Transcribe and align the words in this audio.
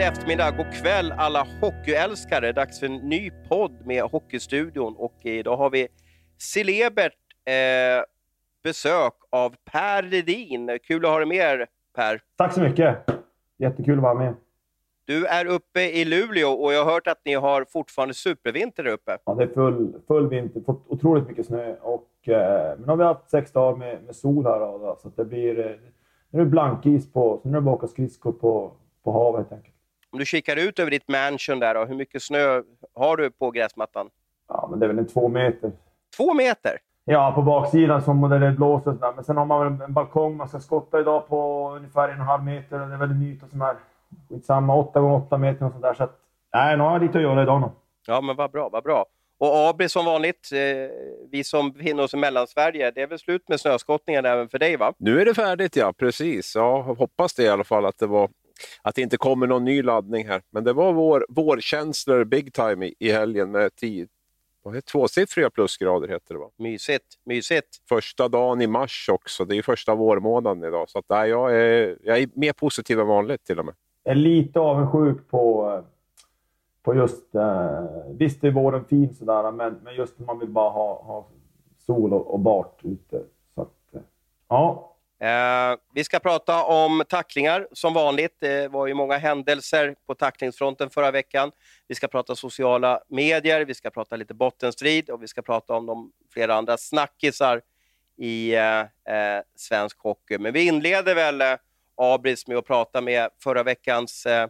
god 0.00 0.06
eftermiddag, 0.06 0.50
god 0.50 0.72
kväll 0.72 1.12
alla 1.18 1.46
hockeyälskare. 1.60 2.52
Dags 2.52 2.80
för 2.80 2.86
en 2.86 2.96
ny 2.96 3.30
podd 3.48 3.86
med 3.86 4.02
Hockeystudion 4.02 4.96
och 4.96 5.14
idag 5.22 5.56
har 5.56 5.70
vi 5.70 5.88
celebert 6.38 7.12
eh, 7.44 8.04
besök 8.62 9.12
av 9.30 9.54
Per 9.72 10.02
Ledin. 10.02 10.78
Kul 10.82 11.04
att 11.04 11.10
ha 11.10 11.18
dig 11.18 11.26
med 11.26 11.36
er, 11.36 11.66
Per. 11.96 12.20
Tack 12.36 12.52
så 12.52 12.60
mycket. 12.60 12.96
Jättekul 13.58 13.98
att 13.98 14.02
vara 14.02 14.14
med. 14.14 14.34
Du 15.04 15.26
är 15.26 15.46
uppe 15.46 15.80
i 15.80 16.04
Luleå 16.04 16.48
och 16.48 16.72
jag 16.72 16.84
har 16.84 16.92
hört 16.92 17.06
att 17.06 17.20
ni 17.24 17.34
har 17.34 17.64
fortfarande 17.64 18.14
supervinter 18.14 18.84
där 18.84 18.92
uppe. 18.92 19.18
Ja, 19.24 19.34
det 19.34 19.42
är 19.42 19.48
full, 19.48 19.92
full 20.06 20.28
vinter. 20.28 20.60
Fått 20.60 20.84
otroligt 20.88 21.28
mycket 21.28 21.46
snö. 21.46 21.74
Och, 21.80 22.28
eh, 22.28 22.78
men 22.78 22.88
har 22.88 22.96
vi 22.96 23.04
haft 23.04 23.30
sex 23.30 23.52
dagar 23.52 23.76
med, 23.76 24.02
med 24.06 24.16
sol 24.16 24.44
här. 24.44 24.58
Då, 24.60 24.98
så 25.02 25.08
det 25.16 25.24
blir... 25.24 25.58
Eh, 25.58 25.76
nu 26.30 26.40
är 26.40 26.44
det 26.44 26.50
blankis 26.50 27.12
på, 27.12 27.40
så 27.42 27.48
nu 27.48 27.56
är 27.56 27.60
det 27.60 27.64
bara 27.64 27.74
att 27.74 27.78
åka 27.78 27.86
skridskor 27.86 28.32
på, 28.32 28.72
på 29.04 29.12
havet 29.12 29.38
helt 29.38 29.52
enkelt. 29.52 29.74
Om 30.12 30.18
du 30.18 30.24
kikar 30.24 30.56
ut 30.56 30.78
över 30.78 30.90
ditt 30.90 31.08
mansion 31.08 31.58
där, 31.58 31.74
då, 31.74 31.84
hur 31.84 31.94
mycket 31.94 32.22
snö 32.22 32.62
har 32.94 33.16
du 33.16 33.30
på 33.30 33.50
gräsmattan? 33.50 34.10
Ja, 34.48 34.68
men 34.70 34.80
det 34.80 34.86
är 34.86 34.88
väl 34.88 34.98
en 34.98 35.06
två 35.06 35.28
meter. 35.28 35.72
Två 36.16 36.34
meter? 36.34 36.78
Ja, 37.04 37.32
på 37.34 37.42
baksidan 37.42 38.02
som 38.02 38.30
där 38.30 38.38
det 38.38 38.50
blåser. 38.50 38.92
Sådär. 38.92 39.12
Men 39.14 39.24
sen 39.24 39.36
har 39.36 39.44
man 39.44 39.78
väl 39.78 39.82
en 39.82 39.92
balkong 39.92 40.36
man 40.36 40.48
ska 40.48 40.60
skotta 40.60 41.00
idag 41.00 41.28
på 41.28 41.70
ungefär 41.76 42.08
en 42.08 42.14
och 42.14 42.20
en 42.20 42.26
halv 42.26 42.44
meter. 42.44 42.78
Det 42.78 42.94
är 42.94 42.98
väl 42.98 43.10
en 43.10 43.22
yta 43.22 43.48
som 43.48 43.62
är 43.62 43.76
skitsamma, 44.28 44.74
åtta 44.76 45.00
gånger 45.00 45.16
åtta 45.16 45.38
meter 45.38 45.66
och 45.66 45.72
sådär. 45.72 45.94
Så 45.94 46.04
att, 46.04 46.18
nej, 46.54 46.76
nu 46.76 46.82
har 46.82 46.92
jag 46.92 47.02
lite 47.02 47.18
att 47.18 47.24
göra 47.24 47.42
idag 47.42 47.60
nog. 47.60 47.70
Ja, 48.06 48.20
men 48.20 48.36
vad 48.36 48.50
bra, 48.50 48.68
vad 48.68 48.82
bra. 48.82 49.06
Och 49.38 49.68
Abri 49.68 49.88
som 49.88 50.04
vanligt, 50.04 50.50
eh, 50.52 50.58
vi 51.30 51.44
som 51.44 51.72
befinner 51.72 52.02
oss 52.02 52.14
i 52.14 52.16
Mellansverige, 52.16 52.90
det 52.90 53.02
är 53.02 53.06
väl 53.06 53.18
slut 53.18 53.48
med 53.48 53.60
snöskottningen 53.60 54.24
även 54.24 54.48
för 54.48 54.58
dig 54.58 54.76
va? 54.76 54.92
Nu 54.98 55.20
är 55.20 55.24
det 55.24 55.34
färdigt 55.34 55.76
ja, 55.76 55.92
precis. 55.92 56.54
Ja, 56.54 56.82
hoppas 56.98 57.34
det 57.34 57.42
i 57.42 57.48
alla 57.48 57.64
fall 57.64 57.86
att 57.86 57.98
det 57.98 58.06
var 58.06 58.28
att 58.82 58.94
det 58.94 59.02
inte 59.02 59.16
kommer 59.16 59.46
någon 59.46 59.64
ny 59.64 59.82
laddning 59.82 60.28
här. 60.28 60.42
Men 60.50 60.64
det 60.64 60.72
var 60.72 60.92
vår, 60.92 61.26
vårkänslor 61.28 62.24
big 62.24 62.52
time 62.52 62.86
i, 62.86 62.94
i 62.98 63.12
helgen 63.12 63.50
med 63.50 63.76
tio, 63.76 64.06
vad 64.62 64.74
heter, 64.74 64.90
tvåsiffriga 64.90 65.50
plusgrader. 65.50 66.08
Heter 66.08 66.34
det, 66.34 66.40
va? 66.40 66.50
Mysigt, 66.56 67.04
mysigt. 67.24 67.68
Första 67.88 68.28
dagen 68.28 68.62
i 68.62 68.66
mars 68.66 69.08
också. 69.12 69.44
Det 69.44 69.56
är 69.56 69.62
första 69.62 69.94
vårmånaden 69.94 70.64
idag. 70.64 70.88
Så 70.88 70.98
att, 70.98 71.04
nej, 71.08 71.30
jag, 71.30 71.56
är, 71.56 71.98
jag 72.02 72.18
är 72.18 72.28
mer 72.34 72.52
positiv 72.52 73.00
än 73.00 73.06
vanligt 73.06 73.44
till 73.44 73.58
och 73.58 73.64
med. 73.64 73.74
Jag 74.02 74.12
är 74.12 74.16
lite 74.16 74.60
avundsjuk 74.60 75.28
på, 75.30 75.82
på 76.82 76.94
just... 76.94 77.34
Eh, 77.34 77.84
visst 78.18 78.44
är 78.44 78.50
våren 78.50 78.84
fin 78.84 79.14
sådär, 79.14 79.52
men, 79.52 79.80
men 79.84 79.94
just 79.94 80.18
man 80.18 80.38
vill 80.38 80.48
bara 80.48 80.70
ha, 80.70 81.02
ha 81.02 81.26
sol 81.86 82.12
och, 82.12 82.34
och 82.34 82.40
bart 82.40 82.80
ute. 82.82 83.22
Så 83.54 83.62
att, 83.62 83.94
eh, 83.94 84.00
ja, 84.48 84.89
Eh, 85.20 85.76
vi 85.94 86.04
ska 86.04 86.18
prata 86.18 86.64
om 86.64 87.02
tacklingar 87.08 87.68
som 87.72 87.94
vanligt. 87.94 88.36
Det 88.38 88.68
var 88.68 88.86
ju 88.86 88.94
många 88.94 89.16
händelser 89.16 89.94
på 90.06 90.14
tacklingsfronten 90.14 90.90
förra 90.90 91.10
veckan. 91.10 91.52
Vi 91.88 91.94
ska 91.94 92.08
prata 92.08 92.36
sociala 92.36 93.00
medier, 93.08 93.64
vi 93.64 93.74
ska 93.74 93.90
prata 93.90 94.16
lite 94.16 94.34
bottenstrid 94.34 95.10
och 95.10 95.22
vi 95.22 95.28
ska 95.28 95.42
prata 95.42 95.74
om 95.74 95.86
de 95.86 96.12
flera 96.32 96.54
andra 96.54 96.76
snackisar 96.76 97.60
i 98.16 98.54
eh, 98.54 98.80
eh 98.80 99.42
svensk 99.56 99.98
hockey. 99.98 100.38
Men 100.38 100.52
vi 100.52 100.66
inleder 100.66 101.14
väl, 101.14 101.40
eh, 101.40 101.56
Abris, 101.96 102.46
med 102.46 102.56
att 102.56 102.66
prata 102.66 103.00
med 103.00 103.30
förra 103.42 103.62
veckans 103.62 104.26
eh, 104.26 104.48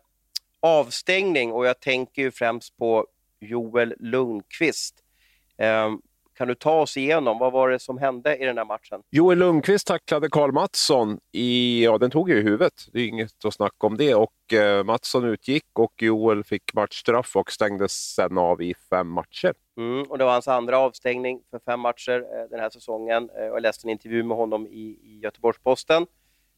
avstängning 0.61 1.53
och 1.53 1.67
jag 1.67 1.81
tänker 1.81 2.23
ju 2.23 2.31
främst 2.31 2.77
på 2.77 3.07
Joel 3.41 3.95
Lundqvist. 3.99 4.95
Ehm, 5.59 6.01
kan 6.41 6.49
du 6.49 6.55
ta 6.55 6.81
oss 6.81 6.97
igenom, 6.97 7.39
vad 7.39 7.53
var 7.53 7.69
det 7.69 7.79
som 7.79 7.99
hände 7.99 8.37
i 8.37 8.45
den 8.45 8.59
här 8.59 8.65
matchen? 8.65 9.03
Joel 9.11 9.39
Lundqvist 9.39 9.87
tacklade 9.87 10.29
Karl 10.29 10.53
Mattsson 10.53 11.21
i, 11.33 11.85
ja 11.85 11.99
den 11.99 12.11
tog 12.11 12.31
ju 12.31 12.39
i 12.39 12.43
huvudet, 12.43 12.73
det 12.93 13.01
är 13.01 13.07
inget 13.07 13.45
att 13.45 13.55
snacka 13.55 13.87
om 13.87 13.97
det. 13.97 14.15
Och 14.15 14.53
eh, 14.53 14.85
Mattsson 14.85 15.25
utgick 15.25 15.65
och 15.73 16.03
Joel 16.03 16.45
fick 16.45 16.75
matchstraff 16.75 17.37
och 17.37 17.53
stängdes 17.53 17.93
sen 17.93 18.39
av 18.39 18.63
i 18.63 18.75
fem 18.91 19.09
matcher. 19.09 19.55
Mm, 19.77 20.03
och 20.03 20.19
det 20.19 20.25
var 20.25 20.33
hans 20.33 20.49
andra 20.49 20.79
avstängning 20.79 21.41
för 21.51 21.59
fem 21.59 21.81
matcher 21.81 22.19
eh, 22.21 22.51
den 22.51 22.61
här 22.61 22.71
säsongen. 22.71 23.31
Eh, 23.37 23.45
jag 23.45 23.63
läste 23.63 23.87
en 23.87 23.91
intervju 23.91 24.23
med 24.23 24.37
honom 24.37 24.67
i, 24.67 24.99
i 25.03 25.21
Göteborgs-Posten 25.23 26.07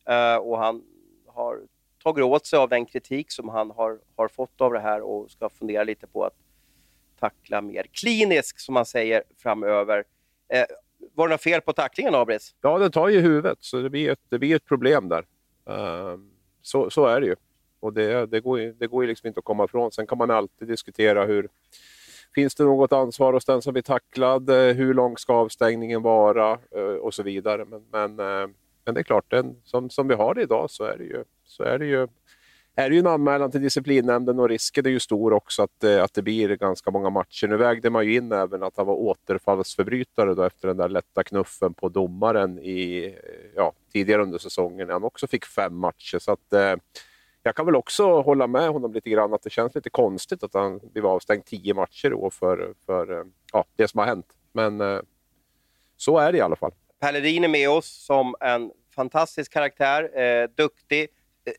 eh, 0.09 0.37
och 0.37 0.59
han 0.59 0.83
har 1.27 1.61
tagit 2.03 2.25
åt 2.25 2.47
sig 2.47 2.59
av 2.59 2.69
den 2.69 2.87
kritik 2.87 3.31
som 3.31 3.49
han 3.49 3.71
har, 3.71 3.99
har 4.17 4.29
fått 4.29 4.61
av 4.61 4.73
det 4.73 4.81
här 4.81 5.01
och 5.01 5.31
ska 5.31 5.49
fundera 5.49 5.85
lite 5.85 6.07
på 6.07 6.25
att 6.25 6.35
tackla 7.23 7.61
mer 7.61 7.87
kliniskt, 7.93 8.61
som 8.61 8.75
man 8.75 8.87
säger, 8.87 9.23
framöver. 9.43 10.05
Eh, 10.53 10.65
var 11.15 11.29
det 11.29 11.35
något 11.35 11.43
fel 11.43 11.61
på 11.61 11.73
tacklingen, 11.73 12.15
Abris? 12.15 12.55
Ja, 12.61 12.79
den 12.79 12.91
tar 12.91 13.09
ju 13.09 13.21
huvudet, 13.21 13.59
så 13.61 13.77
det 13.81 13.91
blir 13.91 14.11
ett, 14.11 14.21
det 14.29 14.39
blir 14.39 14.57
ett 14.57 14.65
problem 14.65 15.09
där. 15.09 15.25
Uh, 15.71 16.19
så, 16.63 16.91
så 16.91 17.07
är 17.07 17.21
det 17.21 17.27
ju. 17.27 17.37
Och 17.81 17.93
det, 17.93 18.27
det, 18.27 18.41
går, 18.41 18.61
ju, 18.61 18.73
det 18.73 18.87
går 18.87 19.05
ju 19.05 19.09
liksom 19.09 19.27
inte 19.29 19.39
att 19.39 19.45
komma 19.45 19.65
ifrån. 19.65 19.93
Sen 19.93 20.07
kan 20.07 20.19
man 20.19 20.31
alltid 20.31 20.69
diskutera 20.69 21.25
hur... 21.25 21.49
Finns 22.35 22.55
det 22.55 22.65
något 22.65 22.93
ansvar 22.93 23.33
hos 23.33 23.45
den 23.45 23.63
som 23.63 23.73
blir 23.73 23.83
tacklad? 23.83 24.51
Eh, 24.51 24.75
hur 24.75 24.95
lång 24.95 25.19
ska 25.19 25.35
avstängningen 25.35 26.03
vara? 26.03 26.59
Uh, 26.77 26.97
och 26.97 27.15
så 27.15 27.23
vidare. 27.23 27.65
Men, 27.65 27.85
men, 27.91 28.21
uh, 28.21 28.49
men 28.85 28.95
det 28.95 29.01
är 29.01 29.05
klart, 29.05 29.31
den, 29.31 29.57
som, 29.65 29.91
som 29.91 30.09
vi 30.09 30.15
har 30.15 30.35
det 30.35 30.43
idag 30.43 30.71
så 30.71 30.85
är 30.85 30.99
det 30.99 31.05
ju, 31.05 31.25
så 31.45 31.63
är 31.63 31.79
det 31.79 31.87
ju 31.87 32.09
är 32.77 32.89
det 32.89 32.95
ju 32.95 32.99
en 32.99 33.07
anmälan 33.07 33.51
till 33.51 33.63
disciplinnämnden 33.63 34.39
och 34.39 34.49
risken 34.49 34.87
är 34.87 34.91
ju 34.91 35.01
stor 35.01 35.33
också 35.33 35.63
att, 35.63 35.85
eh, 35.85 36.03
att 36.03 36.15
det 36.15 36.23
blir 36.23 36.57
ganska 36.57 36.91
många 36.91 37.11
matcher. 37.11 37.49
Nu 37.49 37.57
vägde 37.57 37.91
man 37.91 38.07
ju 38.07 38.15
in 38.15 38.33
även 38.33 38.63
att 38.63 38.77
han 38.77 38.87
var 38.87 38.95
återfallsförbrytare 38.95 40.35
då 40.35 40.43
efter 40.43 40.69
den 40.69 40.77
där 40.77 40.89
lätta 40.89 41.25
knuffen 41.25 41.75
på 41.75 41.89
domaren 41.89 42.59
i, 42.59 43.05
eh, 43.05 43.51
ja, 43.57 43.73
tidigare 43.93 44.23
under 44.23 44.39
säsongen 44.39 44.87
när 44.87 44.95
han 44.95 45.05
också 45.05 45.27
fick 45.27 45.45
fem 45.45 45.77
matcher. 45.77 46.19
Så 46.19 46.33
att, 46.33 46.53
eh, 46.53 46.75
jag 47.43 47.55
kan 47.55 47.67
väl 47.67 47.77
också 47.77 48.21
hålla 48.21 48.47
med 48.47 48.69
honom 48.69 48.93
lite 48.93 49.11
grann 49.11 49.35
att 49.35 49.43
det 49.43 49.51
känns 49.51 49.75
lite 49.75 49.91
konstigt 49.91 50.43
att 50.43 50.55
han 50.55 50.81
blev 50.93 51.07
avstängd 51.07 51.45
tio 51.45 51.75
matcher 51.75 52.11
då 52.11 52.31
för, 52.31 52.75
för 52.87 53.13
eh, 53.19 53.25
ja, 53.53 53.65
det 53.77 53.89
som 53.89 53.99
har 53.99 54.07
hänt. 54.07 54.27
Men 54.53 54.81
eh, 54.81 55.01
så 55.97 56.19
är 56.19 56.33
det 56.33 56.39
i 56.39 56.41
alla 56.41 56.57
fall. 56.57 56.73
Pellerin 57.01 57.45
är 57.45 57.49
med 57.49 57.71
oss 57.71 58.05
som 58.07 58.35
en 58.41 58.71
fantastisk 58.95 59.53
karaktär, 59.53 60.19
eh, 60.19 60.49
duktig 60.57 61.09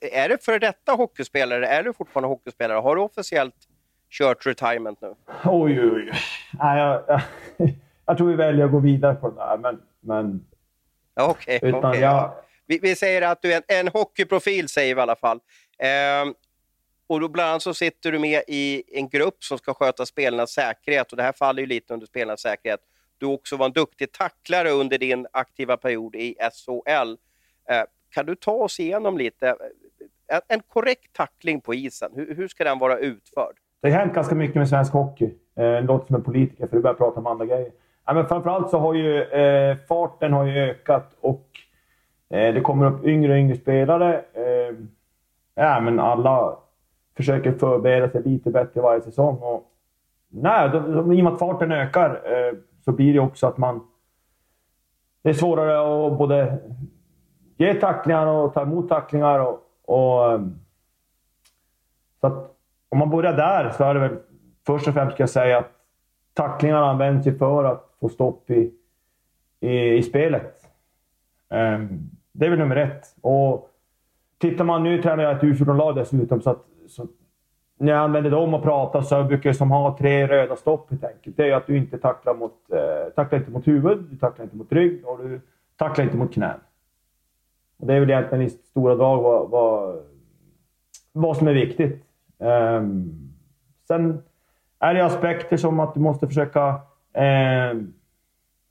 är 0.01 0.29
du 0.29 0.37
före 0.37 0.59
detta 0.59 0.91
hockeyspelare? 0.91 1.67
Är 1.67 1.83
du 1.83 1.93
fortfarande 1.93 2.27
hockeyspelare? 2.27 2.77
Har 2.77 2.95
du 2.95 3.01
officiellt 3.01 3.55
kört 4.09 4.45
retirement 4.45 5.01
nu? 5.01 5.15
Oj, 5.45 5.81
oj, 5.81 5.91
oj. 5.95 6.11
Nej, 6.51 6.79
jag, 6.79 7.03
jag, 7.07 7.21
jag 8.05 8.17
tror 8.17 8.27
vi 8.27 8.35
väljer 8.35 8.65
att 8.65 8.71
gå 8.71 8.79
vidare 8.79 9.15
på 9.15 9.29
det 9.29 9.35
där, 9.35 9.57
men... 9.57 9.81
men 9.99 10.45
Okej, 11.15 11.57
okay, 11.57 11.71
okay, 11.73 11.99
ja. 12.01 12.43
vi, 12.65 12.79
vi, 12.81 12.95
säger 12.95 13.21
att 13.21 13.41
du 13.41 13.53
är 13.53 13.57
en, 13.57 13.63
en 13.79 13.87
hockeyprofil, 13.87 14.69
säger 14.69 14.95
vi 14.95 14.99
i 14.99 15.01
alla 15.01 15.15
fall. 15.15 15.39
Ehm, 15.79 16.33
och 17.07 17.19
då 17.19 17.27
bland 17.27 17.49
annat 17.49 17.61
så 17.61 17.73
sitter 17.73 18.11
du 18.11 18.19
med 18.19 18.43
i 18.47 18.83
en 18.99 19.09
grupp 19.09 19.43
som 19.43 19.57
ska 19.57 19.73
sköta 19.73 20.05
spelarnas 20.05 20.51
säkerhet 20.51 21.11
och 21.11 21.17
det 21.17 21.23
här 21.23 21.31
faller 21.31 21.61
ju 21.61 21.65
lite 21.65 21.93
under 21.93 22.07
spelarnas 22.07 22.41
säkerhet. 22.41 22.79
Du 23.17 23.25
också 23.25 23.57
var 23.57 23.65
en 23.65 23.71
duktig 23.71 24.11
tacklare 24.11 24.69
under 24.69 24.97
din 24.97 25.27
aktiva 25.33 25.77
period 25.77 26.15
i 26.15 26.35
SHL. 26.39 27.15
Ehm, 27.69 27.85
kan 28.13 28.25
du 28.25 28.35
ta 28.35 28.51
oss 28.51 28.79
igenom 28.79 29.17
lite, 29.17 29.55
en 30.47 30.59
korrekt 30.67 31.13
tackling 31.13 31.61
på 31.61 31.73
isen, 31.73 32.11
hur, 32.15 32.35
hur 32.35 32.47
ska 32.47 32.63
den 32.63 32.79
vara 32.79 32.97
utförd? 32.97 33.55
Det 33.81 33.91
har 33.91 33.99
hänt 33.99 34.13
ganska 34.13 34.35
mycket 34.35 34.55
med 34.55 34.69
svensk 34.69 34.93
hockey. 34.93 35.33
Eh, 35.55 35.83
låter 35.83 36.07
som 36.07 36.15
en 36.15 36.23
politiker, 36.23 36.67
för 36.67 36.75
du 36.75 36.81
börjar 36.81 36.95
prata 36.95 37.19
om 37.19 37.27
andra 37.27 37.45
grejer. 37.45 37.71
Ja, 38.05 38.13
men 38.13 38.27
framförallt 38.27 38.69
så 38.69 38.77
har 38.77 38.93
ju 38.93 39.23
eh, 39.23 39.77
farten 39.87 40.33
har 40.33 40.45
ju 40.45 40.59
ökat 40.59 41.15
och 41.21 41.49
eh, 42.29 42.53
det 42.53 42.61
kommer 42.61 42.85
upp 42.85 43.05
yngre 43.05 43.31
och 43.31 43.37
yngre 43.37 43.55
spelare. 43.57 44.17
Eh, 44.33 44.75
ja, 45.55 45.79
men 45.79 45.99
alla 45.99 46.57
försöker 47.17 47.51
förbereda 47.51 48.09
sig 48.09 48.23
lite 48.23 48.49
bättre 48.49 48.81
varje 48.81 49.01
säsong. 49.01 49.37
Och, 49.37 49.71
nej, 50.29 50.69
då, 50.69 50.79
då, 50.79 51.13
I 51.13 51.19
och 51.19 51.23
med 51.23 51.33
att 51.33 51.39
farten 51.39 51.71
ökar 51.71 52.09
eh, 52.09 52.53
så 52.85 52.91
blir 52.91 53.13
det 53.13 53.19
också 53.19 53.47
att 53.47 53.57
man... 53.57 53.87
Det 55.21 55.29
är 55.29 55.33
svårare 55.33 56.07
att 56.07 56.17
både 56.17 56.57
ge 57.63 57.73
tacklingar 57.73 58.27
och 58.27 58.53
ta 58.53 58.61
emot 58.61 58.89
tacklingar. 58.89 59.39
Och, 59.39 59.59
och, 59.85 60.31
ehm, 60.31 60.55
så 62.21 62.27
att 62.27 62.55
om 62.89 62.99
man 62.99 63.09
börjar 63.09 63.33
där 63.33 63.69
så 63.69 63.83
är 63.83 63.93
det 63.93 63.99
väl 63.99 64.17
först 64.65 64.87
och 64.87 64.93
främst 64.93 65.13
ska 65.13 65.23
jag 65.23 65.29
säga 65.29 65.57
att 65.57 65.71
tacklingarna 66.33 66.89
används 66.89 67.27
ju 67.27 67.37
för 67.37 67.63
att 67.63 67.89
få 67.99 68.09
stopp 68.09 68.49
i, 68.49 68.73
i, 69.59 69.93
i 69.93 70.03
spelet. 70.03 70.69
Um, 71.49 72.09
det 72.31 72.45
är 72.45 72.49
väl 72.49 72.59
nummer 72.59 72.75
ett. 72.75 73.15
Och 73.21 73.69
tittar 74.37 74.63
man, 74.63 74.83
nu 74.83 75.01
tränar 75.01 75.23
jag 75.23 75.35
ett 75.35 75.41
U14-lag 75.41 75.95
dessutom, 75.95 76.41
så, 76.41 76.49
att, 76.49 76.65
så 76.87 77.07
när 77.77 77.91
jag 77.91 78.01
använder 78.01 78.31
dem 78.31 78.53
och 78.53 78.63
pratar 78.63 79.01
så 79.01 79.23
brukar 79.23 79.49
jag 79.49 79.55
som 79.55 79.71
ha 79.71 79.97
tre 79.97 80.27
röda 80.27 80.55
stopp 80.55 80.89
helt 80.89 81.03
enkelt. 81.03 81.37
Det 81.37 81.49
är 81.49 81.55
att 81.55 81.67
du 81.67 81.77
inte 81.77 81.97
tacklar 81.97 82.33
mot, 82.33 82.71
eh, 82.71 83.13
tacklar 83.15 83.39
inte 83.39 83.51
mot 83.51 83.67
huvud, 83.67 83.97
du 84.09 84.17
tacklar 84.17 84.43
inte 84.43 84.55
mot 84.55 84.71
rygg 84.71 85.07
och 85.07 85.17
du 85.17 85.41
tacklar 85.77 86.05
inte 86.05 86.17
mot 86.17 86.33
knän. 86.33 86.59
Det 87.85 87.93
är 87.93 87.99
väl 87.99 88.09
egentligen 88.09 88.45
i 88.45 88.49
stora 88.49 88.95
drag 88.95 89.21
vad, 89.21 89.49
vad, 89.49 90.03
vad 91.11 91.37
som 91.37 91.47
är 91.47 91.53
viktigt. 91.53 92.03
Um, 92.37 93.33
sen 93.87 94.23
är 94.79 94.93
det 94.93 95.05
aspekter 95.05 95.57
som 95.57 95.79
att 95.79 95.93
du 95.93 95.99
måste 95.99 96.27
försöka 96.27 96.81
um, 97.71 97.93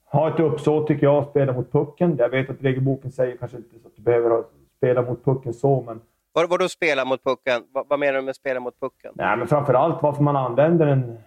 ha 0.05 0.35
ett 0.35 0.41
uppsåt, 0.41 0.87
tycker 0.87 1.07
jag, 1.07 1.23
att 1.23 1.31
spela 1.31 1.53
mot 1.53 1.73
pucken. 1.73 2.17
Jag 2.19 2.29
vet 2.29 2.51
att 2.51 2.63
regelboken 2.63 3.13
säger 3.13 3.37
kanske 3.37 3.57
inte 3.57 3.77
att 3.85 3.97
du 3.97 4.03
behöver 4.03 4.45
spela 4.77 5.03
mot 5.03 5.25
pucken 5.25 5.55
så, 5.55 5.83
men 5.87 6.01
Vad, 6.33 6.49
vad 6.49 6.61
då 6.61 6.69
spela 6.69 7.05
mot 7.05 7.25
pucken? 7.25 7.63
Vad, 7.73 7.89
vad 7.89 7.99
menar 7.99 8.19
du 8.19 8.23
med 8.23 8.37
spela 8.37 8.61
mot 8.61 8.81
pucken? 8.81 9.13
Nej, 9.15 9.37
men 9.37 9.47
framför 9.47 9.75
allt 9.75 10.03
varför 10.03 10.23
man 10.23 10.37
använder 10.37 10.87
en, 10.87 11.19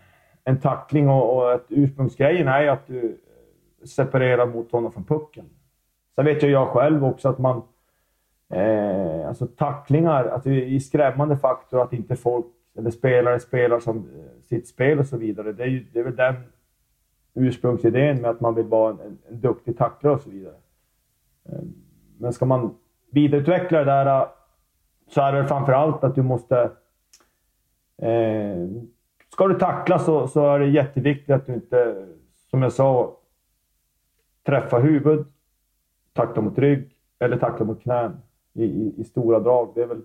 en 0.44 0.60
tackling 0.60 1.10
och, 1.10 1.36
och 1.38 1.54
att 1.54 1.66
ursprungsgrejen 1.70 2.48
är 2.48 2.68
att 2.68 2.88
du 2.88 3.18
separerar 3.86 4.46
mot 4.46 4.72
honom 4.72 4.92
från 4.92 5.04
pucken. 5.04 5.46
Sen 6.16 6.26
vet 6.26 6.44
ju 6.44 6.48
jag 6.48 6.68
själv 6.68 7.06
också 7.06 7.30
att 7.30 7.40
man... 7.40 7.62
Eh, 8.50 9.28
alltså 9.28 9.48
tacklingar, 9.48 10.26
alltså 10.26 10.50
i 10.50 10.80
skrämmande 10.80 11.38
faktor 11.38 11.82
att 11.82 11.94
inte 11.94 12.16
folk 12.16 12.46
eller 12.78 12.92
spelare 12.92 13.40
spelar 13.40 13.80
som 13.80 13.98
eh, 13.98 14.42
sitt 14.42 14.68
spel 14.68 15.00
och 15.00 15.06
så 15.06 15.18
vidare. 15.18 15.54
Det 15.54 15.64
är, 15.64 15.68
ju, 15.68 15.86
det 15.94 16.00
är 16.00 16.04
väl 16.04 16.16
den 16.16 16.36
ursprungsidén 17.34 18.22
med 18.22 18.32
att 18.32 18.42
man 18.42 18.56
vill 18.56 18.66
vara 18.66 18.92
en, 18.92 19.00
en, 19.00 19.18
en 19.30 19.42
duktig 19.42 19.78
tacklare 19.78 20.14
och 20.16 20.22
så 20.22 20.30
vidare. 20.30 20.56
Eh, 21.50 21.60
men 22.18 22.34
ska 22.34 22.46
man 22.46 22.76
vidareutveckla 23.12 23.80
det 23.80 23.86
där 23.86 24.22
eh, 24.22 24.28
så 25.08 25.22
är 25.22 25.34
det 25.34 25.48
framför 25.48 25.74
allt 25.74 26.04
att 26.04 26.16
du 26.16 26.22
måste... 26.22 26.72
Eh, 27.98 28.68
ska 29.30 29.48
du 29.48 29.60
tackla 29.60 30.00
så, 30.00 30.28
så 30.28 30.54
är 30.54 30.60
det 30.60 30.68
jätteviktigt 30.68 31.30
att 31.30 31.46
du 31.46 31.54
inte, 31.54 32.08
som 32.50 32.62
jag 32.62 32.72
sa, 32.72 33.18
träffar 34.46 34.82
huvud, 34.82 35.26
tackla 36.14 36.42
mot 36.42 36.58
rygg 36.58 36.96
eller 37.20 37.38
tackla 37.38 37.66
mot 37.66 37.82
knän 37.82 38.22
i, 38.56 38.64
i, 38.64 38.94
i, 38.98 39.04
stora 39.04 39.40
drag. 39.40 39.72
Det 39.76 39.82
är, 39.82 39.86
väl, 39.88 40.02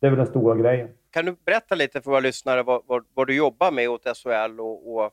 det 0.00 0.06
är 0.06 0.10
väl 0.10 0.18
den 0.18 0.26
stora 0.26 0.56
grejen. 0.56 0.88
Kan 1.10 1.24
du 1.24 1.36
berätta 1.44 1.74
lite 1.74 2.00
för 2.00 2.10
våra 2.10 2.20
lyssnare 2.20 2.62
vad, 2.62 2.82
vad, 2.86 3.04
vad 3.14 3.26
du 3.26 3.36
jobbar 3.36 3.70
med 3.70 3.90
åt 3.90 4.16
SHL 4.16 4.60
och, 4.60 4.96
och, 4.96 5.10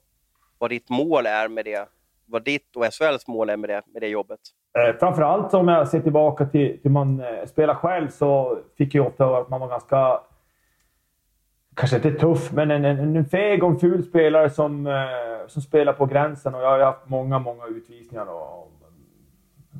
vad 0.57 0.69
ditt 0.69 0.89
mål 0.89 1.25
är 1.25 1.47
med 1.47 1.65
det? 1.65 1.89
Vad 2.25 2.43
ditt 2.43 2.75
och 2.75 2.85
SHLs 2.93 3.27
mål 3.27 3.49
är 3.49 3.57
med 3.57 3.69
det, 3.69 3.81
med 3.93 4.01
det 4.01 4.07
jobbet? 4.07 4.39
Eh, 4.77 4.99
framförallt 4.99 5.53
om 5.53 5.67
jag 5.67 5.87
ser 5.87 5.99
tillbaka 5.99 6.45
till, 6.45 6.81
till 6.81 6.91
man 6.91 7.19
eh, 7.19 7.45
spelar 7.45 7.75
själv 7.75 8.09
så 8.09 8.59
fick 8.77 8.95
jag 8.95 9.07
ofta 9.07 9.25
höra 9.25 9.37
att 9.37 9.49
man 9.49 9.59
var 9.59 9.67
ganska 9.67 10.19
kanske 11.77 11.95
inte 11.95 12.11
tuff, 12.11 12.51
men 12.51 12.71
en, 12.71 12.85
en, 12.85 13.15
en 13.15 13.25
feg 13.25 13.63
och 13.63 13.69
en 13.69 13.79
ful 13.79 14.03
spelare 14.03 14.49
som, 14.49 14.87
eh, 14.87 15.47
som 15.47 15.61
spelar 15.61 15.93
på 15.93 16.05
gränsen. 16.05 16.55
Och 16.55 16.61
jag 16.61 16.69
har 16.69 16.79
haft 16.79 17.09
många, 17.09 17.39
många 17.39 17.65
utvisningar 17.65 18.25
och, 18.25 18.71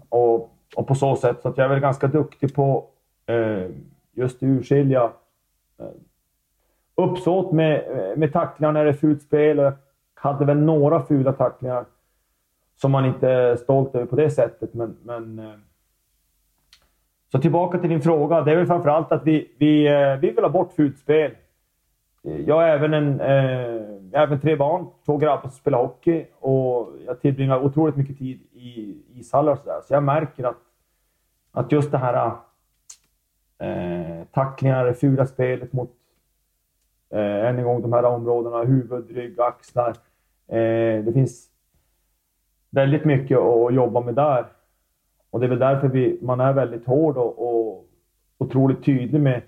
och, 0.10 0.56
och 0.77 0.88
på 0.88 0.95
så 0.95 1.15
sätt. 1.15 1.41
Så 1.41 1.50
att 1.50 1.57
jag 1.57 1.65
är 1.65 1.69
väl 1.69 1.79
ganska 1.79 2.07
duktig 2.07 2.56
på 2.56 2.85
eh, 3.25 3.65
just 4.13 4.44
urskilja 4.44 5.12
eh, 5.79 5.85
uppsåt 6.95 7.51
med, 7.51 7.75
eh, 7.75 8.18
med 8.18 8.33
tacklingar 8.33 8.71
när 8.71 8.83
det 8.83 8.89
är 8.89 8.94
fult 8.94 9.21
spel. 9.21 9.59
Och 9.59 9.65
jag 9.65 9.74
hade 10.13 10.45
väl 10.45 10.57
några 10.57 11.03
fula 11.03 11.33
tacklingar 11.33 11.85
som 12.75 12.91
man 12.91 13.06
inte 13.06 13.29
är 13.29 13.56
stolt 13.56 13.95
över 13.95 14.06
på 14.06 14.15
det 14.15 14.29
sättet. 14.29 14.74
Men, 14.74 14.97
men, 15.03 15.39
eh, 15.39 15.56
så 17.31 17.39
tillbaka 17.39 17.77
till 17.77 17.89
din 17.89 18.01
fråga. 18.01 18.41
Det 18.41 18.51
är 18.51 18.56
väl 18.56 18.68
framförallt 18.68 19.12
att 19.12 19.23
vi, 19.23 19.51
vi, 19.57 19.88
eh, 19.88 20.15
vi 20.15 20.31
vill 20.31 20.44
ha 20.44 20.50
bort 20.50 20.73
fult 20.73 21.00
spel. 21.00 21.31
Jag 22.21 22.56
har 22.56 22.63
även, 22.63 22.94
en, 22.94 23.19
eh, 23.19 24.21
även 24.21 24.39
tre 24.39 24.56
barn, 24.56 24.88
två 25.06 25.18
grabbar 25.18 25.41
som 25.41 25.51
spelar 25.51 25.77
hockey 25.77 26.25
och 26.39 26.89
jag 27.06 27.21
tillbringar 27.21 27.65
otroligt 27.65 27.95
mycket 27.95 28.18
tid 28.18 28.39
i 28.53 28.97
ishallar 29.13 29.51
och 29.51 29.59
sådär. 29.59 29.81
Så 29.88 29.94
jag 29.94 30.03
märker 30.03 30.44
att, 30.44 30.57
att 31.57 31.71
just 31.71 31.92
det 31.92 31.98
här 31.98 32.33
äh, 33.59 33.68
eh, 33.68 34.25
tacklingar, 34.31 34.86
det 34.86 34.94
fula 34.94 35.25
spelet 35.25 35.74
mot, 35.74 35.92
eh, 37.09 37.45
än 37.45 37.57
en 37.57 37.63
gång, 37.63 37.81
de 37.81 37.94
här 37.94 38.06
områdena, 38.06 38.63
huvud, 38.63 39.12
rygg, 39.12 39.39
axlar. 39.39 39.89
Eh, 40.48 41.04
det 41.04 41.13
finns 41.13 41.50
väldigt 42.69 43.06
mycket 43.06 43.38
att 43.38 43.74
jobba 43.74 44.01
med 44.01 44.15
där. 44.15 44.45
Och 45.30 45.39
det 45.39 45.45
är 45.45 45.50
väl 45.50 45.59
därför 45.59 45.88
vi, 45.88 46.19
man 46.21 46.39
är 46.39 46.54
väldigt 46.54 46.86
hård 46.86 47.18
och, 47.18 47.39
och 47.39 47.86
otroligt 48.38 48.86
tydlig 48.86 49.21
med 49.21 49.42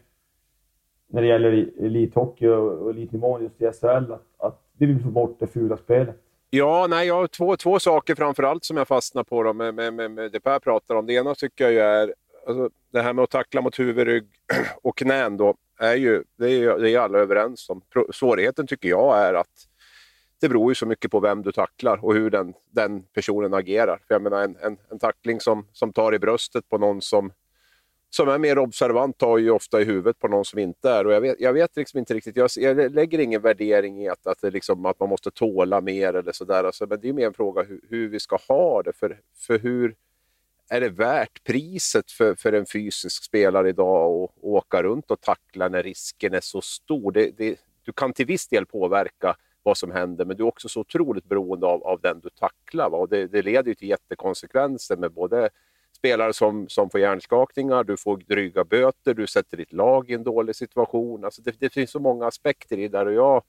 när 1.08 1.22
det 1.22 1.28
gäller 1.28 1.52
elithockey 1.80 2.48
och 2.48 2.90
elitnivån 2.90 3.42
just 3.42 3.62
i 3.62 3.72
SHL, 3.72 4.12
att, 4.12 4.26
att 4.38 4.62
vi 4.78 4.86
vill 4.86 5.04
få 5.04 5.10
bort 5.10 5.40
det 5.40 5.48
fula 5.48 5.78
spelet. 5.78 6.16
Ja, 6.50 6.88
nej, 6.90 7.08
jag 7.08 7.16
har 7.16 7.28
två, 7.28 7.58
två 7.58 7.80
saker 7.80 8.16
framför 8.16 8.44
allt 8.44 8.64
som 8.64 8.78
jag 8.78 8.88
fastnar 8.88 9.24
på 9.24 9.44
då, 9.44 9.54
med, 9.54 9.76
med, 9.76 9.94
med, 9.94 10.12
med 10.12 10.32
det 10.32 10.40
Per 10.40 10.60
pratar 10.60 10.96
om. 10.96 11.06
Det 11.06 11.14
ena 11.14 11.36
tycker 11.36 11.64
jag 11.64 11.74
ju 11.74 11.80
är 11.80 12.14
alltså, 12.48 12.70
det 12.92 13.02
här 13.02 13.14
med 13.14 13.24
att 13.24 13.30
tackla 13.30 13.62
mot 13.62 13.80
huvud, 13.80 14.08
rygg 14.08 14.28
och 14.82 14.98
knän. 14.98 15.38
Då, 15.38 15.56
är 15.80 15.96
ju, 15.96 16.24
det, 16.38 16.52
är, 16.52 16.80
det 16.80 16.92
är 16.92 17.00
alla 17.00 17.20
överens 17.20 17.70
om. 17.70 17.82
Svårigheten 18.14 18.68
tycker 18.68 18.90
jag 18.90 19.18
är 19.18 19.34
att 19.34 19.68
det 20.42 20.50
beror 20.50 20.72
ju 20.72 20.76
så 20.76 20.86
mycket 20.86 21.12
på 21.12 21.20
vem 21.20 21.42
du 21.42 21.52
tacklar 21.52 22.06
och 22.06 22.14
hur 22.14 22.30
den, 22.30 22.54
den 22.72 23.04
personen 23.04 23.54
agerar. 23.54 24.02
För 24.08 24.16
jag 24.16 24.22
menar, 24.22 24.44
en, 24.44 24.56
en, 24.62 24.78
en 24.92 25.00
tackling 25.00 25.40
som, 25.40 25.66
som 25.74 25.94
tar 25.94 26.14
i 26.14 26.20
bröstet 26.20 26.70
på 26.70 26.78
någon 26.78 27.02
som 27.02 27.32
som 28.10 28.30
är 28.30 28.38
mer 28.38 28.58
observant 28.58 29.18
tar 29.18 29.38
ju 29.38 29.52
ofta 29.52 29.82
i 29.82 29.84
huvudet 29.84 30.20
på 30.20 30.28
någon 30.28 30.46
som 30.46 30.60
inte 30.60 30.90
är. 30.90 31.08
Och 31.08 31.14
jag, 31.14 31.22
vet, 31.22 31.40
jag 31.40 31.54
vet 31.54 31.76
liksom 31.76 32.00
inte 32.00 32.14
riktigt, 32.14 32.36
jag, 32.36 32.50
jag 32.56 32.92
lägger 32.96 33.20
ingen 33.20 33.42
värdering 33.42 34.04
i 34.04 34.10
att, 34.10 34.28
att, 34.28 34.42
det 34.42 34.52
liksom, 34.52 34.86
att 34.86 35.00
man 35.00 35.10
måste 35.10 35.32
tåla 35.32 35.82
mer 35.82 36.14
eller 36.14 36.32
sådär. 36.32 36.64
Alltså, 36.64 36.86
men 36.86 37.02
det 37.02 37.10
är 37.10 37.14
mer 37.14 37.28
en 37.28 37.34
fråga 37.34 37.64
hur, 37.64 37.82
hur, 37.90 38.10
vi 38.10 38.20
ska 38.20 38.38
ha 38.48 38.84
det. 38.84 38.94
För, 38.94 39.20
för 39.36 39.60
hur 39.60 39.96
är 40.70 40.82
det 40.82 40.90
värt 40.90 41.44
priset 41.44 42.12
för, 42.12 42.36
för 42.36 42.54
en 42.54 42.66
fysisk 42.66 43.24
spelare 43.24 43.70
idag 43.70 44.24
att 44.24 44.44
åka 44.44 44.84
runt 44.84 45.12
och 45.12 45.22
tackla 45.22 45.68
när 45.68 45.84
risken 45.84 46.34
är 46.34 46.42
så 46.42 46.62
stor? 46.62 47.12
Det, 47.12 47.38
det, 47.38 47.60
du 47.84 47.92
kan 47.92 48.14
till 48.14 48.26
viss 48.26 48.48
del 48.48 48.66
påverka 48.66 49.36
vad 49.64 49.78
som 49.78 49.92
händer, 49.92 50.26
men 50.26 50.38
du 50.38 50.44
är 50.44 50.48
också 50.48 50.70
så 50.70 50.80
otroligt 50.80 51.26
beroende 51.26 51.68
av, 51.68 51.84
av 51.84 52.02
den 52.02 52.20
du 52.20 52.30
tacklar. 52.30 52.90
Va? 52.90 52.98
Och 52.98 53.10
det, 53.10 53.28
det 53.28 53.42
leder 53.42 53.70
ju 53.70 53.76
till 53.76 53.90
jättekonsekvenser 53.90 54.98
med 54.98 55.12
både 55.12 55.50
spelare 56.00 56.34
som, 56.34 56.70
som 56.70 56.90
får 56.90 57.00
hjärnskakningar, 57.00 57.84
du 57.84 57.98
får 57.98 58.18
dryga 58.18 58.64
böter, 58.64 59.14
du 59.14 59.28
sätter 59.28 59.58
ditt 59.58 59.74
lag 59.74 60.10
i 60.10 60.14
en 60.14 60.24
dålig 60.24 60.56
situation. 60.56 61.26
Alltså 61.26 61.42
det, 61.42 61.56
det 61.60 61.74
finns 61.74 61.92
så 61.92 62.00
många 62.00 62.28
aspekter 62.28 62.78
i 62.78 62.88
det 62.88 62.98
där 62.98 63.06
och 63.06 63.14
jag, 63.14 63.44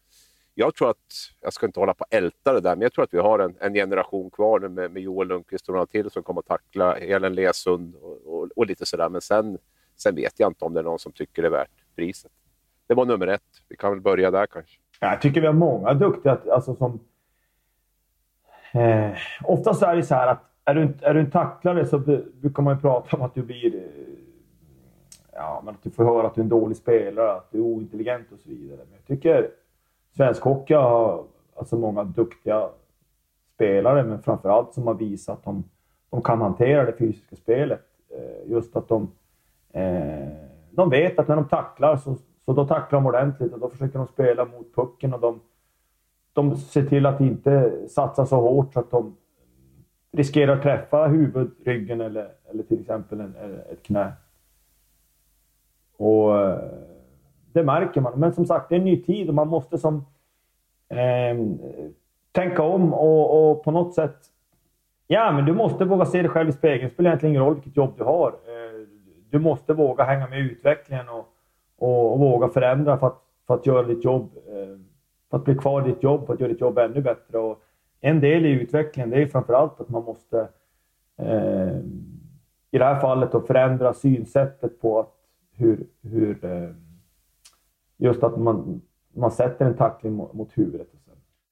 jag 0.55 0.75
tror 0.75 0.91
att, 0.91 0.97
jag 1.41 1.53
ska 1.53 1.67
inte 1.67 1.81
hålla 1.81 1.95
på 1.95 2.05
och 2.05 2.15
älta 2.15 2.53
det 2.53 2.61
där, 2.61 2.77
men 2.77 2.83
jag 2.83 2.93
tror 2.93 3.05
att 3.05 3.15
vi 3.15 3.19
har 3.19 3.39
en, 3.39 3.57
en 3.61 3.75
generation 3.75 4.31
kvar 4.31 4.61
nu 4.61 4.69
med, 4.69 4.91
med 4.91 5.03
Joel 5.03 5.29
Lundqvist 5.29 5.69
och 5.69 5.75
några 5.75 5.87
till 5.87 6.11
som 6.11 6.23
kommer 6.23 6.41
att 6.41 6.47
tackla 6.47 6.95
Helen 6.95 7.35
Lesund 7.35 7.95
och, 7.95 8.27
och, 8.27 8.49
och, 8.57 8.67
lite 8.67 8.87
sådär. 8.87 9.09
Men 9.09 9.21
sen, 9.21 9.59
sen 9.97 10.15
vet 10.15 10.41
jag 10.41 10.51
inte 10.51 10.65
om 10.65 10.75
det 10.75 10.81
är 10.81 10.85
någon 10.85 10.99
som 10.99 11.13
tycker 11.13 11.43
det 11.43 11.49
är 11.49 11.53
värt 11.53 11.71
priset. 11.97 12.33
Det 12.87 12.95
var 12.95 13.05
nummer 13.05 13.27
ett. 13.27 13.43
Vi 13.69 13.77
kan 13.77 13.91
väl 13.91 14.01
börja 14.01 14.31
där 14.31 14.47
kanske. 14.47 14.79
Jag 15.01 15.21
tycker 15.21 15.41
vi 15.41 15.47
har 15.47 15.55
många 15.55 15.95
duktiga 15.95 16.39
alltså 16.53 16.75
som... 16.75 17.01
Eh, 18.73 19.13
oftast 19.45 19.83
är 19.83 19.97
det 19.97 20.03
så 20.03 20.15
här 20.15 20.27
att 20.27 20.50
är 20.71 20.75
du, 20.75 20.95
är 21.01 21.15
du 21.15 21.21
en 21.21 21.31
tacklare 21.31 21.87
så 21.87 21.99
brukar 22.41 22.63
man 22.63 22.75
ju 22.75 22.81
prata 22.81 23.17
om 23.17 23.23
att 23.23 23.35
du 23.35 23.43
blir... 23.43 23.75
Eh, 23.75 23.83
ja, 25.33 25.63
men 25.65 25.75
att 25.75 25.83
du 25.83 25.91
får 25.91 26.05
höra 26.05 26.27
att 26.27 26.35
du 26.35 26.41
är 26.41 26.43
en 26.43 26.49
dålig 26.49 26.77
spelare, 26.77 27.33
att 27.33 27.51
du 27.51 27.59
är 27.59 27.63
ointelligent 27.63 28.33
och 28.33 28.39
så 28.39 28.49
vidare. 28.49 28.79
Men 28.85 28.93
jag 28.93 29.05
tycker 29.07 29.51
svensk 30.17 30.43
hockey 30.43 30.75
har 30.75 31.25
alltså 31.57 31.77
många 31.77 32.05
duktiga 32.05 32.69
spelare, 33.55 34.03
men 34.03 34.23
framförallt 34.23 34.75
som 34.75 34.87
har 34.87 34.95
visat 34.95 35.39
att 35.39 35.45
de, 35.45 35.65
de 36.11 36.23
kan 36.23 36.41
hantera 36.41 36.85
det 36.85 36.93
fysiska 36.93 37.37
spelet. 37.37 37.87
Eh, 38.11 38.51
just 38.51 38.77
att 38.77 38.89
de, 38.89 39.11
eh, 39.73 40.29
de 40.71 40.91
vet 40.91 41.19
att 41.19 41.29
när 41.29 41.37
de 41.37 41.49
tacklar 41.49 41.97
så, 41.97 42.17
så 42.45 42.53
då 42.53 42.67
tacklar 42.67 43.01
de 43.01 43.07
ordentligt 43.07 43.53
och 43.53 43.61
då 43.61 43.69
försöker 43.69 43.99
de 43.99 44.07
spela 44.07 44.45
mot 44.45 44.75
pucken 44.75 45.15
och 45.15 45.21
de, 45.21 45.41
de 46.33 46.57
ser 46.57 46.87
till 46.87 47.07
att 47.07 47.21
inte 47.21 47.73
satsa 47.89 48.27
så 48.27 48.37
hårt 48.37 48.73
så 48.73 48.81
att 48.81 48.91
de 48.91 49.17
riskerar 50.13 50.57
att 50.57 50.63
träffa 50.63 51.07
huvud, 51.07 51.51
ryggen 51.65 52.01
eller, 52.01 52.29
eller 52.51 52.63
till 52.63 52.81
exempel 52.81 53.21
en, 53.21 53.35
ett 53.73 53.83
knä. 53.83 54.13
Och 55.97 56.39
eh, 56.39 56.59
det 57.53 57.63
märker 57.63 58.01
man. 58.01 58.21
Men 58.21 58.33
som 58.33 58.47
sagt, 58.47 58.69
det 58.69 58.75
är 58.75 58.79
en 58.79 58.85
ny 58.85 59.03
tid 59.03 59.29
och 59.29 59.35
man 59.35 59.49
måste 59.49 59.79
som 59.79 60.07
eh, 60.89 61.37
tänka 62.33 62.63
om 62.63 62.95
och, 62.95 63.51
och, 63.51 63.65
på 63.65 63.71
något 63.71 63.95
sätt... 63.95 64.17
Ja, 65.07 65.33
men 65.33 65.45
du 65.45 65.53
måste 65.53 65.85
våga 65.85 66.05
se 66.05 66.23
dig 66.23 66.31
själv 66.31 66.49
i 66.49 66.53
spegeln. 66.53 66.89
Det 66.89 66.95
spelar 66.95 67.11
egentligen 67.11 67.33
ingen 67.33 67.45
roll 67.45 67.55
vilket 67.55 67.77
jobb 67.77 67.95
du 67.97 68.05
har. 68.05 68.29
Eh, 68.29 68.87
du 69.31 69.39
måste 69.39 69.73
våga 69.73 70.05
hänga 70.05 70.27
med 70.27 70.39
i 70.39 70.43
utvecklingen 70.43 71.09
och, 71.09 71.29
och, 71.79 72.13
och, 72.13 72.19
våga 72.19 72.49
förändra 72.49 72.99
för 72.99 73.07
att, 73.07 73.23
för 73.47 73.55
att 73.55 73.67
göra 73.67 73.83
ditt 73.83 74.05
jobb. 74.05 74.31
Eh, 74.47 74.79
för 75.31 75.37
att 75.37 75.45
bli 75.45 75.55
kvar 75.55 75.87
i 75.87 75.91
ditt 75.91 76.03
jobb, 76.03 76.27
för 76.27 76.35
att 76.35 76.41
göra 76.41 76.53
ditt 76.53 76.61
jobb 76.61 76.79
ännu 76.79 77.01
bättre. 77.01 77.39
Och, 77.39 77.63
en 78.01 78.21
del 78.21 78.47
i 78.47 78.51
utvecklingen 78.51 79.11
det 79.11 79.23
är 79.23 79.27
framförallt 79.27 79.81
att 79.81 79.89
man 79.89 80.05
måste 80.05 80.49
eh, 81.19 81.77
i 82.71 82.79
det 82.79 82.85
här 82.85 83.01
fallet 83.01 83.33
då 83.33 83.41
förändra 83.41 83.95
synsättet 83.95 84.81
på 84.81 85.01
att 85.01 85.15
hur, 85.57 85.87
hur 86.03 86.45
eh, 86.45 86.71
just 87.97 88.23
att 88.23 88.39
man, 88.41 88.81
man 89.15 89.31
sätter 89.31 89.65
en 89.65 89.77
tackling 89.77 90.13
mot, 90.13 90.33
mot 90.33 90.59
huvudet. 90.59 90.89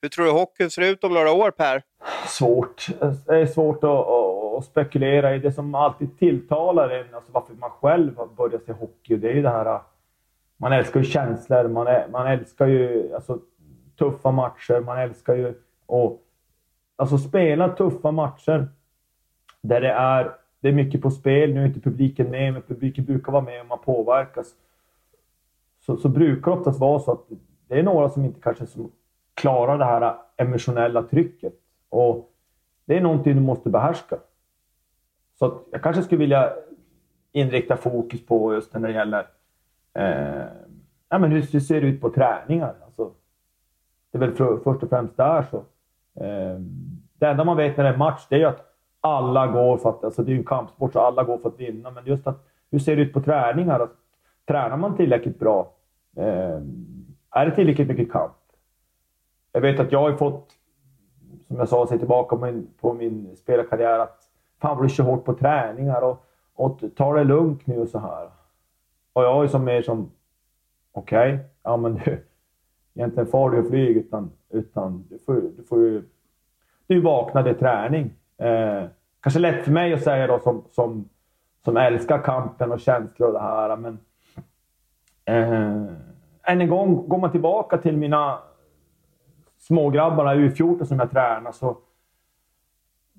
Hur 0.03 0.09
tror 0.09 0.25
du 0.25 0.31
hockeyn 0.31 0.71
ser 0.71 0.83
ut 0.83 1.05
om 1.05 1.15
några 1.15 1.33
år, 1.33 1.51
Per? 1.51 1.83
Svårt. 2.27 2.87
Det 3.27 3.41
är 3.41 3.47
svårt 3.47 3.85
att, 3.85 3.91
att, 3.91 4.59
att 4.59 4.65
spekulera 4.65 5.35
i. 5.35 5.39
Det 5.39 5.53
som 5.53 5.75
alltid 5.75 6.19
tilltalar 6.19 6.91
en, 6.91 7.15
alltså 7.15 7.33
varför 7.33 7.55
man 7.55 7.71
själv 7.71 8.15
börjat 8.37 8.65
se 8.65 8.73
hockey, 8.73 9.17
det 9.17 9.31
är 9.31 9.35
ju 9.35 9.43
det 9.43 9.49
här... 9.49 9.81
Man 10.57 10.73
älskar 10.73 11.01
ju 11.01 11.07
känslor, 11.07 11.69
man, 11.69 11.87
är, 11.87 12.09
man 12.09 12.27
älskar 12.27 12.67
ju 12.67 13.15
alltså, 13.15 13.39
tuffa 13.99 14.31
matcher, 14.31 14.81
man 14.81 14.99
älskar 14.99 15.35
ju 15.35 15.49
att 15.49 16.21
Alltså 16.99 17.19
spela 17.19 17.69
tuffa 17.69 18.11
matcher 18.11 18.69
där 19.61 19.81
det 19.81 19.93
är 19.93 20.35
det 20.61 20.69
är 20.69 20.73
mycket 20.73 21.03
på 21.03 21.11
spel. 21.11 21.55
Nu 21.55 21.63
är 21.63 21.67
inte 21.67 21.81
publiken 21.81 22.31
med, 22.31 22.53
men 22.53 22.63
publiken 22.63 23.05
brukar 23.05 23.33
vara 23.33 23.43
med 23.43 23.61
och 23.61 23.67
man 23.67 23.79
påverkas. 23.79 24.55
Så, 25.81 25.97
så 25.97 26.09
brukar 26.09 26.51
det 26.51 26.57
oftast 26.57 26.81
vara 26.81 26.99
så 26.99 27.13
att 27.13 27.25
det 27.69 27.79
är 27.79 27.83
några 27.83 28.09
som 28.09 28.25
inte 28.25 28.41
kanske 28.41 28.67
som 28.67 28.93
klarar 29.35 29.79
det 29.79 29.85
här 29.85 30.17
emotionella 30.37 31.03
trycket. 31.03 31.53
Och 31.89 32.33
det 32.85 32.97
är 32.97 33.01
någonting 33.01 33.35
du 33.35 33.41
måste 33.41 33.71
behärska. 33.71 34.19
Så 35.39 35.61
jag 35.71 35.83
kanske 35.83 36.03
skulle 36.03 36.19
vilja 36.19 36.53
inrikta 37.33 37.77
fokus 37.77 38.27
på 38.27 38.55
just 38.55 38.75
när 38.75 38.81
det 38.81 38.95
gäller 38.95 39.27
eh, 39.95 40.47
ja, 41.09 41.19
men 41.19 41.33
hur, 41.33 41.53
hur 41.53 41.61
ser 41.61 41.81
det 41.81 41.87
ut 41.87 42.01
på 42.01 42.11
träningar. 42.11 42.75
Alltså, 42.85 43.13
det 44.11 44.19
är 44.19 44.21
väl 44.21 44.35
för, 44.35 44.59
först 44.65 44.83
och 44.83 44.89
främst 44.89 45.17
där 45.17 45.47
så. 45.51 45.65
Ehm, 46.21 46.69
det 47.19 47.27
enda 47.27 47.45
man 47.45 47.57
vet 47.57 47.77
när 47.77 47.85
det 47.85 47.91
är 47.91 47.97
match 47.97 48.27
det 48.29 48.35
är 48.35 48.39
ju 48.39 48.45
att 48.45 48.65
alla 49.01 49.47
går 49.47 49.77
för 49.77 49.89
att, 49.89 50.05
alltså 50.05 50.23
det 50.23 50.31
är 50.31 50.33
ju 50.33 50.39
en 50.39 50.45
kampsport 50.45 50.93
så 50.93 51.01
alla 51.01 51.23
går 51.23 51.39
för 51.39 51.49
att 51.49 51.61
vinna. 51.61 51.91
Men 51.91 52.07
just 52.07 52.27
att, 52.27 52.47
hur 52.71 52.79
ser 52.79 52.97
det 52.97 53.03
ut 53.03 53.13
på 53.13 53.21
träningar? 53.21 53.81
Att, 53.81 53.93
tränar 54.47 54.77
man 54.77 54.97
tillräckligt 54.97 55.39
bra? 55.39 55.73
Eh, 56.17 56.61
är 57.31 57.47
det 57.47 57.55
tillräckligt 57.55 57.89
mycket 57.89 58.13
kamp? 58.13 58.33
Jag 59.53 59.61
vet 59.61 59.81
att 59.81 59.93
jag 59.93 60.01
har 60.01 60.13
fått, 60.13 60.51
som 61.47 61.57
jag 61.57 61.69
sa, 61.69 61.87
se 61.87 61.99
tillbaka 61.99 62.37
på 62.37 62.47
min, 62.47 62.69
på 62.81 62.93
min 62.93 63.37
spelarkarriär 63.37 63.99
att 63.99 64.29
fan 64.61 64.77
vad 64.77 64.85
du 64.85 64.89
kör 64.89 65.05
hårt 65.05 65.25
på 65.25 65.35
träningar 65.35 66.03
och, 66.03 66.25
och 66.55 66.81
ta 66.97 67.15
det 67.15 67.25
lugnt 67.25 67.67
nu 67.67 67.79
och 67.79 67.89
så 67.89 67.99
här. 67.99 68.29
Och 69.13 69.23
jag 69.23 69.45
är 69.45 69.49
som 69.49 69.65
mer 69.65 69.83
som, 69.83 70.11
okej, 70.93 71.35
okay, 71.35 71.47
ja 71.63 71.77
men 71.77 71.95
du, 71.95 72.28
egentligen 72.99 73.27
far 73.27 73.51
du 73.51 73.59
och 73.59 73.69
flyg 73.69 73.97
utan, 73.97 74.31
utan 74.51 75.05
du 75.11 75.19
får, 75.19 75.35
du 75.35 75.65
får 75.69 75.79
ju, 75.79 76.03
du 76.87 77.01
vaknade 77.01 77.55
träning. 77.55 78.11
Eh, 78.39 78.85
kanske 79.21 79.41
lätt 79.41 79.65
för 79.65 79.73
mig 79.73 79.93
att 79.95 80.03
säga 80.03 80.27
då 80.27 80.39
som, 80.39 80.65
som, 80.71 81.09
som 81.65 81.77
älskar 81.77 82.23
kampen 82.23 82.73
och 82.73 82.81
känslor 82.81 83.29
och 83.29 83.35
det 83.35 83.41
här, 83.41 83.77
men 83.77 83.99
eh, 85.25 85.93
än 86.43 86.61
en 86.61 86.69
gång, 86.69 87.09
går 87.09 87.19
man 87.19 87.31
tillbaka 87.31 87.79
till 87.79 87.97
mina 87.97 88.39
smågrabbarna 89.59 90.35
U14 90.35 90.85
som 90.85 90.99
jag 90.99 91.11
tränar 91.11 91.53
så 91.53 91.77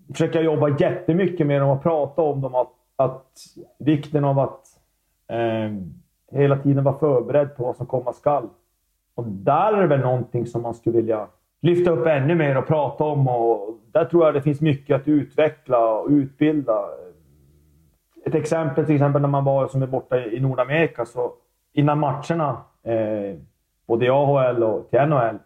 försöker 0.07 0.35
jag 0.35 0.45
jobba 0.45 0.69
jättemycket 0.79 1.47
med 1.47 1.61
dem 1.61 1.69
och 1.69 1.83
prata 1.83 2.21
om 2.21 2.41
dem. 2.41 2.55
Att, 2.55 2.71
att 2.95 3.31
vikten 3.77 4.25
av 4.25 4.39
att 4.39 4.65
eh, 5.27 5.71
hela 6.31 6.57
tiden 6.57 6.83
vara 6.83 6.99
förberedd 6.99 7.55
på 7.55 7.63
vad 7.63 7.75
som 7.75 7.85
komma 7.85 8.13
skall. 8.13 8.49
Och 9.15 9.25
där 9.25 9.73
är 9.73 9.81
det 9.81 9.87
väl 9.87 9.99
någonting 9.99 10.45
som 10.45 10.61
man 10.61 10.73
skulle 10.73 10.95
vilja 10.95 11.27
lyfta 11.61 11.91
upp 11.91 12.07
ännu 12.07 12.35
mer 12.35 12.57
och 12.57 12.67
prata 12.67 13.03
om. 13.03 13.27
Och 13.27 13.79
där 13.91 14.05
tror 14.05 14.25
jag 14.25 14.33
det 14.33 14.41
finns 14.41 14.61
mycket 14.61 14.95
att 14.95 15.07
utveckla 15.07 15.89
och 15.89 16.07
utbilda. 16.09 16.85
Ett 18.25 18.35
exempel 18.35 18.85
till 18.85 18.95
exempel 18.95 19.21
när 19.21 19.29
man 19.29 19.43
var 19.43 19.67
som 19.67 19.81
är 19.81 19.87
borta 19.87 20.19
i 20.19 20.39
Nordamerika. 20.39 21.05
Så 21.05 21.33
innan 21.73 21.99
matcherna, 21.99 22.57
eh, 22.83 23.37
både 23.87 24.05
i 24.05 24.09
AHL 24.09 24.63
och 24.63 24.89
till 24.89 24.99
NHL, 24.99 25.37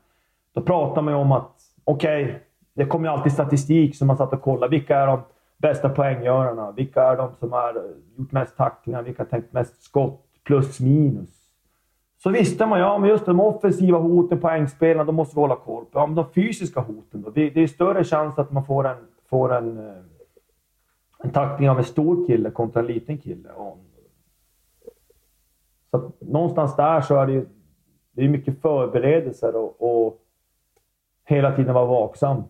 då 0.53 0.61
pratade 0.61 1.01
man 1.01 1.13
ju 1.13 1.19
om 1.19 1.31
att 1.31 1.51
okej, 1.83 2.23
okay, 2.23 2.35
det 2.73 2.85
kommer 2.85 3.07
ju 3.07 3.13
alltid 3.13 3.31
statistik 3.31 3.95
som 3.95 4.07
man 4.07 4.17
satt 4.17 4.33
och 4.33 4.41
kollade. 4.41 4.71
Vilka 4.71 4.97
är 4.97 5.07
de 5.07 5.19
bästa 5.57 5.89
poänggörarna? 5.89 6.71
Vilka 6.71 7.03
är 7.03 7.17
de 7.17 7.33
som 7.39 7.51
har 7.51 7.81
gjort 8.17 8.31
mest 8.31 8.57
tacklingar? 8.57 9.03
Vilka 9.03 9.23
har 9.23 9.27
tänkt 9.27 9.53
mest 9.53 9.83
skott? 9.83 10.21
Plus 10.43 10.79
minus. 10.79 11.42
Så 12.23 12.29
visste 12.29 12.65
man 12.65 12.79
ja, 12.79 12.97
men 12.97 13.09
just 13.09 13.25
de 13.25 13.39
offensiva 13.39 13.97
hoten, 13.97 14.39
poängspelarna, 14.39 15.03
de 15.03 15.15
måste 15.15 15.35
vi 15.35 15.41
hålla 15.41 15.55
koll 15.55 15.85
på. 15.85 15.99
Ja, 15.99 16.05
men 16.05 16.15
de 16.15 16.25
fysiska 16.35 16.79
hoten 16.79 17.21
då? 17.21 17.29
Det, 17.29 17.49
det 17.49 17.63
är 17.63 17.67
större 17.67 18.03
chans 18.03 18.39
att 18.39 18.51
man 18.51 18.65
får 18.65 18.87
en, 18.87 18.97
får 19.29 19.53
en, 19.53 19.77
eh, 19.77 19.95
en 21.23 21.31
tackling 21.31 21.69
av 21.69 21.77
en 21.77 21.83
stor 21.83 22.27
kille 22.27 22.51
kontra 22.51 22.79
en 22.79 22.87
liten 22.87 23.17
kille. 23.17 23.49
Så 25.91 25.97
att 25.97 26.21
någonstans 26.21 26.75
där 26.75 27.01
så 27.01 27.15
är 27.15 27.27
det 27.27 27.33
ju 27.33 27.45
det 28.11 28.23
är 28.23 28.29
mycket 28.29 28.61
förberedelser 28.61 29.55
och, 29.55 30.05
och 30.05 30.21
hela 31.25 31.55
tiden 31.55 31.73
vara 31.73 31.85
vaksam. 31.85 32.43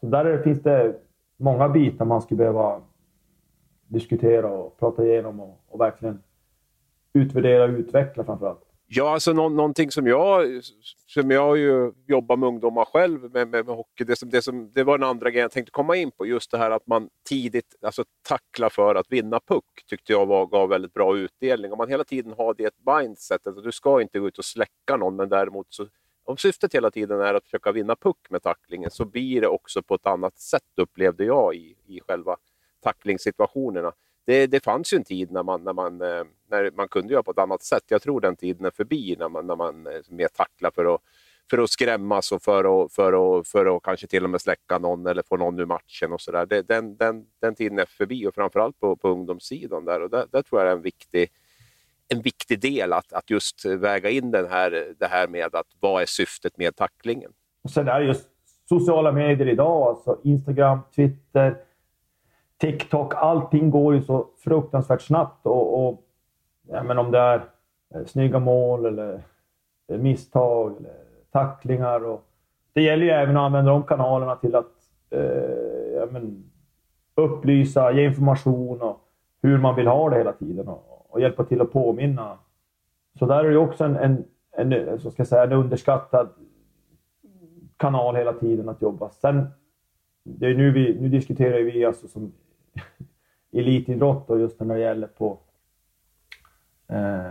Så 0.00 0.06
där 0.06 0.42
finns 0.42 0.62
det 0.62 0.94
många 1.36 1.68
bitar 1.68 2.04
man 2.04 2.22
skulle 2.22 2.38
behöva 2.38 2.80
diskutera 3.86 4.48
och 4.50 4.78
prata 4.78 5.04
igenom 5.04 5.40
och, 5.40 5.60
och 5.68 5.80
verkligen 5.80 6.22
utvärdera 7.12 7.64
och 7.64 7.70
utveckla 7.70 8.24
framförallt. 8.24 8.67
Ja, 8.90 9.12
alltså 9.12 9.32
nå 9.32 9.48
någonting 9.48 9.90
som 9.90 10.06
jag, 10.06 10.60
som 11.06 11.30
jag 11.30 11.58
ju 11.58 11.92
jobbar 12.06 12.36
med 12.36 12.46
ungdomar 12.46 12.84
själv 12.84 13.22
med, 13.22 13.48
med, 13.48 13.66
med 13.66 13.76
hockey, 13.76 14.04
det, 14.04 14.16
som, 14.16 14.30
det, 14.30 14.42
som, 14.42 14.72
det 14.72 14.84
var 14.84 14.94
en 14.94 15.02
andra 15.02 15.30
grej 15.30 15.42
jag 15.42 15.50
tänkte 15.50 15.70
komma 15.70 15.96
in 15.96 16.10
på. 16.10 16.26
Just 16.26 16.50
det 16.50 16.58
här 16.58 16.70
att 16.70 16.86
man 16.86 17.08
tidigt 17.28 17.74
alltså, 17.82 18.04
tacklar 18.28 18.68
för 18.68 18.94
att 18.94 19.06
vinna 19.08 19.40
puck, 19.40 19.84
tyckte 19.86 20.12
jag 20.12 20.26
var, 20.26 20.46
gav 20.46 20.68
väldigt 20.68 20.94
bra 20.94 21.16
utdelning. 21.16 21.72
Om 21.72 21.78
man 21.78 21.88
hela 21.88 22.04
tiden 22.04 22.34
har 22.38 22.54
det 22.54 22.74
mindsetet, 23.00 23.46
alltså, 23.46 23.62
du 23.62 23.72
ska 23.72 24.02
inte 24.02 24.18
gå 24.18 24.28
ut 24.28 24.38
och 24.38 24.44
släcka 24.44 24.96
någon, 24.96 25.16
men 25.16 25.28
däremot 25.28 25.66
så 25.70 25.86
om 26.24 26.36
syftet 26.36 26.74
hela 26.74 26.90
tiden 26.90 27.20
är 27.20 27.34
att 27.34 27.44
försöka 27.44 27.72
vinna 27.72 27.96
puck 27.96 28.30
med 28.30 28.42
tacklingen 28.42 28.90
så 28.90 29.04
blir 29.04 29.40
det 29.40 29.48
också 29.48 29.82
på 29.82 29.94
ett 29.94 30.06
annat 30.06 30.38
sätt 30.38 30.62
upplevde 30.76 31.24
jag 31.24 31.54
i, 31.54 31.76
i 31.86 32.00
själva 32.00 32.36
tacklingssituationerna. 32.82 33.92
Det, 34.28 34.46
det 34.46 34.64
fanns 34.64 34.92
ju 34.92 34.96
en 34.96 35.04
tid 35.04 35.30
när 35.30 35.42
man, 35.42 35.64
när, 35.64 35.72
man, 35.72 36.00
eh, 36.00 36.24
när 36.50 36.70
man 36.76 36.88
kunde 36.88 37.12
göra 37.12 37.22
på 37.22 37.30
ett 37.30 37.38
annat 37.38 37.62
sätt. 37.62 37.82
Jag 37.88 38.02
tror 38.02 38.20
den 38.20 38.36
tiden 38.36 38.66
är 38.66 38.70
förbi 38.70 39.16
när 39.18 39.28
man, 39.28 39.46
när 39.46 39.56
man 39.56 39.86
eh, 39.86 39.92
mer 40.08 40.28
tacklar 40.28 40.70
för 40.70 40.94
att, 40.94 41.00
för 41.50 41.58
att 41.58 41.70
skrämmas 41.70 42.32
och 42.32 42.42
för 42.42 42.84
att, 42.84 42.92
för, 42.92 43.38
att, 43.38 43.48
för 43.48 43.76
att 43.76 43.82
kanske 43.82 44.06
till 44.06 44.24
och 44.24 44.30
med 44.30 44.40
släcka 44.40 44.78
någon 44.78 45.06
eller 45.06 45.22
få 45.22 45.36
någon 45.36 45.60
ur 45.60 45.66
matchen. 45.66 46.12
och 46.12 46.20
så 46.20 46.32
där. 46.32 46.62
Den, 46.62 46.96
den, 46.96 47.24
den 47.40 47.54
tiden 47.54 47.78
är 47.78 47.86
förbi 47.86 48.26
och 48.26 48.34
framförallt 48.34 48.80
på, 48.80 48.96
på 48.96 49.08
ungdomssidan. 49.08 49.84
Där, 49.84 50.00
och 50.00 50.10
där, 50.10 50.26
där 50.32 50.42
tror 50.42 50.60
jag 50.60 50.66
det 50.66 50.70
är 50.70 50.76
en 50.76 50.82
viktig 50.82 51.30
en 52.08 52.22
viktig 52.22 52.60
del 52.60 52.92
att, 52.92 53.12
att 53.12 53.30
just 53.30 53.64
väga 53.64 54.10
in 54.10 54.30
den 54.30 54.48
här, 54.50 54.94
det 54.98 55.06
här 55.06 55.28
med 55.28 55.54
att 55.54 55.66
vad 55.80 56.02
är 56.02 56.06
syftet 56.06 56.56
med 56.56 56.76
tacklingen. 56.76 57.30
Och 57.64 57.70
sen 57.70 57.88
är 57.88 58.00
det 58.00 58.06
just 58.06 58.28
sociala 58.68 59.12
medier 59.12 59.48
idag, 59.48 59.82
alltså 59.88 60.20
Instagram, 60.24 60.78
Twitter, 60.96 61.67
TikTok. 62.58 63.14
Allting 63.16 63.70
går 63.70 63.94
ju 63.94 64.02
så 64.02 64.26
fruktansvärt 64.38 65.02
snabbt. 65.02 65.46
Och, 65.46 65.88
och 65.88 66.02
ja, 66.68 66.82
men 66.82 66.98
om 66.98 67.10
det 67.10 67.18
är 67.18 67.44
eh, 67.94 68.04
snygga 68.06 68.38
mål 68.38 68.86
eller 68.86 69.22
eh, 69.88 69.98
misstag 69.98 70.76
eller 70.76 70.96
tacklingar. 71.30 72.04
Och, 72.04 72.24
det 72.72 72.82
gäller 72.82 73.04
ju 73.04 73.10
även 73.10 73.36
att 73.36 73.42
använda 73.42 73.70
de 73.70 73.82
kanalerna 73.82 74.36
till 74.36 74.54
att 74.54 74.72
eh, 75.10 75.20
ja, 75.96 76.06
men, 76.10 76.50
upplysa, 77.14 77.92
ge 77.92 78.04
information 78.04 78.82
och 78.82 79.00
hur 79.42 79.58
man 79.58 79.76
vill 79.76 79.86
ha 79.86 80.10
det 80.10 80.16
hela 80.16 80.32
tiden. 80.32 80.68
Och, 80.68 81.06
och 81.08 81.20
hjälpa 81.20 81.44
till 81.44 81.60
att 81.60 81.72
påminna. 81.72 82.38
Så 83.18 83.26
där 83.26 83.44
är 83.44 83.50
det 83.50 83.58
också 83.58 83.84
en, 83.84 83.96
en, 83.96 84.24
en, 84.56 84.72
eh, 84.72 84.98
så 84.98 85.10
ska 85.10 85.20
jag 85.20 85.28
säga, 85.28 85.44
en 85.44 85.52
underskattad 85.52 86.28
kanal 87.76 88.16
hela 88.16 88.32
tiden 88.32 88.68
att 88.68 88.82
jobba. 88.82 89.10
Sen, 89.10 89.46
det 90.24 90.46
är 90.46 90.54
nu, 90.54 90.70
vi, 90.70 91.00
nu 91.00 91.08
diskuterar 91.08 91.58
vi 91.58 91.84
alltså 91.84 92.08
som 92.08 92.32
elitidrott 93.52 94.30
och 94.30 94.40
just 94.40 94.60
när 94.60 94.74
det 94.74 94.80
gäller 94.80 95.06
på... 95.06 95.38
Eh, 96.88 97.30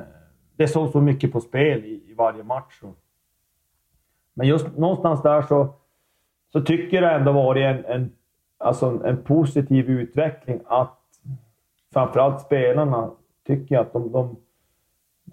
det 0.56 0.68
står 0.68 0.88
så 0.88 1.02
mycket 1.02 1.32
på 1.32 1.42
spel 1.42 1.86
i, 1.86 2.12
i 2.12 2.14
varje 2.14 2.44
match. 2.44 2.80
Och, 2.84 2.98
men 4.34 4.48
just 4.48 4.78
någonstans 4.78 5.22
där 5.22 5.42
så, 5.42 5.74
så 6.52 6.62
tycker 6.62 7.02
jag 7.02 7.12
det 7.12 7.16
ändå 7.16 7.32
varit 7.32 7.64
en, 7.64 7.86
en, 7.86 8.12
alltså 8.58 8.86
en, 8.86 9.06
en 9.06 9.24
positiv 9.24 9.90
utveckling 9.90 10.62
att 10.66 11.00
framförallt 11.94 12.42
spelarna 12.42 13.12
tycker 13.48 13.76
jag 13.76 13.82
att 13.82 13.94
de, 13.94 14.12
de, 14.12 14.36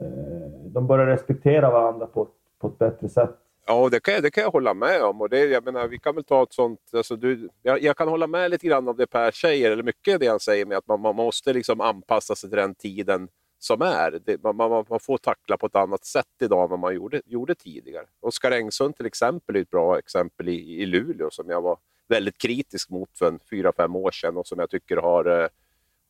eh, 0.00 0.48
de 0.66 0.86
börjar 0.86 1.06
respektera 1.06 1.70
varandra 1.70 2.06
på, 2.06 2.28
på 2.58 2.66
ett 2.66 2.78
bättre 2.78 3.08
sätt. 3.08 3.43
Ja, 3.66 3.88
det 3.88 4.00
kan, 4.00 4.14
jag, 4.14 4.22
det 4.22 4.30
kan 4.30 4.42
jag 4.42 4.50
hålla 4.50 4.74
med 4.74 5.02
om. 5.02 5.20
Och 5.20 5.28
det, 5.28 5.44
jag 5.44 5.64
menar, 5.64 5.88
vi 5.88 5.98
kan 5.98 6.14
väl 6.14 6.24
ta 6.24 6.42
ett 6.42 6.52
sånt... 6.52 6.80
Alltså 6.92 7.16
du, 7.16 7.48
jag, 7.62 7.82
jag, 7.82 7.96
kan 7.96 8.08
hålla 8.08 8.26
med 8.26 8.50
lite 8.50 8.66
grann 8.66 8.88
om 8.88 8.96
det 8.96 9.06
Per 9.06 9.30
säger, 9.30 9.70
eller 9.70 9.82
mycket 9.82 10.14
av 10.14 10.20
det 10.20 10.26
han 10.26 10.40
säger 10.40 10.66
med 10.66 10.78
att 10.78 10.86
man, 10.86 11.00
man 11.00 11.16
måste 11.16 11.52
liksom 11.52 11.80
anpassa 11.80 12.34
sig 12.34 12.50
till 12.50 12.58
den 12.58 12.74
tiden 12.74 13.28
som 13.58 13.82
är. 13.82 14.20
Det, 14.24 14.42
man, 14.42 14.56
man, 14.56 14.84
man, 14.88 15.00
får 15.00 15.18
tackla 15.18 15.56
på 15.56 15.66
ett 15.66 15.76
annat 15.76 16.04
sätt 16.04 16.26
idag 16.42 16.64
än 16.64 16.70
vad 16.70 16.78
man 16.78 16.94
gjorde, 16.94 17.22
gjorde 17.26 17.54
tidigare. 17.54 18.06
Oskar 18.20 18.50
Engsund 18.50 18.96
till 18.96 19.06
exempel 19.06 19.56
är 19.56 19.60
ett 19.60 19.70
bra 19.70 19.98
exempel 19.98 20.48
i, 20.48 20.82
i 20.82 20.86
Luleå 20.86 21.30
som 21.30 21.50
jag 21.50 21.62
var 21.62 21.78
väldigt 22.08 22.38
kritisk 22.38 22.90
mot 22.90 23.18
för 23.18 23.26
en 23.28 23.40
fyra, 23.50 23.72
fem 23.76 23.96
år 23.96 24.10
sedan 24.10 24.36
och 24.36 24.46
som 24.46 24.58
jag 24.58 24.70
tycker 24.70 24.96
har 24.96 25.42
eh, 25.42 25.48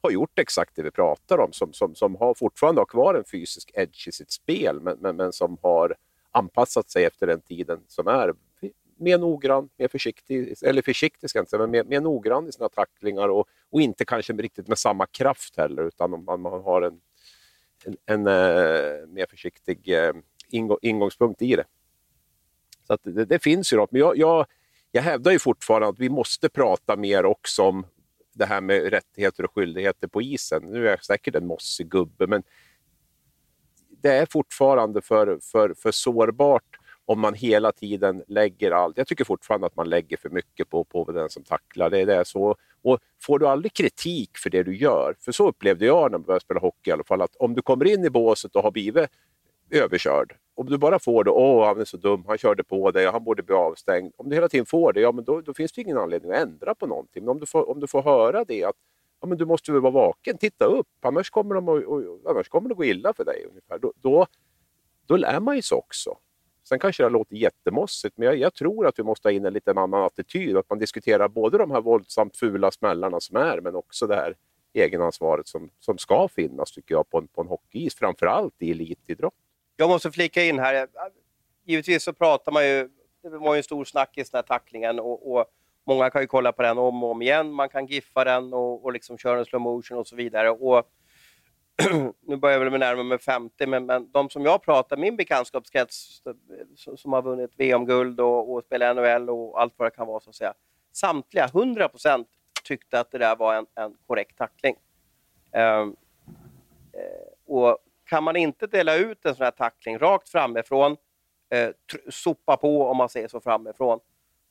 har 0.03 0.11
gjort 0.11 0.39
exakt 0.39 0.77
det 0.77 0.83
vi 0.83 0.91
pratar 0.91 1.39
om, 1.39 1.53
som, 1.53 1.73
som, 1.73 1.95
som 1.95 2.17
har 2.17 2.35
fortfarande 2.35 2.81
har 2.81 2.87
kvar 2.87 3.15
en 3.15 3.25
fysisk 3.25 3.71
edge 3.75 4.09
i 4.09 4.13
sitt 4.13 4.33
spel, 4.33 4.81
men, 4.81 4.99
men, 5.01 5.17
men 5.17 5.33
som 5.33 5.59
har 5.63 5.97
anpassat 6.35 6.91
sig 6.91 7.05
efter 7.05 7.27
den 7.27 7.41
tiden 7.41 7.81
som 7.89 8.09
är. 8.09 8.35
Mer 8.97 9.19
noggrann, 9.19 9.69
mer 9.77 9.89
försiktig, 9.89 10.55
eller 10.63 10.83
försiktig 10.83 11.31
ska 11.31 11.39
jag 11.39 11.43
inte 11.43 11.51
säga, 11.51 11.61
men 11.61 11.71
mer, 11.71 11.85
mer 11.85 12.01
noggrann 12.01 12.49
i 12.49 12.53
sina 12.53 12.69
tacklingar 12.69 13.29
och, 13.29 13.49
och 13.71 13.81
inte 13.81 14.05
kanske 14.05 14.33
riktigt 14.33 14.69
med 14.69 14.79
samma 14.79 15.07
kraft 15.07 15.57
heller, 15.57 15.83
utan 15.83 16.11
man, 16.11 16.41
man 16.41 16.63
har 16.63 16.83
en, 16.83 17.01
en, 17.85 17.97
en 18.07 18.27
uh, 18.27 19.07
mer 19.09 19.27
försiktig 19.31 19.89
eh, 19.89 20.09
uh, 20.09 20.23
ingång, 20.49 20.79
ingångspunkt 20.83 21.43
i 21.43 21.57
det. 21.57 21.65
Så 22.87 22.99
det, 23.03 23.25
det, 23.25 23.43
finns 23.43 23.73
ju 23.73 23.77
något, 23.77 23.93
men 23.93 24.01
jag, 24.01 24.17
jag, 24.17 24.47
jag 24.93 25.03
hävdar 25.03 25.33
ju 25.33 25.39
fortfarande 25.39 25.89
att 25.89 25.99
vi 25.99 26.09
måste 26.09 26.49
prata 26.49 26.97
mer 26.97 27.25
också 27.25 27.63
om 27.63 27.87
det 28.33 28.47
här 28.47 28.61
med 28.61 28.91
rättigheter 28.91 29.45
och 29.45 29.55
skyldigheter 29.55 30.09
på 30.09 30.23
isen. 30.23 30.63
Nu 30.63 30.87
är 30.87 30.91
jag 30.91 31.05
säkert 31.05 31.35
en 31.35 31.47
mossig 31.47 31.89
gubbe, 31.89 32.27
men 32.27 32.43
det 34.05 34.13
är 34.13 34.27
fortfarande 34.31 35.03
för, 35.03 35.39
för, 35.43 35.75
för 35.75 35.91
sårbart 35.91 36.79
om 37.05 37.21
man 37.21 37.35
hela 37.35 37.73
tiden 37.73 38.23
lägger 38.29 38.71
allt. 38.71 38.99
Jag 38.99 39.07
tycker 39.07 39.25
fortfarande 39.25 39.67
att 39.67 39.77
man 39.77 39.89
lägger 39.89 40.17
för 40.17 40.29
mycket 40.29 40.71
på, 40.71 40.85
på 40.85 41.13
den 41.13 41.31
som 41.31 41.43
tacklar. 41.43 41.91
Det 41.91 42.01
är 42.01 42.07
det 42.07 42.25
så. 42.25 42.57
Och 42.83 42.99
får 43.23 43.39
du 43.39 43.47
aldrig 43.47 43.75
kritik 43.75 44.39
för 44.39 44.51
det 44.51 44.63
du 44.63 44.77
gör, 44.77 45.15
för 45.21 45.33
så 45.33 45.49
upplevde 45.49 45.87
jag 45.87 46.11
när 46.11 46.19
jag 46.19 46.27
började 46.27 46.45
spela 46.45 46.61
hockey 46.61 46.91
i 46.91 46.93
alla 46.93 47.05
fall, 47.05 47.23
att 47.23 47.37
om 47.37 47.55
du 47.55 47.63
kommer 47.63 47.85
in 47.85 48.05
i 48.05 48.11
båset 48.11 48.57
och 48.57 48.63
har 48.63 48.71
blivit 48.71 49.11
överkörd, 49.71 50.37
om 50.55 50.67
du 50.67 50.79
bara 50.79 50.99
får 50.99 51.25
det, 51.25 51.31
åh 51.31 51.67
han 51.67 51.81
är 51.81 51.85
så 51.85 51.97
dum, 51.97 52.25
han 52.27 52.39
körde 52.39 52.65
på 52.65 52.91
dig, 52.91 53.07
han 53.07 53.25
borde 53.25 53.43
bli 53.43 53.55
avstängd. 53.55 54.13
Om 54.17 54.29
du 54.29 54.35
hela 54.35 54.49
tiden 54.49 54.67
får 54.67 54.93
det, 54.93 55.01
ja 55.01 55.13
men 55.13 55.25
då, 55.25 55.41
då 55.41 55.55
finns 55.55 55.73
det 55.73 55.81
ingen 55.81 55.99
anledning 55.99 56.33
att 56.33 56.39
ändra 56.39 56.75
på 56.75 56.87
någonting. 56.87 57.25
Men 57.25 57.31
om 57.31 57.41
du 57.41 57.47
får, 57.47 57.71
om 57.71 57.81
du 57.81 57.87
får 57.87 58.03
höra 58.03 58.45
det, 58.45 58.65
att 58.65 58.77
ja, 59.25 59.29
men 59.29 59.39
du 59.39 59.47
måste 59.47 59.73
väl 59.73 59.81
vara 59.81 59.93
vaken, 59.93 60.39
titta 60.39 60.65
upp, 60.65 60.89
annars 61.01 61.31
kommer, 61.31 61.55
de, 61.55 61.69
och, 61.69 61.77
och, 61.77 62.21
annars 62.31 62.49
kommer 62.49 62.69
det 62.69 62.75
gå 62.75 62.85
illa 62.85 63.15
för 63.15 63.25
dig. 63.25 63.47
Ungefär. 63.49 63.79
Då, 63.79 63.93
då, 63.97 64.27
då 65.07 65.17
lär 65.17 65.41
man 65.41 65.57
ju 65.57 65.63
sig 65.63 65.77
också. 65.77 66.19
Sen 66.69 66.79
kanske 66.79 67.03
det 67.03 67.09
låter 67.09 67.37
jättemossigt, 67.37 68.19
men 68.19 68.27
jag, 68.27 68.37
jag, 68.37 68.55
tror 68.55 68.87
att 68.87 68.99
vi 68.99 69.03
måste 69.03 69.29
ha 69.29 69.33
in 69.33 69.47
en 69.47 69.53
lite 69.53 69.71
annan 69.71 69.95
attityd. 69.95 70.57
Att 70.57 70.71
man 70.71 70.79
diskuterar 70.79 71.29
både 71.29 71.59
de 71.59 71.71
här 71.71 71.81
våldsamt 71.81 72.37
fula 72.37 72.71
smällarna 72.71 73.21
som 73.21 73.37
är, 73.37 73.61
men 73.61 73.75
också 73.75 74.07
det 74.07 74.15
här 74.15 74.37
egenansvaret 74.73 75.49
som, 75.49 75.71
som 75.81 75.99
ska 75.99 76.29
finnas 76.29 76.73
tycker 76.73 76.95
jag 76.95 77.11
på 77.11 77.19
en, 77.19 77.29
på 77.29 77.41
en 77.41 77.49
hockeyis, 77.49 77.95
framförallt 77.95 78.55
i 78.59 78.71
elitidrott. 78.71 79.35
Jag 79.77 79.89
måste 79.89 80.11
flika 80.11 80.45
in 80.45 80.59
här. 80.59 80.89
Givetvis 81.65 82.03
så 82.03 82.13
pratar 82.13 82.53
man 82.53 82.69
ju, 82.69 82.89
det 83.23 83.29
var 83.29 83.55
ju 83.55 83.59
en 83.59 83.65
stor 83.65 83.85
snackis 83.85 84.31
den 84.31 84.39
här 84.39 84.43
tacklingen 84.43 85.01
och, 85.01 85.35
och 85.35 85.47
många 85.87 86.11
kan 86.11 86.21
ju 86.21 86.27
kolla 86.27 86.53
på 86.53 86.63
den 86.63 86.79
om 86.79 87.05
och 87.05 87.11
om 87.11 87.23
igen. 87.23 87.53
Man 87.53 87.69
kan 87.69 87.87
giffa 87.87 88.25
den 88.25 88.53
och, 88.53 88.85
och 88.85 88.93
liksom 88.93 89.19
köra 89.19 89.39
en 89.39 89.45
slow 89.45 89.61
motion 89.61 89.99
och 89.99 90.07
så 90.07 90.17
vidare. 90.17 90.51
Och 90.51 90.91
nu 92.21 92.37
börjar 92.37 92.59
jag 92.59 92.71
väl 92.71 92.81
närma 92.81 93.03
mig 93.03 93.19
50, 93.19 93.67
men, 93.67 93.87
men 93.87 94.11
de 94.13 94.31
som 94.31 94.45
jag 94.45 94.63
pratar, 94.63 94.97
min 94.97 95.17
bekantskapskrets 95.17 96.23
som 96.97 97.13
har 97.13 97.23
vunnit 97.23 97.51
VM-guld 97.57 98.21
och, 98.21 98.53
och 98.53 98.65
spelar 98.65 98.95
NHL 98.95 99.31
och 99.31 99.61
allt 99.61 99.75
vad 99.77 99.87
det 99.87 99.97
kan 99.97 100.07
vara, 100.07 100.21
så 100.21 100.31
att 100.31 100.37
säga. 100.37 100.55
Samtliga, 100.93 101.45
100 101.45 101.89
procent, 101.89 102.29
tyckte 102.65 103.01
att 103.01 103.11
det 103.11 103.19
där 103.19 103.37
var 103.37 103.55
en, 103.55 103.67
en 103.75 103.97
korrekt 104.07 104.39
tackling. 104.39 104.77
Um, 105.53 105.97
och 107.47 107.79
kan 108.05 108.25
man 108.25 108.37
inte 108.37 108.67
dela 108.67 108.97
ut 108.97 109.25
en 109.25 109.35
sån 109.35 109.45
här 109.45 109.51
tackling 109.51 109.99
rakt 109.99 110.29
framifrån, 110.29 110.97
eh, 111.51 111.71
sopa 112.09 112.57
på 112.57 112.87
om 112.87 112.97
man 112.97 113.09
säger 113.09 113.29
så 113.29 113.41
framifrån, 113.41 114.01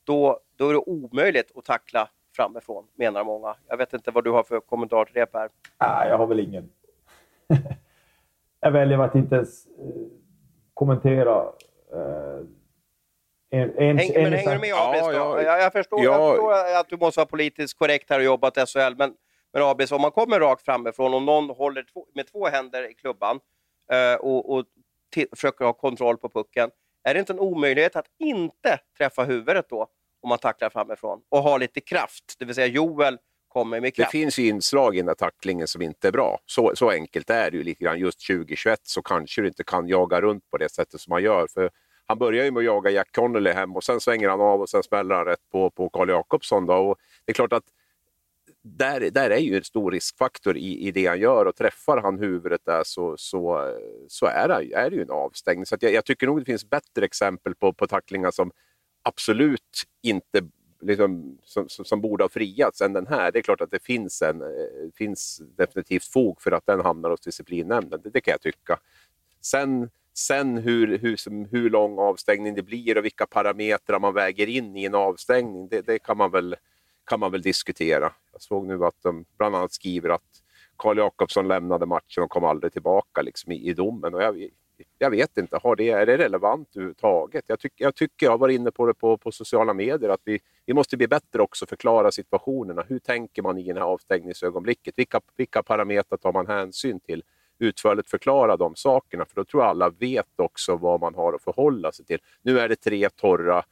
då, 0.03 0.39
då 0.55 0.69
är 0.69 0.73
det 0.73 0.79
omöjligt 0.79 1.51
att 1.55 1.65
tackla 1.65 2.09
framifrån, 2.35 2.87
menar 2.95 3.23
många. 3.23 3.55
Jag 3.67 3.77
vet 3.77 3.93
inte 3.93 4.11
vad 4.11 4.23
du 4.23 4.31
har 4.31 4.43
för 4.43 4.59
kommentar 4.59 5.05
till 5.05 5.13
det 5.13 5.25
Per? 5.25 5.49
Nej, 5.79 6.09
jag 6.09 6.17
har 6.17 6.27
väl 6.27 6.39
ingen. 6.39 6.69
jag 8.59 8.71
väljer 8.71 8.97
att 8.97 9.15
inte 9.15 9.35
ens 9.35 9.65
eh, 9.65 9.71
kommentera 10.73 11.43
eh, 11.93 12.45
en, 13.49 13.77
en, 13.77 13.97
Häng, 13.97 14.11
en, 14.15 14.23
men 14.23 14.33
hänger 14.33 14.53
du 14.53 14.59
med 14.59 14.73
Abis? 14.73 15.01
Ja, 15.01 15.13
ja, 15.13 15.41
jag, 15.41 15.61
jag, 15.61 15.73
förstår, 15.73 16.03
ja, 16.03 16.11
jag 16.11 16.29
förstår 16.29 16.79
att 16.79 16.89
du 16.89 16.97
måste 16.97 17.19
vara 17.19 17.27
politiskt 17.27 17.77
korrekt 17.77 18.09
här 18.09 18.19
och 18.19 18.25
jobbat 18.25 18.57
i 18.57 18.61
SHL, 18.65 18.95
men, 18.97 19.13
men 19.53 19.63
Abis, 19.63 19.91
om 19.91 20.01
man 20.01 20.11
kommer 20.11 20.39
rakt 20.39 20.65
framifrån 20.65 21.13
och 21.13 21.21
någon 21.21 21.49
håller 21.49 21.83
två, 21.93 22.05
med 22.15 22.27
två 22.27 22.47
händer 22.47 22.91
i 22.91 22.93
klubban 22.93 23.39
eh, 23.91 24.19
och, 24.19 24.53
och 24.53 24.65
försöker 25.35 25.65
ha 25.65 25.73
kontroll 25.73 26.17
på 26.17 26.29
pucken, 26.29 26.69
är 27.03 27.13
det 27.13 27.19
inte 27.19 27.33
en 27.33 27.39
omöjlighet 27.39 27.95
att 27.95 28.07
inte 28.19 28.79
träffa 28.97 29.23
huvudet 29.23 29.65
då, 29.69 29.87
om 30.21 30.29
man 30.29 30.37
tacklar 30.37 30.69
framifrån, 30.69 31.21
och 31.29 31.39
ha 31.39 31.57
lite 31.57 31.81
kraft? 31.81 32.35
Det 32.39 32.45
vill 32.45 32.55
säga 32.55 32.67
Joel 32.67 33.17
kommer 33.47 33.81
med 33.81 33.95
kraft. 33.95 34.11
Det 34.11 34.17
finns 34.17 34.39
ju 34.39 34.47
inslag 34.47 34.95
i 34.95 34.97
den 34.97 35.07
här 35.07 35.15
tacklingen 35.15 35.67
som 35.67 35.81
inte 35.81 36.07
är 36.07 36.11
bra. 36.11 36.39
Så, 36.45 36.71
så 36.75 36.89
enkelt 36.89 37.29
är 37.29 37.51
det 37.51 37.57
ju 37.57 37.63
lite 37.63 37.83
grann. 37.83 37.99
Just 37.99 38.27
2021 38.27 38.79
så 38.83 39.01
kanske 39.01 39.41
du 39.41 39.47
inte 39.47 39.63
kan 39.63 39.87
jaga 39.87 40.21
runt 40.21 40.49
på 40.51 40.57
det 40.57 40.71
sättet 40.71 41.01
som 41.01 41.11
man 41.11 41.23
gör. 41.23 41.47
För 41.53 41.69
han 42.05 42.17
börjar 42.17 42.45
ju 42.45 42.51
med 42.51 42.59
att 42.61 42.65
jaga 42.65 42.89
Jack 42.89 43.11
Connolly 43.11 43.51
hem 43.51 43.75
och 43.75 43.83
sen 43.83 43.99
svänger 43.99 44.29
han 44.29 44.41
av 44.41 44.61
och 44.61 44.69
sen 44.69 44.83
smäller 44.83 45.15
han 45.15 45.25
rätt 45.25 45.49
på, 45.51 45.69
på 45.69 45.89
Carl 45.89 46.09
Jakobsson. 46.09 46.65
Då. 46.65 46.73
Och 46.73 46.97
det 47.25 47.31
är 47.31 47.33
klart 47.33 47.53
att 47.53 47.63
där, 48.63 49.11
där 49.11 49.29
är 49.29 49.37
ju 49.37 49.57
en 49.57 49.63
stor 49.63 49.91
riskfaktor 49.91 50.57
i, 50.57 50.87
i 50.87 50.91
det 50.91 51.05
han 51.05 51.19
gör 51.19 51.45
och 51.45 51.55
träffar 51.55 52.01
han 52.01 52.19
huvudet 52.19 52.61
där 52.65 52.83
så, 52.85 53.17
så, 53.17 53.73
så 54.07 54.25
är, 54.25 54.47
det, 54.47 54.73
är 54.73 54.89
det 54.89 54.95
ju 54.95 55.01
en 55.01 55.11
avstängning. 55.11 55.65
Så 55.65 55.75
jag, 55.79 55.93
jag, 55.93 56.05
tycker 56.05 56.27
nog 56.27 56.39
det 56.39 56.45
finns 56.45 56.69
bättre 56.69 57.05
exempel 57.05 57.55
på, 57.55 57.73
på 57.73 57.87
tacklingar 57.87 58.31
som 58.31 58.51
absolut 59.03 59.83
inte 60.01 60.41
liksom, 60.81 61.37
som, 61.43 61.69
som, 61.69 62.01
borde 62.01 62.23
ha 62.23 62.29
friats 62.29 62.81
än 62.81 62.93
den 62.93 63.07
här. 63.07 63.31
Det 63.31 63.39
är 63.39 63.43
klart 63.43 63.61
att 63.61 63.71
det 63.71 63.83
finns, 63.83 64.21
en, 64.21 64.41
eh, 64.41 64.47
finns 64.95 65.41
definitivt 65.57 66.05
fog 66.05 66.41
för 66.41 66.51
att 66.51 66.65
den 66.65 66.79
hamnar 66.79 67.09
hos 67.09 67.21
disciplinnämnden. 67.21 68.01
Det, 68.03 68.09
det 68.09 68.21
kan 68.21 68.31
jag 68.31 68.41
tycka. 68.41 68.79
Sen, 69.41 69.89
sen 70.13 70.57
hur, 70.57 70.97
hur, 70.97 71.15
som, 71.15 71.45
hur 71.45 71.69
lång 71.69 71.99
avstängning 71.99 72.55
det 72.55 72.63
blir 72.63 72.97
och 72.97 73.05
vilka 73.05 73.25
parametrar 73.25 73.99
man 73.99 74.13
väger 74.13 74.47
in 74.47 74.77
i 74.77 74.85
en 74.85 74.95
avstängning, 74.95 75.67
det, 75.67 75.81
det 75.81 75.99
kan 75.99 76.17
man 76.17 76.31
väl 76.31 76.55
kan 77.05 77.19
man 77.19 77.31
väl 77.31 77.41
diskutera. 77.41 78.13
Jag 78.31 78.41
såg 78.41 78.67
nu 78.67 78.85
att 78.85 78.95
de 79.01 79.25
bland 79.37 79.55
annat 79.55 79.73
skriver 79.73 80.09
att 80.09 80.43
Karl 80.77 80.97
Jakobsson 80.97 81.47
lämnade 81.47 81.85
matchen 81.85 82.23
och 82.23 82.29
kom 82.29 82.43
aldrig 82.43 82.73
tillbaka 82.73 83.21
liksom, 83.21 83.51
i, 83.51 83.69
i 83.69 83.73
domen. 83.73 84.13
Och 84.13 84.23
jag, 84.23 84.49
jag 84.97 85.09
vet 85.09 85.37
inte, 85.37 85.59
har 85.63 85.75
det, 85.75 85.89
är 85.89 86.05
det 86.05 86.17
relevant 86.17 86.75
överhuvudtaget? 86.75 87.43
Jag, 87.47 87.59
tyck, 87.59 87.73
jag 87.75 87.95
tycker, 87.95 88.25
jag 88.25 88.31
har 88.31 88.37
varit 88.37 88.55
inne 88.55 88.71
på 88.71 88.85
det 88.85 88.93
på, 88.93 89.17
på 89.17 89.31
sociala 89.31 89.73
medier, 89.73 90.09
att 90.09 90.21
vi, 90.23 90.39
vi 90.65 90.73
måste 90.73 90.97
bli 90.97 91.07
bättre 91.07 91.41
också 91.41 91.65
förklara 91.65 92.11
situationerna. 92.11 92.83
Hur 92.87 92.99
tänker 92.99 93.41
man 93.41 93.57
i 93.57 93.73
det 93.73 93.79
här 93.79 93.87
avstängningsögonblicket? 93.87 94.93
Vilka, 94.97 95.21
vilka 95.35 95.63
parametrar 95.63 96.17
tar 96.17 96.33
man 96.33 96.47
hänsyn 96.47 96.99
till? 96.99 97.23
Utförligt 97.59 98.09
förklara 98.09 98.57
de 98.57 98.75
sakerna, 98.75 99.25
för 99.25 99.35
då 99.35 99.45
tror 99.45 99.63
jag 99.63 99.69
alla 99.69 99.89
vet 99.89 100.39
också 100.39 100.75
vad 100.75 100.99
man 100.99 101.15
har 101.15 101.33
att 101.33 101.43
förhålla 101.43 101.91
sig 101.91 102.05
till. 102.05 102.19
Nu 102.41 102.59
är 102.59 102.69
det 102.69 102.75
tre 102.75 103.09
torra 103.09 103.63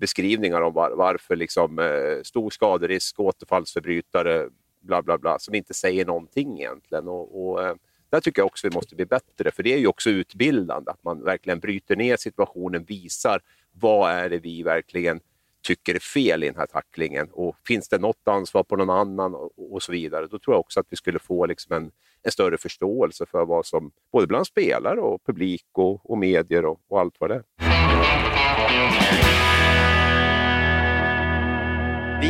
beskrivningar 0.00 0.60
om 0.60 0.74
var, 0.74 0.90
varför 0.90 1.36
liksom, 1.36 1.78
eh, 1.78 2.22
stor 2.22 2.50
skaderisk, 2.50 3.20
återfallsförbrytare, 3.20 4.48
bla 4.80 5.02
bla 5.02 5.18
bla, 5.18 5.38
som 5.38 5.54
inte 5.54 5.74
säger 5.74 6.04
någonting 6.06 6.60
egentligen. 6.60 7.08
Och, 7.08 7.42
och 7.42 7.62
eh, 7.64 7.74
där 8.10 8.20
tycker 8.20 8.42
jag 8.42 8.46
också 8.46 8.68
vi 8.68 8.74
måste 8.74 8.94
bli 8.94 9.06
bättre, 9.06 9.50
för 9.50 9.62
det 9.62 9.74
är 9.74 9.78
ju 9.78 9.86
också 9.86 10.10
utbildande, 10.10 10.90
att 10.90 11.04
man 11.04 11.24
verkligen 11.24 11.60
bryter 11.60 11.96
ner 11.96 12.16
situationen, 12.16 12.84
visar 12.84 13.40
vad 13.72 14.10
är 14.10 14.30
det 14.30 14.38
vi 14.38 14.62
verkligen 14.62 15.20
tycker 15.62 15.94
är 15.94 15.98
fel 15.98 16.44
i 16.44 16.46
den 16.46 16.56
här 16.56 16.66
tacklingen 16.66 17.28
och 17.32 17.56
finns 17.66 17.88
det 17.88 17.98
något 17.98 18.28
ansvar 18.28 18.62
på 18.62 18.76
någon 18.76 18.90
annan 18.90 19.34
och, 19.34 19.74
och 19.74 19.82
så 19.82 19.92
vidare. 19.92 20.26
Då 20.26 20.38
tror 20.38 20.54
jag 20.54 20.60
också 20.60 20.80
att 20.80 20.86
vi 20.90 20.96
skulle 20.96 21.18
få 21.18 21.46
liksom 21.46 21.76
en, 21.76 21.90
en 22.22 22.32
större 22.32 22.58
förståelse 22.58 23.26
för 23.26 23.44
vad 23.44 23.66
som, 23.66 23.90
både 24.12 24.26
bland 24.26 24.46
spelare 24.46 25.00
och 25.00 25.24
publik 25.26 25.66
och, 25.72 26.10
och 26.10 26.18
medier 26.18 26.64
och, 26.64 26.80
och 26.88 27.00
allt 27.00 27.14
vad 27.18 27.30
det 27.30 27.34
är. 27.34 29.29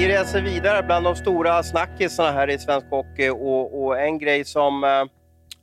Vi 0.00 0.08
reser 0.08 0.42
vidare 0.42 0.82
bland 0.82 1.06
de 1.06 1.16
stora 1.16 1.62
snackisarna 1.62 2.30
här 2.32 2.50
i 2.50 2.58
svensk 2.58 2.86
hockey 2.90 3.28
och, 3.28 3.84
och 3.84 4.00
en 4.00 4.18
grej 4.18 4.44
som 4.44 4.84
eh, 4.84 5.04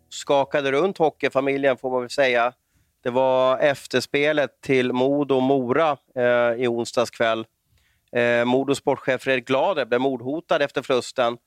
skakade 0.09 0.71
runt 0.71 0.97
hockeyfamiljen 0.97 1.77
får 1.77 1.91
man 1.91 2.01
väl 2.01 2.09
säga, 2.09 2.53
det 3.03 3.09
var 3.09 3.57
efterspelet 3.57 4.61
till 4.61 4.91
Modo-Mora 4.91 5.97
eh, 6.15 6.63
i 6.63 6.67
onsdags 6.67 7.09
kväll. 7.09 7.45
Eh, 8.11 8.45
Modos 8.45 8.77
sportchef 8.77 9.21
Fredrik 9.21 9.47
Glader 9.47 9.85
blev 9.85 10.01
mordhotad 10.01 10.61
efter 10.61 10.81
förlusten 10.81 11.37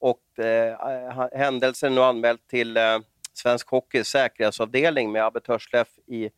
och 0.00 0.44
eh, 0.44 1.28
händelsen 1.32 1.94
nu 1.94 2.00
anmäld 2.00 2.46
till 2.46 2.76
eh, 2.76 2.98
Svensk 3.34 3.68
Hockeys 3.70 4.08
säkerhetsavdelning 4.08 5.12
med 5.12 5.24
Abbe 5.24 5.40
Törsleff 5.40 5.88
i 6.06 6.30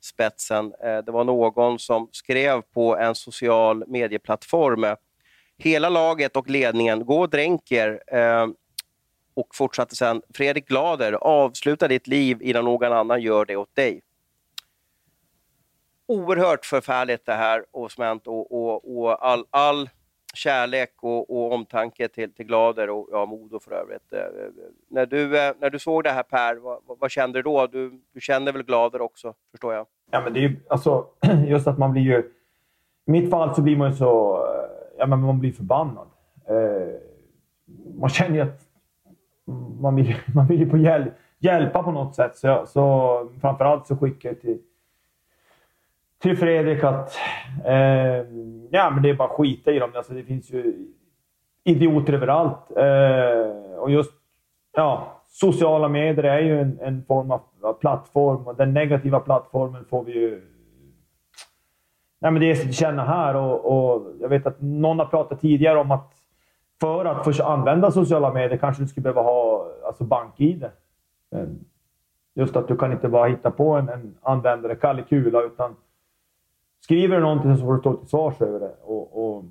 spetsen. 0.00 0.74
Eh, 0.84 0.98
det 0.98 1.12
var 1.12 1.24
någon 1.24 1.78
som 1.78 2.08
skrev 2.12 2.62
på 2.62 2.96
en 2.96 3.14
social 3.14 3.84
medieplattform 3.86 4.84
eh, 4.84 4.94
hela 5.58 5.88
laget 5.88 6.36
och 6.36 6.50
ledningen, 6.50 7.06
gå 7.06 7.20
och 7.20 7.30
dränk 7.30 7.72
er. 7.72 8.02
Eh, 8.06 8.46
och 9.34 9.54
fortsatte 9.54 9.96
sen, 9.96 10.22
Fredrik 10.34 10.68
Glader, 10.68 11.12
avsluta 11.12 11.88
ditt 11.88 12.06
liv 12.06 12.42
innan 12.42 12.64
någon 12.64 12.92
annan 12.92 13.22
gör 13.22 13.44
det 13.44 13.56
åt 13.56 13.76
dig. 13.76 14.00
Oerhört 16.06 16.66
förfärligt 16.66 17.26
det 17.26 17.34
här 17.34 17.64
och 17.70 17.92
smänt 17.92 18.26
och, 18.26 18.52
och, 18.52 18.98
och 18.98 19.26
all, 19.26 19.44
all 19.50 19.90
kärlek 20.34 20.92
och, 21.00 21.30
och, 21.30 21.52
omtanke 21.52 22.08
till, 22.08 22.32
till 22.32 22.46
Glader 22.46 22.90
och 22.90 23.08
ja, 23.12 23.26
Modo 23.26 23.60
för 23.60 23.72
övrigt. 23.72 24.12
Eh, 24.12 24.18
eh 24.18 24.26
när, 24.88 25.06
du, 25.06 25.38
eh, 25.38 25.54
när 25.60 25.70
du 25.70 25.78
såg 25.78 26.04
det 26.04 26.10
här 26.10 26.22
Per, 26.22 26.56
vad, 26.56 26.80
vad 26.86 27.10
kände 27.10 27.38
du 27.38 27.42
då? 27.42 27.66
Du, 27.66 28.00
du 28.12 28.20
känner 28.20 28.52
väl 28.52 28.62
Glader 28.62 29.00
också, 29.00 29.34
förstår 29.50 29.74
jag? 29.74 29.86
Ja, 30.10 30.20
men 30.20 30.32
det 30.32 30.40
är 30.40 30.42
ju 30.42 30.56
alltså, 30.68 31.06
just 31.46 31.66
att 31.66 31.78
man 31.78 31.92
blir 31.92 32.02
ju... 32.02 32.32
I 33.06 33.10
mitt 33.10 33.30
fall 33.30 33.54
så 33.54 33.62
blir 33.62 33.76
man 33.76 33.90
ju 33.90 33.96
så 33.96 34.44
eh, 34.46 34.78
ja, 34.98 35.06
men 35.06 35.20
man 35.20 35.38
blir 35.38 35.52
förbannad. 35.52 36.06
Eh, 36.48 36.94
man 37.94 38.10
känner 38.10 38.36
ju 38.36 38.40
att 38.40 38.60
man 39.80 39.96
vill, 39.96 40.14
man 40.34 40.46
vill 40.46 40.60
ju 40.60 40.70
på 40.70 40.76
hjäl 40.76 41.10
hjälpa 41.38 41.82
på 41.82 41.90
något 41.90 42.14
sätt. 42.14 42.36
Så, 42.36 42.64
så 42.66 43.30
framförallt 43.40 43.86
så 43.86 43.96
skickar 43.96 44.28
jag 44.28 44.40
till, 44.40 44.58
till 46.18 46.36
Fredrik 46.36 46.84
att 46.84 47.16
eh, 47.64 47.74
ja, 48.70 48.90
men 48.90 49.02
det 49.02 49.10
är 49.10 49.14
bara 49.14 49.28
att 49.28 49.36
skita 49.36 49.72
i 49.72 49.78
dem. 49.78 49.90
Alltså, 49.94 50.14
det 50.14 50.22
finns 50.22 50.50
ju 50.50 50.86
idioter 51.64 52.12
överallt. 52.12 52.76
Eh, 52.76 53.78
och 53.78 53.90
just 53.90 54.12
ja, 54.76 55.22
sociala 55.26 55.88
medier 55.88 56.24
är 56.24 56.40
ju 56.40 56.60
en, 56.60 56.78
en 56.80 57.04
form 57.04 57.30
av 57.30 57.72
plattform 57.80 58.46
och 58.46 58.56
den 58.56 58.74
negativa 58.74 59.20
plattformen 59.20 59.84
får 59.84 60.04
vi 60.04 60.12
ju 60.12 60.57
Nej, 62.20 62.30
men 62.32 62.40
det 62.40 62.50
är 62.50 62.54
så 62.54 62.68
att 62.68 62.74
känna 62.74 63.04
här 63.04 63.36
och, 63.36 63.64
och, 63.64 64.12
jag 64.20 64.28
vet 64.28 64.46
att 64.46 64.60
någon 64.60 64.98
har 64.98 65.06
pratat 65.06 65.40
tidigare 65.40 65.78
om 65.78 65.90
att 65.90 66.14
för 66.80 67.04
att 67.04 67.24
få 67.24 67.42
använda 67.44 67.90
sociala 67.90 68.32
medier 68.32 68.58
kanske 68.58 68.82
du 68.82 68.88
skulle 68.88 69.02
behöva 69.02 69.22
ha 69.22 69.70
alltså 69.86 70.04
bank-id. 70.04 70.70
Just 72.34 72.56
att 72.56 72.68
du 72.68 72.76
kan 72.76 72.92
inte 72.92 73.08
bara 73.08 73.28
hitta 73.28 73.50
på 73.50 73.72
en, 73.72 73.88
en 73.88 74.18
användare, 74.22 74.76
Kalle 74.76 75.02
Kula, 75.02 75.42
utan 75.42 75.76
skriver 76.80 77.16
du 77.16 77.22
någonting 77.22 77.56
så 77.56 77.64
får 77.64 77.74
du 77.74 77.80
stå 77.80 77.96
till 77.96 78.08
svars 78.08 78.40
över 78.40 78.60
det. 78.60 78.74
Och, 78.82 79.36
och 79.36 79.44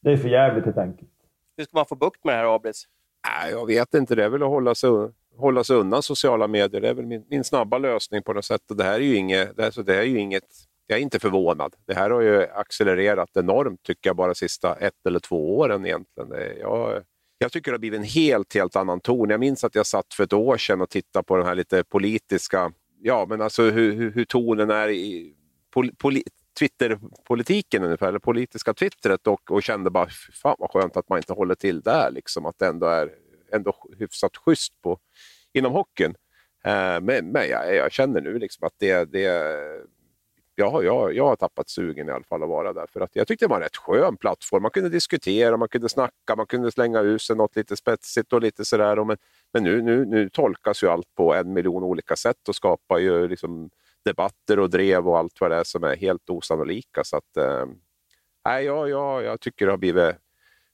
det 0.00 0.12
är 0.12 0.16
för 0.16 0.28
jävligt 0.28 0.64
helt 0.64 0.78
enkelt. 0.78 1.10
Hur 1.56 1.64
ska 1.64 1.76
man 1.76 1.86
få 1.86 1.94
bukt 1.94 2.24
med 2.24 2.34
det 2.34 2.38
här, 2.38 2.54
Abris? 2.54 2.88
Nej, 3.28 3.52
jag 3.52 3.66
vet 3.66 3.94
inte. 3.94 4.14
Det 4.14 4.24
är 4.24 4.28
väl 4.28 4.42
att 4.42 4.48
hålla 4.48 4.74
sig, 4.74 4.90
hålla 5.36 5.64
sig 5.64 5.76
undan 5.76 6.02
sociala 6.02 6.46
medier. 6.46 6.80
Det 6.80 6.88
är 6.88 6.94
väl 6.94 7.06
min, 7.06 7.24
min 7.28 7.44
snabba 7.44 7.78
lösning 7.78 8.22
på 8.22 8.32
något 8.32 8.44
sätt. 8.44 8.70
Och 8.70 8.76
det 8.76 8.84
här 8.84 8.94
är 8.94 9.04
ju 9.04 9.16
inget, 9.16 9.56
det, 9.56 9.64
alltså, 9.64 9.82
det 9.82 9.96
är 9.96 10.02
ju 10.02 10.18
inget 10.18 10.67
jag 10.90 10.98
är 10.98 11.02
inte 11.02 11.18
förvånad. 11.18 11.74
Det 11.86 11.94
här 11.94 12.10
har 12.10 12.20
ju 12.20 12.42
accelererat 12.42 13.36
enormt, 13.36 13.82
tycker 13.82 14.10
jag, 14.10 14.16
bara 14.16 14.26
de 14.26 14.34
sista 14.34 14.74
ett 14.74 15.06
eller 15.06 15.20
två 15.20 15.58
åren 15.58 15.86
egentligen. 15.86 16.30
Jag, 16.60 17.02
jag 17.38 17.52
tycker 17.52 17.70
det 17.70 17.74
har 17.74 17.78
blivit 17.78 17.98
en 17.98 18.04
helt, 18.04 18.54
helt 18.54 18.76
annan 18.76 19.00
ton. 19.00 19.30
Jag 19.30 19.40
minns 19.40 19.64
att 19.64 19.74
jag 19.74 19.86
satt 19.86 20.14
för 20.14 20.24
ett 20.24 20.32
år 20.32 20.56
sedan 20.56 20.80
och 20.80 20.90
tittade 20.90 21.24
på 21.24 21.36
den 21.36 21.46
här 21.46 21.54
lite 21.54 21.84
politiska, 21.84 22.72
ja 23.02 23.26
men 23.28 23.40
alltså 23.40 23.62
hur, 23.62 23.92
hur, 23.92 24.10
hur 24.10 24.24
tonen 24.24 24.70
är 24.70 24.88
i 24.88 25.34
pol, 25.70 25.90
poli, 25.98 26.22
Twitterpolitiken 26.58 27.84
ungefär, 27.84 28.08
eller 28.08 28.18
politiska 28.18 28.74
twittret 28.74 29.26
och, 29.26 29.50
och 29.50 29.62
kände 29.62 29.90
bara, 29.90 30.08
fan 30.42 30.56
vad 30.58 30.70
skönt 30.70 30.96
att 30.96 31.08
man 31.08 31.18
inte 31.18 31.32
håller 31.32 31.54
till 31.54 31.80
där, 31.80 32.10
liksom, 32.10 32.46
att 32.46 32.58
det 32.58 32.66
ändå 32.66 32.86
är 32.86 33.10
ändå 33.52 33.74
hyfsat 33.98 34.36
schysst 34.36 34.82
på, 34.82 34.98
inom 35.52 35.72
hockeyn. 35.72 36.14
Eh, 36.64 37.00
men, 37.00 37.32
men 37.32 37.48
jag, 37.48 37.74
jag, 37.74 37.92
känner 37.92 38.20
nu 38.20 38.38
liksom 38.38 38.66
att 38.66 38.74
det, 38.78 39.04
det 39.04 39.26
jag, 40.58 40.84
jag, 40.84 41.14
jag 41.14 41.24
har 41.24 41.36
tappat 41.36 41.68
sugen 41.68 42.08
i 42.08 42.12
alla 42.12 42.24
fall 42.24 42.42
att 42.42 42.48
vara 42.48 42.72
där. 42.72 42.86
För 42.92 43.00
att 43.00 43.10
jag 43.12 43.26
tyckte 43.26 43.44
det 43.44 43.48
var 43.48 43.56
en 43.56 43.62
rätt 43.62 43.76
skön 43.76 44.16
plattform. 44.16 44.62
Man 44.62 44.70
kunde 44.70 44.88
diskutera, 44.88 45.56
man 45.56 45.68
kunde 45.68 45.88
snacka, 45.88 46.36
man 46.36 46.46
kunde 46.46 46.72
slänga 46.72 47.00
ut 47.00 47.22
sig 47.22 47.36
något 47.36 47.56
lite 47.56 47.76
spetsigt 47.76 48.32
och 48.32 48.42
lite 48.42 48.64
sådär. 48.64 49.04
Men, 49.04 49.16
men 49.52 49.62
nu, 49.62 49.82
nu, 49.82 50.04
nu 50.04 50.28
tolkas 50.30 50.82
ju 50.82 50.88
allt 50.88 51.14
på 51.14 51.34
en 51.34 51.52
miljon 51.52 51.82
olika 51.82 52.16
sätt 52.16 52.48
och 52.48 52.54
skapar 52.54 52.98
ju 52.98 53.28
liksom 53.28 53.70
debatter 54.04 54.58
och 54.58 54.70
drev 54.70 55.08
och 55.08 55.18
allt 55.18 55.40
vad 55.40 55.50
det 55.50 55.56
är 55.56 55.64
som 55.64 55.84
är 55.84 55.96
helt 55.96 56.30
osannolika. 56.30 57.04
Så 57.04 57.16
att, 57.16 57.36
eh, 57.36 57.66
jag, 58.44 58.90
jag, 58.90 59.22
jag 59.22 59.40
tycker 59.40 59.66
det 59.66 59.72
har 59.72 59.78
blivit 59.78 60.16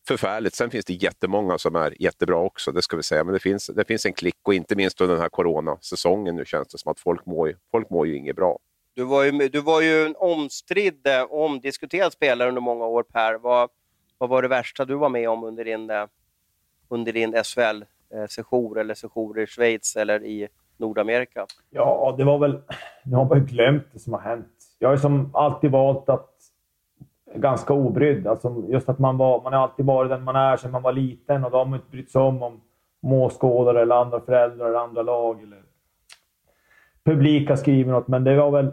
förfärligt. 0.08 0.54
Sen 0.54 0.70
finns 0.70 0.84
det 0.84 0.94
jättemånga 0.94 1.58
som 1.58 1.76
är 1.76 2.02
jättebra 2.02 2.36
också, 2.36 2.72
det 2.72 2.82
ska 2.82 2.96
vi 2.96 3.02
säga. 3.02 3.24
Men 3.24 3.34
det 3.34 3.40
finns, 3.40 3.66
det 3.66 3.84
finns 3.84 4.06
en 4.06 4.12
klick 4.12 4.38
och 4.42 4.54
inte 4.54 4.76
minst 4.76 5.00
under 5.00 5.14
den 5.14 5.22
här 5.22 5.28
coronasäsongen 5.28 6.36
nu 6.36 6.44
känns 6.44 6.68
det 6.68 6.78
som 6.78 6.92
att 6.92 7.00
folk 7.00 7.26
mår, 7.26 7.56
folk 7.70 7.90
mår 7.90 8.06
ju 8.06 8.16
inget 8.16 8.36
bra. 8.36 8.58
Du 8.94 9.04
var 9.04 9.24
ju, 9.24 9.48
du 9.48 9.61
var 9.61 9.80
ju 9.80 10.07
en 10.07 10.14
omstridd, 10.18 11.07
eh, 11.07 11.22
omdiskuterad 11.30 12.12
spelare 12.12 12.48
under 12.48 12.61
många 12.61 12.87
år 12.87 13.02
Per. 13.02 13.38
Vad, 13.38 13.70
vad 14.18 14.30
var 14.30 14.42
det 14.42 14.48
värsta 14.48 14.85
du 14.85 14.94
var 14.94 15.09
med 15.09 15.28
om 15.28 15.44
under 15.44 15.64
din, 15.64 15.90
eh, 15.90 16.07
under 16.88 17.12
din 17.12 17.35
SHL-sejour 17.44 18.76
eh, 18.76 18.80
eller 18.80 18.94
sejour 18.94 19.40
i 19.40 19.46
Schweiz 19.46 19.96
eller 19.96 20.24
i 20.24 20.48
Nordamerika? 20.76 21.46
Ja, 21.70 22.14
det 22.18 22.24
var 22.24 22.38
väl... 22.38 22.61
Nu 23.04 23.16
har 23.16 23.24
man 23.24 23.38
ju 23.38 23.44
glömt 23.44 23.87
det 23.92 23.98
som 23.98 24.12
har 24.12 24.20
hänt. 24.20 24.46
Jag 24.78 24.88
har 24.88 24.96
som 24.96 25.30
alltid 25.35 25.70
valt 25.70 26.09
att 26.09 26.30
ganska 27.35 27.72
obrydd. 27.72 28.26
Alltså 28.26 28.64
just 28.68 28.88
att 28.88 28.98
man, 28.98 29.16
var, 29.16 29.42
man 29.42 29.52
har 29.52 29.61
alltid 29.61 29.87
varit 29.87 30.11
den 30.11 30.24
man 30.24 30.37
är 30.37 30.57
sedan 30.57 30.70
man 30.70 30.83
var 30.83 30.92
liten 30.92 31.44
och 31.44 31.50
då 31.50 31.57
har 31.59 31.64
man 31.64 31.74
inte 31.74 31.90
brytt 31.90 32.11
sig 32.11 32.20
om 32.20 32.42
om 32.42 32.61
måskådare 33.02 33.83
eller 33.83 33.94
andra 33.94 34.20
föräldrar 34.20 34.68
eller 34.68 34.78
andra 34.78 35.02
lag 35.02 35.42
eller 35.42 35.62
publik 37.04 37.48
har 37.48 37.57
skrivit 37.57 37.87
något. 37.87 38.09
Men 38.09 38.24
det 38.24 38.37
var 38.37 38.50
väl 38.50 38.72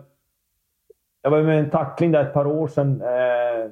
jag 1.22 1.32
var 1.32 1.42
med 1.42 1.60
en 1.60 1.70
tackling 1.70 2.12
där 2.12 2.26
ett 2.26 2.34
par 2.34 2.48
år 2.48 2.68
sedan. 2.68 3.02
Eh, 3.02 3.72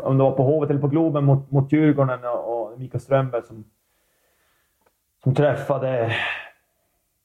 om 0.00 0.18
det 0.18 0.24
var 0.24 0.32
på 0.32 0.42
Hovet 0.42 0.70
eller 0.70 0.80
på 0.80 0.88
Globen 0.88 1.24
mot, 1.24 1.50
mot 1.50 1.72
Djurgården 1.72 2.24
och, 2.24 2.72
och 2.72 2.80
Mikael 2.80 3.00
Strömberg 3.00 3.42
som, 3.42 3.64
som 5.22 5.34
träffade 5.34 6.16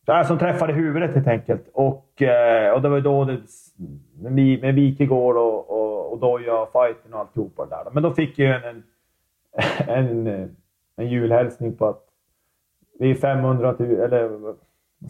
Ja, 0.05 0.23
som 0.23 0.37
träffade 0.37 0.73
huvudet 0.73 1.15
helt 1.15 1.27
enkelt. 1.27 1.69
Och, 1.73 2.21
eh, 2.21 2.73
och 2.73 2.81
det 2.81 2.89
var 2.89 3.01
då 3.01 3.25
det, 3.25 3.41
med, 4.29 4.61
med 4.61 4.75
Wikegård 4.75 5.37
och, 5.37 5.69
och, 5.69 6.11
och 6.11 6.19
Doja, 6.19 6.65
fighten 6.65 7.13
och 7.13 7.19
alltihopa 7.19 7.65
där. 7.65 7.91
Men 7.91 8.03
då 8.03 8.13
fick 8.13 8.39
jag 8.39 8.55
en, 8.55 8.83
en, 9.87 9.87
en, 10.27 10.55
en 10.95 11.09
julhälsning 11.09 11.75
på 11.75 11.87
att 11.87 12.03
vi 12.99 13.11
är 13.11 13.15
500 13.15 13.75
000, 13.79 13.91
eller 13.91 14.27
vad 14.27 14.55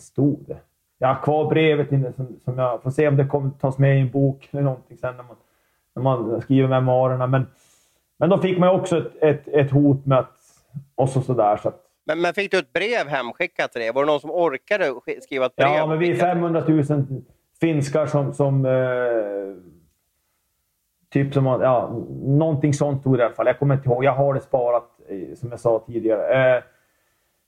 stod 0.01 0.45
det? 0.47 0.57
Jag 1.03 1.13
har 1.13 1.23
kvar 1.23 1.49
brevet 1.49 1.91
inne 1.91 2.13
som, 2.13 2.39
som 2.43 2.57
jag 2.57 2.83
får 2.83 2.91
se 2.91 3.07
om 3.07 3.17
det 3.17 3.25
kommer 3.25 3.49
tas 3.49 3.77
med 3.77 3.97
i 3.97 4.01
en 4.01 4.11
bok 4.11 4.49
eller 4.51 4.61
någonting 4.61 4.97
sen 4.97 5.17
när 5.17 5.23
man, 5.23 5.35
när 5.95 6.03
man 6.03 6.41
skriver 6.41 6.67
memoarerna. 6.67 7.27
Men, 7.27 7.45
men 8.19 8.29
då 8.29 8.37
fick 8.37 8.57
man 8.57 8.69
också 8.69 8.97
ett, 8.97 9.11
ett, 9.21 9.47
ett 9.47 9.71
hot 9.71 10.05
med 10.05 10.19
att... 10.19 10.39
Och 10.95 11.09
så, 11.09 11.21
sådär. 11.21 11.57
Så 11.57 11.67
att, 11.67 11.81
men, 12.05 12.21
men 12.21 12.33
fick 12.33 12.51
du 12.51 12.59
ett 12.59 12.73
brev 12.73 13.07
hemskickat 13.07 13.71
till 13.71 13.81
dig? 13.81 13.91
Var 13.91 14.05
det 14.05 14.11
någon 14.11 14.19
som 14.19 14.31
orkade 14.31 14.93
skriva 15.21 15.45
ett 15.45 15.55
brev? 15.55 15.67
Ja, 15.67 15.87
men 15.87 15.99
vi 15.99 16.11
är 16.11 16.15
500 16.15 16.63
000 16.67 16.83
finskar 17.59 18.05
som... 18.05 18.33
som 18.33 18.65
eh, 18.65 18.71
typ 21.13 21.33
som... 21.33 21.45
Ja, 21.45 22.03
någonting 22.23 22.73
sånt 22.73 23.01
stod 23.01 23.17
det 23.17 23.21
i 23.21 23.25
alla 23.25 23.35
fall. 23.35 23.47
Jag 23.47 23.59
kommer 23.59 23.75
inte 23.75 23.89
ihåg. 23.89 24.03
Jag 24.03 24.15
har 24.15 24.33
det 24.33 24.41
sparat, 24.41 24.89
eh, 25.09 25.35
som 25.35 25.49
jag 25.51 25.59
sa 25.59 25.83
tidigare. 25.87 26.55
Eh, 26.55 26.63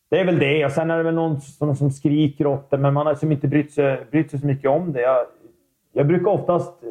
det 0.10 0.20
är 0.20 0.26
väl 0.26 0.39
det. 0.39 0.65
Och 0.65 0.72
sen 0.72 0.91
är 0.91 0.98
det 0.98 1.04
väl 1.04 1.15
någon 1.15 1.41
som, 1.41 1.76
som 1.76 1.91
skriker 1.91 2.48
åt 2.48 2.70
det, 2.70 2.78
men 2.78 2.94
man 2.94 3.06
har 3.06 3.13
liksom 3.13 3.32
inte 3.32 3.48
brytt 3.48 3.74
sig, 3.74 4.06
brytt 4.12 4.32
sig 4.32 4.39
så 4.39 4.46
mycket 4.46 4.70
om 4.70 4.94
det. 4.94 5.02
Jag, 5.02 5.26
jag 5.94 6.08
brukar 6.08 6.32
oftast... 6.32 6.84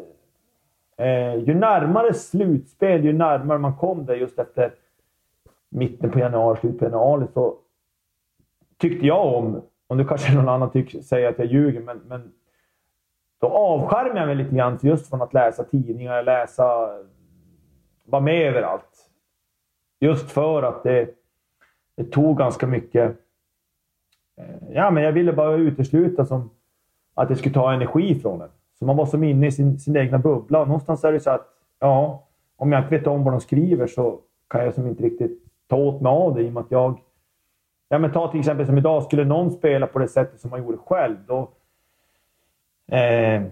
Eh, 0.96 1.35
ju 1.35 1.55
närmare 1.55 2.14
slutspel, 2.14 3.05
ju 3.05 3.12
närmare 3.12 3.59
man 3.59 3.77
kom 3.77 4.07
det 4.07 4.16
just 4.16 4.38
efter 4.38 4.72
mitten 5.68 6.11
på 6.11 6.18
januari, 6.18 6.59
slutet 6.61 6.79
på 6.79 6.85
januari, 6.85 7.27
så 7.35 7.55
tyckte 8.79 9.07
jag 9.07 9.35
om, 9.35 9.62
och 9.87 9.96
nu 9.96 10.05
kanske 10.05 10.35
någon 10.37 10.48
annan 10.48 10.70
tycker, 10.70 11.03
säger 11.03 11.29
att 11.29 11.38
jag 11.38 11.46
ljuger, 11.46 11.81
men, 11.81 12.00
men 12.07 12.33
då 13.40 13.48
avskärmade 13.48 14.20
jag 14.20 14.27
mig 14.27 14.37
lite 14.37 14.55
grann 14.55 14.79
just 14.83 15.09
från 15.09 15.22
att 15.22 15.35
läsa 15.35 15.64
tidningar, 15.64 16.22
läsa, 16.22 16.64
vara 18.05 18.22
med 18.22 18.48
överallt. 18.48 19.11
Just 20.00 20.31
för 20.31 20.62
att 20.62 20.83
det 20.83 21.23
det 21.96 22.04
tog 22.04 22.38
ganska 22.38 22.66
mycket... 22.66 23.16
Eh, 24.37 24.72
ja, 24.72 24.90
men 24.90 25.02
jag 25.02 25.12
ville 25.12 25.33
bara 25.33 25.54
utesluta 25.54 26.24
som 26.26 26.50
att 27.14 27.28
det 27.28 27.37
skulle 27.37 27.54
ta 27.54 27.72
energi 27.72 28.20
från 28.20 28.40
en. 28.40 28.48
Så 28.78 28.85
man 28.85 28.96
var 28.96 29.07
som 29.07 29.24
inne 29.24 29.46
i 29.46 29.52
sin, 29.52 29.78
sin 29.78 29.96
egna 29.96 30.18
bubbla. 30.18 30.61
Och 30.61 30.68
någonstans 30.68 31.04
är 31.04 31.12
det 31.12 31.20
så 31.20 31.30
att, 31.30 31.46
ja, 31.80 32.26
om 32.57 32.72
jag 32.72 32.83
inte 32.83 32.98
vet 32.98 33.07
om 33.07 33.24
vad 33.24 33.33
de 33.33 33.40
skriver 33.40 33.87
så 33.87 34.18
kan 34.48 34.64
jag 34.64 34.74
som 34.74 34.87
inte 34.87 35.02
riktigt 35.02 35.42
ta 35.68 35.76
åt 35.76 36.00
mig 36.00 36.11
av 36.11 36.35
det 36.35 36.42
i 36.42 36.48
och 36.48 36.52
med 36.52 36.61
att 36.61 36.70
jag... 36.70 37.00
Ja, 37.88 37.98
men 37.98 38.12
ta 38.12 38.30
till 38.30 38.40
exempel 38.40 38.66
som 38.66 38.78
idag, 38.78 39.02
skulle 39.02 39.24
någon 39.24 39.50
spela 39.50 39.87
på 39.87 39.98
det 39.98 40.09
sättet 40.09 40.40
som 40.40 40.50
man 40.50 40.62
gjorde 40.62 40.78
själv, 40.78 41.16
då... 41.26 41.50
Eh, 42.88 43.42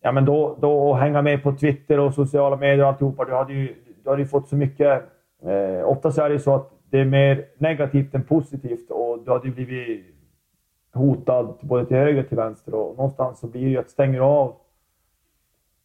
ja, 0.00 0.12
men 0.12 0.24
då, 0.24 0.56
då 0.60 0.94
hänga 0.94 1.22
med 1.22 1.42
på 1.42 1.52
Twitter 1.52 2.00
och 2.00 2.14
sociala 2.14 2.56
medier 2.56 2.82
och 2.82 2.88
alltihopa. 2.88 3.24
Du 3.24 3.34
hade 3.34 3.52
ju, 3.52 3.74
du 4.04 4.10
hade 4.10 4.22
ju 4.22 4.28
fått 4.28 4.48
så 4.48 4.56
mycket... 4.56 5.02
Eh, 5.42 5.88
oftast 5.88 6.18
är 6.18 6.30
det 6.30 6.38
så 6.38 6.54
att 6.54 6.72
det 6.90 7.00
är 7.00 7.04
mer 7.04 7.48
negativt 7.58 8.14
än 8.14 8.24
positivt 8.24 8.90
och 8.90 9.24
du 9.24 9.30
hade 9.30 9.50
blivit 9.50 10.06
hotad 10.92 11.58
både 11.60 11.86
till 11.86 11.96
höger 11.96 12.22
och 12.22 12.28
till 12.28 12.36
vänster 12.36 12.74
och 12.74 12.96
någonstans 12.96 13.40
så 13.40 13.46
blir 13.46 13.64
det 13.64 13.70
ju 13.70 13.78
att 13.78 13.90
stänger 13.90 14.18
du 14.18 14.24
av 14.24 14.56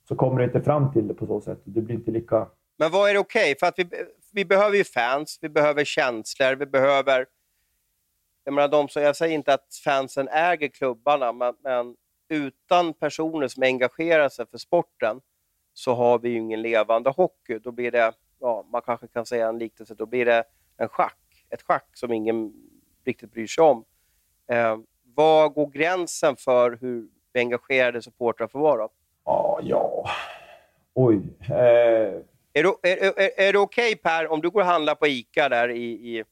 så 0.08 0.16
kommer 0.16 0.40
du 0.40 0.44
inte 0.44 0.62
fram 0.62 0.94
till 0.94 1.08
det 1.08 1.14
på 1.14 1.28
så 1.28 1.42
sätt. 1.42 1.60
Det 1.64 1.82
blir 1.82 1.96
inte 1.96 2.12
lika... 2.12 2.48
Men 2.78 2.92
vad 2.92 3.10
är 3.10 3.14
det 3.14 3.20
okej? 3.20 3.52
Okay? 3.52 3.56
För 3.60 3.68
att 3.68 3.80
vi, 3.80 3.90
vi 4.34 4.46
behöver 4.46 4.78
ju 4.78 4.84
fans, 4.84 5.40
vi 5.42 5.50
behöver 5.50 5.84
känslor, 5.84 6.56
vi 6.56 6.66
behöver... 6.66 7.26
Jag 8.44 8.54
menar, 8.54 8.68
de 8.68 8.90
som, 8.90 9.02
jag 9.02 9.16
säger 9.16 9.36
inte 9.36 9.54
att 9.54 9.76
fansen 9.84 10.28
äger 10.28 10.68
klubbarna, 10.68 11.32
men, 11.32 11.54
men 11.64 11.96
utan 12.30 12.94
personer 12.94 13.48
som 13.48 13.64
engagerar 13.64 14.30
sig 14.30 14.46
för 14.52 14.58
sporten 14.58 15.22
så 15.74 15.94
har 15.94 16.20
vi 16.20 16.30
ju 16.30 16.38
ingen 16.38 16.62
levande 16.62 17.10
hockey. 17.10 17.60
Då 17.60 17.72
blir 17.72 17.92
det, 17.92 18.14
ja, 18.40 18.66
man 18.72 18.82
kanske 18.82 19.08
kan 19.08 19.26
säga 19.26 19.48
en 19.50 19.60
liknelse, 19.60 19.96
då 19.96 20.06
blir 20.06 20.26
det 20.26 20.44
en 20.78 20.90
schack. 20.90 21.18
Ett 21.50 21.62
schack 21.62 21.88
som 21.94 22.12
ingen 22.12 22.54
riktigt 23.06 23.32
bryr 23.32 23.48
sig 23.48 23.64
om. 23.64 23.86
Eh, 24.52 24.78
var 25.16 25.50
går 25.50 25.68
gränsen 25.70 26.36
för 26.36 26.78
hur 26.82 27.08
engagerade 27.34 28.02
supportrar 28.02 28.48
får 28.48 28.60
vara? 28.60 28.90
Ah, 29.24 29.60
ja, 29.64 30.10
oj. 30.94 31.22
Eh... 31.50 32.22
Är 32.58 32.64
det, 32.64 32.90
är, 32.90 33.22
är, 33.22 33.48
är 33.48 33.54
det 33.54 33.60
okej 33.60 33.92
okay, 33.92 33.96
Per, 33.96 34.32
om 34.32 34.42
du 34.42 34.50
går 34.50 34.62
och 34.62 34.66
handlar 34.66 34.96
på 34.96 35.08
ICA 35.08 35.50
där 35.50 35.70
i, 35.70 35.84
i, 35.84 36.24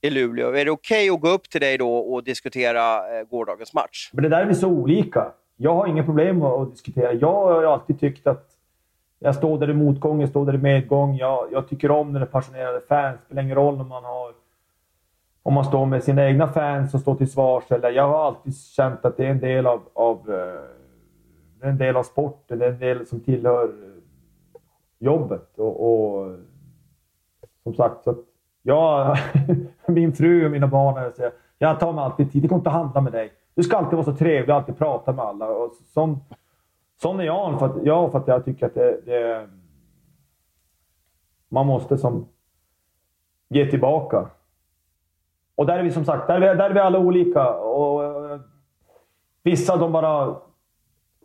i 0.00 0.10
Luleå, 0.10 0.52
är 0.52 0.64
det 0.64 0.70
okej 0.70 1.10
okay 1.10 1.14
att 1.14 1.20
gå 1.20 1.28
upp 1.28 1.50
till 1.50 1.60
dig 1.60 1.78
då 1.78 1.98
och 1.98 2.24
diskutera 2.24 3.18
eh, 3.18 3.24
gårdagens 3.24 3.74
match? 3.74 4.10
Men 4.12 4.22
det 4.22 4.28
där 4.28 4.46
är 4.46 4.54
så 4.54 4.68
olika. 4.68 5.32
Jag 5.56 5.74
har 5.74 5.86
inga 5.86 6.04
problem 6.04 6.42
att 6.42 6.70
diskutera. 6.70 7.12
Jag 7.12 7.32
har 7.32 7.64
alltid 7.64 8.00
tyckt 8.00 8.26
att 8.26 8.59
jag 9.22 9.34
står 9.34 9.58
där 9.58 9.70
i 9.70 9.74
motgång, 9.74 10.20
jag 10.20 10.30
står 10.30 10.46
där 10.46 10.54
i 10.54 10.58
medgång. 10.58 11.16
Jag, 11.16 11.48
jag 11.52 11.68
tycker 11.68 11.90
om 11.90 12.12
när 12.12 12.20
det 12.20 12.26
är 12.26 12.30
passionerade 12.30 12.80
fans. 12.88 13.18
Det 13.18 13.24
spelar 13.24 13.42
ingen 13.42 13.56
roll 13.56 13.80
om 13.80 13.88
man 13.88 14.04
har 14.04 14.32
om 15.42 15.54
man 15.54 15.64
står 15.64 15.86
med 15.86 16.04
sina 16.04 16.26
egna 16.26 16.48
fans 16.48 16.94
och 16.94 17.00
står 17.00 17.14
till 17.14 17.30
svars. 17.30 17.70
Eller, 17.70 17.90
jag 17.90 18.08
har 18.08 18.26
alltid 18.26 18.56
känt 18.58 19.04
att 19.04 19.16
det 19.16 19.26
är 19.26 19.30
en 19.30 19.40
del 19.40 19.66
av, 19.66 19.80
av, 19.92 20.30
eh, 20.30 21.68
en 21.68 21.78
del 21.78 21.96
av 21.96 22.02
sporten, 22.02 22.58
det 22.58 22.66
är 22.66 22.72
en 22.72 22.78
del 22.78 23.06
som 23.06 23.20
tillhör 23.20 23.64
eh, 23.64 24.02
jobbet. 24.98 25.58
Och, 25.58 25.90
och 25.90 26.36
som 27.62 27.74
sagt, 27.74 28.04
så 28.04 28.14
jag, 28.62 29.16
min 29.86 30.12
fru 30.12 30.44
och 30.44 30.50
mina 30.50 30.66
barn 30.66 31.12
säger 31.16 31.32
jag 31.58 31.80
tar 31.80 31.92
mig 31.92 32.04
alltid 32.04 32.32
tid. 32.32 32.42
Det 32.42 32.48
går 32.48 32.58
inte 32.58 32.70
att 32.70 32.76
handla 32.76 33.00
med 33.00 33.12
dig. 33.12 33.32
Du 33.54 33.62
ska 33.62 33.76
alltid 33.76 33.92
vara 33.92 34.04
så 34.04 34.16
trevlig 34.16 34.50
och 34.50 34.56
alltid 34.56 34.78
prata 34.78 35.12
med 35.12 35.24
alla. 35.24 35.46
Och 35.46 35.72
sån, 35.94 36.20
sån 37.02 37.20
är 37.20 37.24
jag 37.24 37.58
för, 37.58 37.66
att, 37.66 37.84
jag 37.84 38.12
för 38.12 38.18
att 38.18 38.28
jag 38.28 38.44
tycker 38.44 38.66
att 38.66 38.74
det, 38.74 39.00
det 39.06 39.48
man 41.48 41.66
måste 41.66 41.98
som 41.98 42.28
ge 43.48 43.70
tillbaka. 43.70 44.30
Och 45.54 45.66
där 45.66 45.78
är 45.78 45.82
vi 45.82 45.90
som 45.90 46.04
sagt, 46.04 46.26
där 46.26 46.34
är 46.34 46.40
vi, 46.40 46.58
där 46.58 46.70
är 46.70 46.74
vi 46.74 46.80
alla 46.80 46.98
olika. 46.98 47.54
Och, 47.54 48.02
uh, 48.02 48.40
vissa 49.42 49.76
de 49.76 49.92
bara 49.92 50.36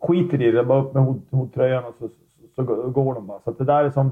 skiter 0.00 0.42
i 0.42 0.50
det, 0.50 0.64
bara 0.64 0.82
upp 0.82 0.94
med 0.94 1.22
hottröjan 1.30 1.84
och 1.84 1.94
så, 1.98 2.08
så, 2.08 2.66
så, 2.66 2.90
går 2.90 3.14
de 3.14 3.26
bara. 3.26 3.40
Så 3.40 3.50
det 3.50 3.64
där 3.64 3.84
är 3.84 3.90
som... 3.90 4.10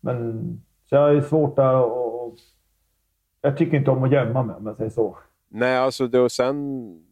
Men, 0.00 0.62
så 0.84 0.94
jag 0.94 1.16
är 1.16 1.20
svårt 1.20 1.56
där 1.56 1.74
och, 1.74 2.26
och 2.26 2.34
jag 3.40 3.56
tycker 3.56 3.76
inte 3.76 3.90
om 3.90 4.04
att 4.04 4.12
gömma 4.12 4.42
mig 4.42 4.56
om 4.56 4.66
jag 4.66 4.76
säger 4.76 4.90
så. 4.90 5.16
Nej, 5.48 5.78
alltså 5.78 6.06
då 6.06 6.28
sen... 6.28 7.11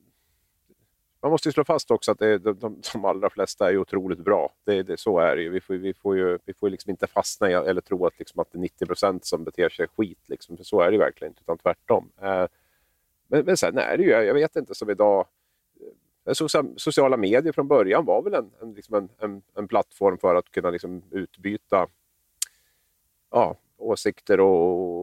Man 1.23 1.31
måste 1.31 1.49
ju 1.49 1.53
slå 1.53 1.65
fast 1.65 1.91
också 1.91 2.13
att 2.13 2.19
det, 2.19 2.39
de, 2.39 2.59
de, 2.59 2.81
de 2.93 3.05
allra 3.05 3.31
flesta 3.31 3.71
är 3.71 3.77
otroligt 3.77 4.19
bra. 4.19 4.53
Det, 4.65 4.83
det, 4.83 5.01
så 5.01 5.19
är 5.19 5.37
det 5.37 5.43
ju. 5.43 5.51
Vi 5.51 5.61
får, 5.61 5.75
vi 5.75 5.95
får 5.95 6.17
ju 6.17 6.39
vi 6.45 6.55
får 6.55 6.71
liksom 6.71 6.91
inte 6.91 7.07
fastna 7.07 7.51
i 7.51 7.53
eller 7.53 7.81
tro 7.81 8.07
att, 8.07 8.19
liksom, 8.19 8.41
att 8.41 8.53
det 8.53 8.59
är 8.59 8.61
90 8.61 8.87
procent 8.87 9.25
som 9.25 9.45
beter 9.45 9.69
sig 9.69 9.87
skit. 9.97 10.19
Liksom. 10.27 10.57
För 10.57 10.65
så 10.65 10.81
är 10.81 10.87
det 10.87 10.93
ju 10.93 10.99
verkligen 10.99 11.31
inte, 11.31 11.43
utan 11.43 11.59
tvärtom. 11.59 12.11
Eh, 12.23 12.47
men, 13.27 13.45
men 13.45 13.57
sen 13.57 13.79
är 13.79 13.97
det 13.97 14.03
ju, 14.03 14.11
jag 14.11 14.35
vet 14.35 14.57
inte, 14.57 14.75
som 14.75 14.91
idag... 14.91 15.27
Eh, 16.25 16.35
sociala 16.77 17.17
medier 17.17 17.53
från 17.53 17.69
början 17.69 18.05
var 18.05 18.23
väl 18.23 18.35
en, 18.35 18.51
en, 18.63 18.73
liksom 18.73 18.95
en, 18.95 19.09
en, 19.19 19.43
en 19.55 19.69
plattform 19.69 20.19
för 20.19 20.35
att 20.35 20.51
kunna 20.51 20.71
liksom 20.71 21.03
utbyta 21.11 21.87
ja, 23.31 23.57
åsikter 23.77 24.41
och, 24.41 25.00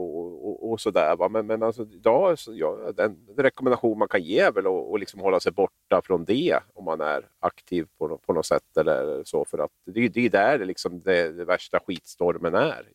och, 0.67 0.73
och 0.73 0.82
sådär. 0.82 1.30
Men, 1.30 1.47
men 1.47 1.63
alltså, 1.63 1.82
idag, 1.82 2.38
ja, 2.47 2.77
den, 2.95 3.17
rekommendation 3.38 3.99
man 3.99 4.08
kan 4.08 4.21
ge 4.21 4.39
är 4.39 4.51
väl 4.51 4.67
att, 4.67 4.93
att 4.93 4.99
liksom 4.99 5.19
hålla 5.19 5.39
sig 5.39 5.51
borta 5.51 6.01
från 6.03 6.25
det 6.25 6.60
om 6.73 6.86
man 6.86 7.01
är 7.01 7.27
aktiv 7.39 7.88
på, 7.97 8.17
på 8.17 8.34
något 8.34 8.45
sätt. 8.45 8.77
Eller 8.77 9.23
så, 9.23 9.45
för 9.45 9.58
att 9.58 9.71
det, 9.86 10.08
det 10.08 10.25
är 10.25 10.30
där 10.30 10.60
det, 10.60 10.65
liksom 10.65 11.01
det, 11.01 11.32
det 11.32 11.45
värsta 11.45 11.80
skitstormen 11.88 12.56
är. 12.56 12.88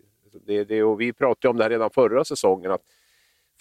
Det, 0.46 0.64
det, 0.64 0.82
och 0.82 1.00
vi 1.00 1.12
pratade 1.12 1.50
om 1.50 1.56
det 1.56 1.62
här 1.62 1.70
redan 1.70 1.90
förra 1.90 2.24
säsongen. 2.24 2.70
att 2.70 2.82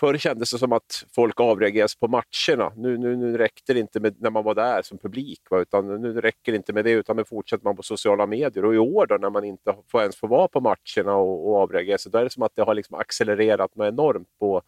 Förr 0.01 0.17
kändes 0.17 0.51
det 0.51 0.57
som 0.57 0.71
att 0.71 1.05
folk 1.15 1.39
avreagerades 1.39 1.95
på 1.95 2.07
matcherna. 2.07 2.73
Nu, 2.75 2.97
nu, 2.97 3.15
nu 3.15 3.37
räckte 3.37 3.73
det 3.73 3.79
inte 3.79 3.99
med 3.99 4.15
när 4.21 4.29
man 4.29 4.43
var 4.43 4.55
där 4.55 4.81
som 4.81 4.97
publik, 4.97 5.41
va? 5.49 5.59
utan 5.59 6.01
nu 6.01 6.21
räcker 6.21 6.51
det 6.51 6.55
inte 6.55 6.73
med 6.73 6.85
det, 6.85 6.91
utan 6.91 7.15
nu 7.15 7.23
fortsätter 7.23 7.63
man 7.63 7.75
på 7.75 7.83
sociala 7.83 8.25
medier. 8.25 8.65
Och 8.65 8.75
i 8.75 8.77
år 8.77 9.05
då, 9.05 9.15
när 9.15 9.29
man 9.29 9.43
inte 9.43 9.75
får 9.91 10.01
ens 10.01 10.15
får 10.15 10.27
vara 10.27 10.47
på 10.47 10.61
matcherna 10.61 11.15
och, 11.15 11.49
och 11.49 11.57
avreagera, 11.57 11.97
sig, 11.97 12.11
då 12.11 12.17
är 12.17 12.23
det 12.23 12.29
som 12.29 12.43
att 12.43 12.55
det 12.55 12.61
har 12.61 12.75
liksom 12.75 12.99
accelererat 12.99 13.75
något 13.75 13.87
enormt 13.87 14.27
på, 14.39 14.61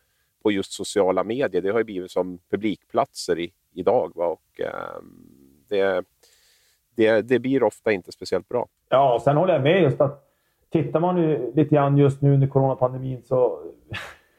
på 0.43 0.51
just 0.51 0.71
sociala 0.71 1.23
medier. 1.23 1.61
Det 1.61 1.69
har 1.69 1.77
ju 1.77 1.83
blivit 1.83 2.11
som 2.11 2.39
publikplatser 2.51 3.39
i, 3.39 3.53
idag. 3.73 4.11
Va? 4.15 4.25
Och, 4.25 4.61
eh, 4.61 5.01
det, 5.69 6.05
det, 6.95 7.21
det 7.21 7.39
blir 7.39 7.63
ofta 7.63 7.91
inte 7.91 8.11
speciellt 8.11 8.49
bra. 8.49 8.67
Ja, 8.89 9.15
och 9.15 9.21
sen 9.21 9.37
håller 9.37 9.53
jag 9.53 9.63
med 9.63 9.81
just 9.81 10.01
att 10.01 10.23
tittar 10.71 10.99
man 10.99 11.17
ju 11.17 11.53
lite 11.55 11.75
grann 11.75 11.97
just 11.97 12.21
nu 12.21 12.33
under 12.33 12.47
coronapandemin 12.47 13.23
så 13.23 13.59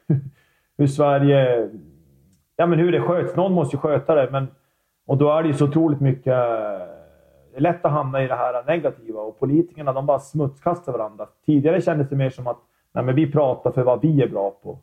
hur 0.77 0.87
Sverige... 0.87 1.69
Ja, 2.55 2.65
men 2.65 2.79
hur 2.79 2.91
det 2.91 3.01
sköts. 3.01 3.35
Någon 3.35 3.53
måste 3.53 3.75
ju 3.75 3.79
sköta 3.79 4.15
det. 4.15 4.29
Men, 4.31 4.47
och 5.05 5.17
då 5.17 5.31
är 5.31 5.43
det 5.43 5.47
ju 5.47 5.53
så 5.53 5.65
otroligt 5.65 5.99
mycket... 6.01 6.25
Det 7.51 7.59
är 7.59 7.61
lätt 7.61 7.85
att 7.85 7.91
hamna 7.91 8.23
i 8.23 8.27
det 8.27 8.35
här 8.35 8.63
negativa 8.63 9.21
och 9.21 9.39
politikerna 9.39 9.93
de 9.93 10.05
bara 10.05 10.19
smutskastar 10.19 10.91
varandra. 10.91 11.27
Tidigare 11.45 11.81
kändes 11.81 12.09
det 12.09 12.15
mer 12.15 12.29
som 12.29 12.47
att 12.47 12.57
nej, 12.91 13.03
men 13.03 13.15
vi 13.15 13.31
pratar 13.31 13.71
för 13.71 13.83
vad 13.83 14.01
vi 14.01 14.21
är 14.21 14.27
bra 14.27 14.51
på. 14.63 14.79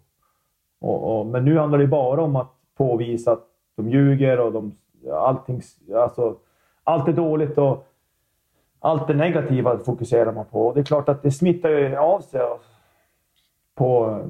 Och, 0.81 1.19
och, 1.19 1.27
men 1.27 1.45
nu 1.45 1.59
handlar 1.59 1.79
det 1.79 1.87
bara 1.87 2.23
om 2.23 2.37
att 2.37 2.53
påvisa 2.77 3.33
att 3.33 3.45
de 3.77 3.89
ljuger 3.91 4.41
och 4.41 4.53
de, 4.53 4.73
allting, 5.13 5.61
alltså, 5.95 6.37
allt 6.85 7.09
är 7.09 7.13
dåligt 7.13 7.59
och 7.59 7.87
allt 8.81 9.07
det 9.07 9.15
negativa 9.15 9.79
fokuserar 9.79 10.33
man 10.33 10.45
på. 10.45 10.67
Och 10.67 10.75
det 10.75 10.81
är 10.81 10.85
klart 10.85 11.09
att 11.09 11.23
det 11.23 11.31
smittar 11.31 11.69
ju 11.69 11.97
av 11.97 12.21
sig. 12.21 12.41
På, 13.75 14.21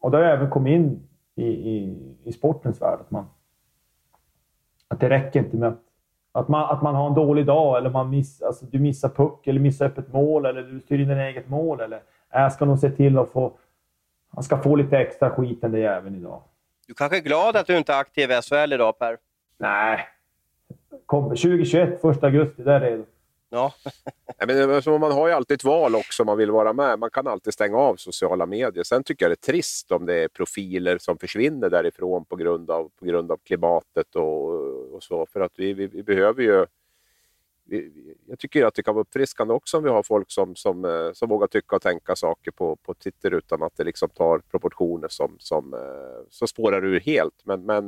och 0.00 0.10
det 0.10 0.16
har 0.16 0.24
även 0.24 0.50
kommit 0.50 0.70
in 0.70 1.08
i, 1.40 1.76
i, 1.76 1.96
i 2.24 2.32
sportens 2.32 2.82
värld. 2.82 2.98
Att, 3.00 3.10
man, 3.10 3.26
att 4.88 5.00
det 5.00 5.08
räcker 5.08 5.40
inte 5.40 5.56
med 5.56 5.68
att, 5.68 5.82
att, 6.32 6.48
man, 6.48 6.70
att 6.70 6.82
man 6.82 6.94
har 6.94 7.06
en 7.06 7.14
dålig 7.14 7.46
dag 7.46 7.78
eller 7.78 7.90
man 7.90 8.10
miss, 8.10 8.42
alltså 8.42 8.66
du 8.66 8.78
missar 8.78 9.08
puck 9.08 9.46
eller 9.46 9.60
missar 9.60 9.86
öppet 9.86 10.12
mål 10.12 10.46
eller 10.46 10.62
du 10.62 10.80
styr 10.80 10.98
in 10.98 11.10
en 11.10 11.18
eget 11.18 11.48
mål. 11.48 11.80
Eller 11.80 12.02
jag 12.32 12.52
ska 12.52 12.64
nog 12.64 12.78
se 12.78 12.90
till 12.90 13.18
att 13.18 13.30
få... 13.30 13.52
Han 14.32 14.42
ska 14.42 14.62
få 14.62 14.76
lite 14.76 14.98
extra 14.98 15.30
skit 15.30 15.60
den 15.60 15.72
där 15.72 15.78
jäveln 15.78 16.14
idag. 16.14 16.42
Du 16.86 16.94
kanske 16.94 17.16
är 17.16 17.22
glad 17.22 17.56
att 17.56 17.66
du 17.66 17.78
inte 17.78 17.92
är 17.92 18.00
aktiv 18.00 18.30
i 18.30 18.40
SHL 18.42 18.72
idag, 18.72 18.98
Per? 18.98 19.18
Nej. 19.58 20.06
Kom, 21.06 21.28
2021, 21.28 22.04
1 22.04 22.24
augusti, 22.24 22.62
där 22.62 22.80
är 22.80 22.90
redo. 22.90 23.04
Ja. 23.52 23.74
men, 24.46 24.82
så 24.82 24.98
man 24.98 25.12
har 25.12 25.28
ju 25.28 25.34
alltid 25.34 25.54
ett 25.54 25.64
val 25.64 25.94
också 25.94 26.22
om 26.22 26.26
man 26.26 26.38
vill 26.38 26.50
vara 26.50 26.72
med. 26.72 26.98
Man 26.98 27.10
kan 27.10 27.26
alltid 27.26 27.52
stänga 27.52 27.76
av 27.76 27.96
sociala 27.96 28.46
medier. 28.46 28.84
Sen 28.84 29.04
tycker 29.04 29.24
jag 29.24 29.30
det 29.30 29.48
är 29.48 29.52
trist 29.52 29.92
om 29.92 30.06
det 30.06 30.14
är 30.14 30.28
profiler 30.28 30.98
som 30.98 31.18
försvinner 31.18 31.70
därifrån 31.70 32.24
på 32.24 32.36
grund 32.36 32.70
av, 32.70 32.90
på 32.98 33.04
grund 33.04 33.32
av 33.32 33.36
klimatet 33.36 34.16
och, 34.16 34.94
och 34.94 35.02
så. 35.02 35.26
För 35.26 35.40
att 35.40 35.52
vi, 35.56 35.72
vi, 35.72 35.86
vi 35.86 36.02
behöver 36.02 36.42
ju... 36.42 36.66
Vi, 37.64 38.14
jag 38.26 38.38
tycker 38.38 38.66
att 38.66 38.74
det 38.74 38.82
kan 38.82 38.94
vara 38.94 39.02
uppfriskande 39.02 39.54
också 39.54 39.76
om 39.76 39.84
vi 39.84 39.90
har 39.90 40.02
folk 40.02 40.30
som, 40.30 40.56
som, 40.56 40.84
eh, 40.84 41.12
som 41.12 41.28
vågar 41.28 41.46
tycka 41.46 41.76
och 41.76 41.82
tänka 41.82 42.16
saker 42.16 42.50
på, 42.50 42.76
på 42.76 42.94
Twitter 42.94 43.34
utan 43.34 43.62
att 43.62 43.76
det 43.76 43.84
liksom 43.84 44.08
tar 44.08 44.38
proportioner 44.38 45.08
som, 45.08 45.36
som, 45.38 45.74
eh, 45.74 46.28
som 46.30 46.48
spårar 46.48 46.84
ur 46.84 47.00
helt. 47.00 47.40
Men, 47.44 47.66
men 47.66 47.86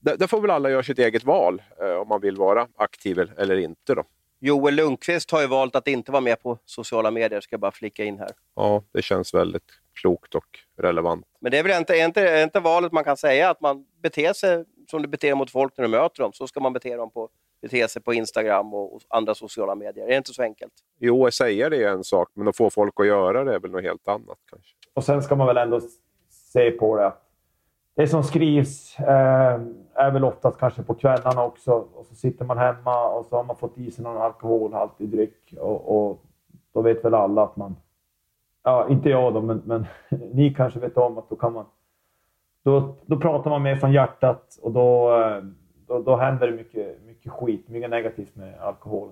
där, 0.00 0.26
får 0.26 0.40
väl 0.40 0.50
alla 0.50 0.70
göra 0.70 0.82
sitt 0.82 0.98
eget 0.98 1.24
val 1.24 1.62
om 2.02 2.08
man 2.08 2.20
vill 2.20 2.36
vara 2.36 2.68
aktiv 2.76 3.18
eller 3.36 3.56
inte. 3.56 3.94
Då. 3.94 4.04
Joel 4.46 4.74
Lundqvist 4.74 5.30
har 5.30 5.40
ju 5.40 5.46
valt 5.46 5.76
att 5.76 5.88
inte 5.88 6.12
vara 6.12 6.20
med 6.20 6.42
på 6.42 6.58
sociala 6.64 7.10
medier, 7.10 7.40
ska 7.40 7.54
jag 7.54 7.60
bara 7.60 7.70
flika 7.70 8.04
in 8.04 8.18
här. 8.18 8.30
Ja, 8.56 8.82
det 8.92 9.02
känns 9.02 9.34
väldigt 9.34 9.72
klokt 10.00 10.34
och 10.34 10.58
relevant. 10.78 11.26
Men 11.40 11.52
det 11.52 11.58
är 11.58 11.62
väl 11.62 11.78
inte, 11.78 11.96
är 11.96 12.04
inte, 12.04 12.20
är 12.20 12.44
inte 12.44 12.60
valet 12.60 12.92
man 12.92 13.04
kan 13.04 13.16
säga, 13.16 13.50
att 13.50 13.60
man 13.60 13.86
beter 14.02 14.32
sig 14.32 14.64
som 14.90 15.02
du 15.02 15.08
beter 15.08 15.28
dig 15.28 15.34
mot 15.34 15.50
folk 15.50 15.72
när 15.76 15.82
du 15.82 15.88
möter 15.88 16.22
dem, 16.22 16.32
så 16.32 16.46
ska 16.46 16.60
man 16.60 16.72
bete, 16.72 16.96
dem 16.96 17.10
på, 17.10 17.28
bete 17.62 17.88
sig 17.88 18.02
på 18.02 18.14
Instagram 18.14 18.74
och 18.74 19.00
andra 19.08 19.34
sociala 19.34 19.74
medier. 19.74 20.04
Är 20.04 20.08
det 20.08 20.16
inte 20.16 20.34
så 20.34 20.42
enkelt? 20.42 20.72
Jo, 20.98 21.26
att 21.26 21.34
säga 21.34 21.68
det 21.70 21.84
är 21.84 21.88
en 21.88 22.04
sak, 22.04 22.28
men 22.34 22.48
att 22.48 22.56
få 22.56 22.70
folk 22.70 23.00
att 23.00 23.06
göra 23.06 23.44
det 23.44 23.54
är 23.54 23.58
väl 23.58 23.70
något 23.70 23.82
helt 23.82 24.08
annat 24.08 24.38
kanske. 24.50 24.72
Och 24.94 25.04
sen 25.04 25.22
ska 25.22 25.36
man 25.36 25.46
väl 25.46 25.56
ändå 25.56 25.80
se 26.30 26.70
på 26.70 26.96
det 26.96 27.12
det 27.96 28.06
som 28.06 28.22
skrivs 28.22 29.00
eh, 29.00 29.60
är 29.94 30.10
väl 30.10 30.24
oftast 30.24 30.60
kanske 30.60 30.82
på 30.82 30.94
kvällarna 30.94 31.44
också. 31.44 31.72
Och 31.72 32.06
så 32.06 32.14
sitter 32.14 32.44
man 32.44 32.58
hemma 32.58 33.08
och 33.08 33.26
så 33.26 33.36
har 33.36 33.44
man 33.44 33.56
fått 33.56 33.78
i 33.78 33.90
sig 33.90 34.04
någon 34.04 34.22
alkoholhaltig 34.22 35.08
dryck. 35.08 35.54
Och, 35.60 36.08
och 36.10 36.22
då 36.74 36.82
vet 36.82 37.04
väl 37.04 37.14
alla 37.14 37.42
att 37.42 37.56
man... 37.56 37.76
Ja, 38.64 38.86
inte 38.88 39.10
jag 39.10 39.34
då, 39.34 39.42
men, 39.42 39.62
men 39.64 39.86
ni 40.34 40.54
kanske 40.54 40.80
vet 40.80 40.96
om 40.96 41.18
att 41.18 41.30
då 41.30 41.36
kan 41.36 41.52
man... 41.52 41.64
Då, 42.62 42.94
då 43.06 43.16
pratar 43.16 43.50
man 43.50 43.62
mer 43.62 43.76
från 43.76 43.92
hjärtat 43.92 44.58
och 44.62 44.72
då, 44.72 45.20
eh, 45.20 45.42
då, 45.86 46.02
då 46.02 46.16
händer 46.16 46.46
det 46.46 46.52
mycket, 46.52 47.02
mycket 47.06 47.32
skit, 47.32 47.68
mycket 47.68 47.90
negativt 47.90 48.36
med 48.36 48.60
alkohol. 48.60 49.08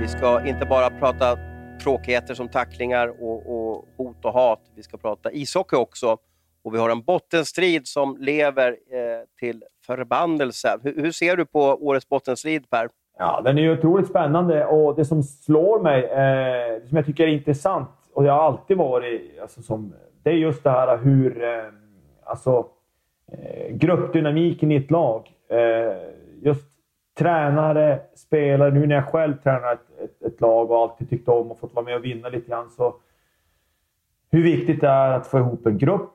Vi 0.00 0.08
ska 0.08 0.46
inte 0.46 0.66
bara 0.66 0.90
prata 0.90 1.47
tråkigheter 1.78 2.34
som 2.34 2.48
tacklingar 2.48 3.22
och, 3.22 3.52
och, 3.54 3.84
hot 3.96 4.24
och 4.24 4.32
hat. 4.32 4.60
Vi 4.74 4.82
ska 4.82 4.96
prata 4.96 5.32
ishockey 5.32 5.76
också. 5.76 6.16
Och 6.62 6.74
vi 6.74 6.78
har 6.78 6.90
en 6.90 7.02
bottenstrid 7.02 7.86
som 7.86 8.16
lever 8.20 8.68
eh, 8.68 9.24
till 9.38 9.64
förbannelse. 9.86 10.78
Hur, 10.82 11.02
hur, 11.02 11.10
ser 11.10 11.36
du 11.36 11.46
på 11.46 11.60
årets 11.60 12.08
bottenstrid, 12.08 12.70
Per? 12.70 12.88
Ja, 13.18 13.40
den 13.44 13.58
är 13.58 13.62
ju 13.62 13.78
otroligt 13.78 14.08
spännande 14.08 14.66
och 14.66 14.96
det 14.96 15.04
som 15.04 15.22
slår 15.22 15.80
mig, 15.80 16.04
eh, 16.04 16.88
som 16.88 16.96
jag 16.96 17.06
tycker 17.06 17.24
är 17.24 17.28
intressant, 17.28 17.90
och 18.14 18.22
det 18.22 18.30
har 18.30 18.42
alltid 18.42 18.76
varit, 18.76 19.38
alltså, 19.42 19.62
som, 19.62 19.94
det 20.22 20.30
är 20.30 20.34
just 20.34 20.64
det 20.64 20.70
här 20.70 20.98
hur 20.98 21.44
eh, 21.44 21.64
alltså, 22.24 22.66
eh, 23.32 23.76
gruppdynamiken 23.76 24.72
i 24.72 24.76
ett 24.76 24.90
lag. 24.90 25.30
Eh, 25.48 25.96
just 26.42 26.77
tränare, 27.18 28.00
spelare, 28.14 28.70
nu 28.70 28.86
när 28.86 28.94
jag 28.94 29.08
själv 29.08 29.36
tränar 29.42 29.72
ett, 29.72 30.00
ett, 30.04 30.22
ett, 30.22 30.40
lag 30.40 30.70
och 30.70 30.78
alltid 30.78 31.10
tyckt 31.10 31.28
om 31.28 31.50
och 31.50 31.58
fått 31.58 31.74
vara 31.74 31.84
med 31.84 31.96
och 31.96 32.04
vinna 32.04 32.28
lite 32.28 32.48
grann, 32.48 32.70
så 32.70 32.94
hur 34.30 34.42
viktigt 34.42 34.80
det 34.80 34.88
är 34.88 35.12
att 35.12 35.26
få 35.26 35.38
ihop 35.38 35.66
en 35.66 35.78
grupp, 35.78 36.10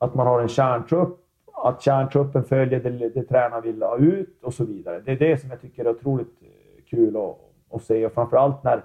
att 0.00 0.14
man 0.14 0.26
har 0.26 0.40
en 0.40 0.48
kärntrupp, 0.48 1.18
att 1.54 1.82
kärntruppen 1.82 2.44
följer 2.44 2.80
det, 2.80 3.08
det 3.08 3.22
tränaren 3.22 3.62
vill 3.62 3.82
ha 3.82 3.96
ut 3.96 4.42
och 4.42 4.54
så 4.54 4.64
vidare. 4.64 5.00
Det 5.00 5.12
är 5.12 5.16
det 5.16 5.40
som 5.40 5.50
jag 5.50 5.60
tycker 5.60 5.84
är 5.84 5.90
otroligt 5.90 6.42
eh, 6.42 6.84
kul 6.90 7.16
att, 7.16 7.36
att 7.70 7.82
se 7.82 8.06
och 8.06 8.12
framförallt 8.12 8.64
när 8.64 8.82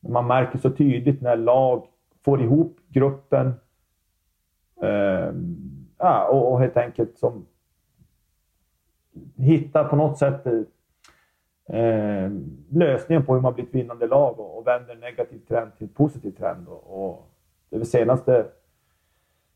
man 0.00 0.26
märker 0.26 0.58
så 0.58 0.70
tydligt 0.70 1.22
när 1.22 1.36
lag 1.36 1.86
får 2.24 2.42
ihop 2.42 2.76
gruppen 2.88 3.52
eh, 4.82 5.32
ja, 5.98 6.28
och, 6.28 6.52
och, 6.52 6.60
helt 6.60 6.76
enkelt 6.76 7.18
som 7.18 7.46
Hitta 9.36 9.84
på 9.84 9.96
något 9.96 10.18
sätt 10.18 10.46
eh, 11.68 12.30
lösningen 12.70 13.26
på 13.26 13.34
hur 13.34 13.40
man 13.40 13.54
blir 13.54 13.64
ett 13.64 13.74
vinnande 13.74 14.06
lag 14.06 14.40
och, 14.40 14.58
och 14.58 14.66
vänder 14.66 14.94
en 14.94 15.00
negativ 15.00 15.38
trend 15.48 15.76
till 15.78 15.86
en 15.86 15.92
positiv 15.92 16.30
trend. 16.30 16.68
Och, 16.68 17.10
och 17.10 17.30
det 17.70 17.76
är 17.76 17.78
väl 17.78 17.88
senaste... 17.88 18.46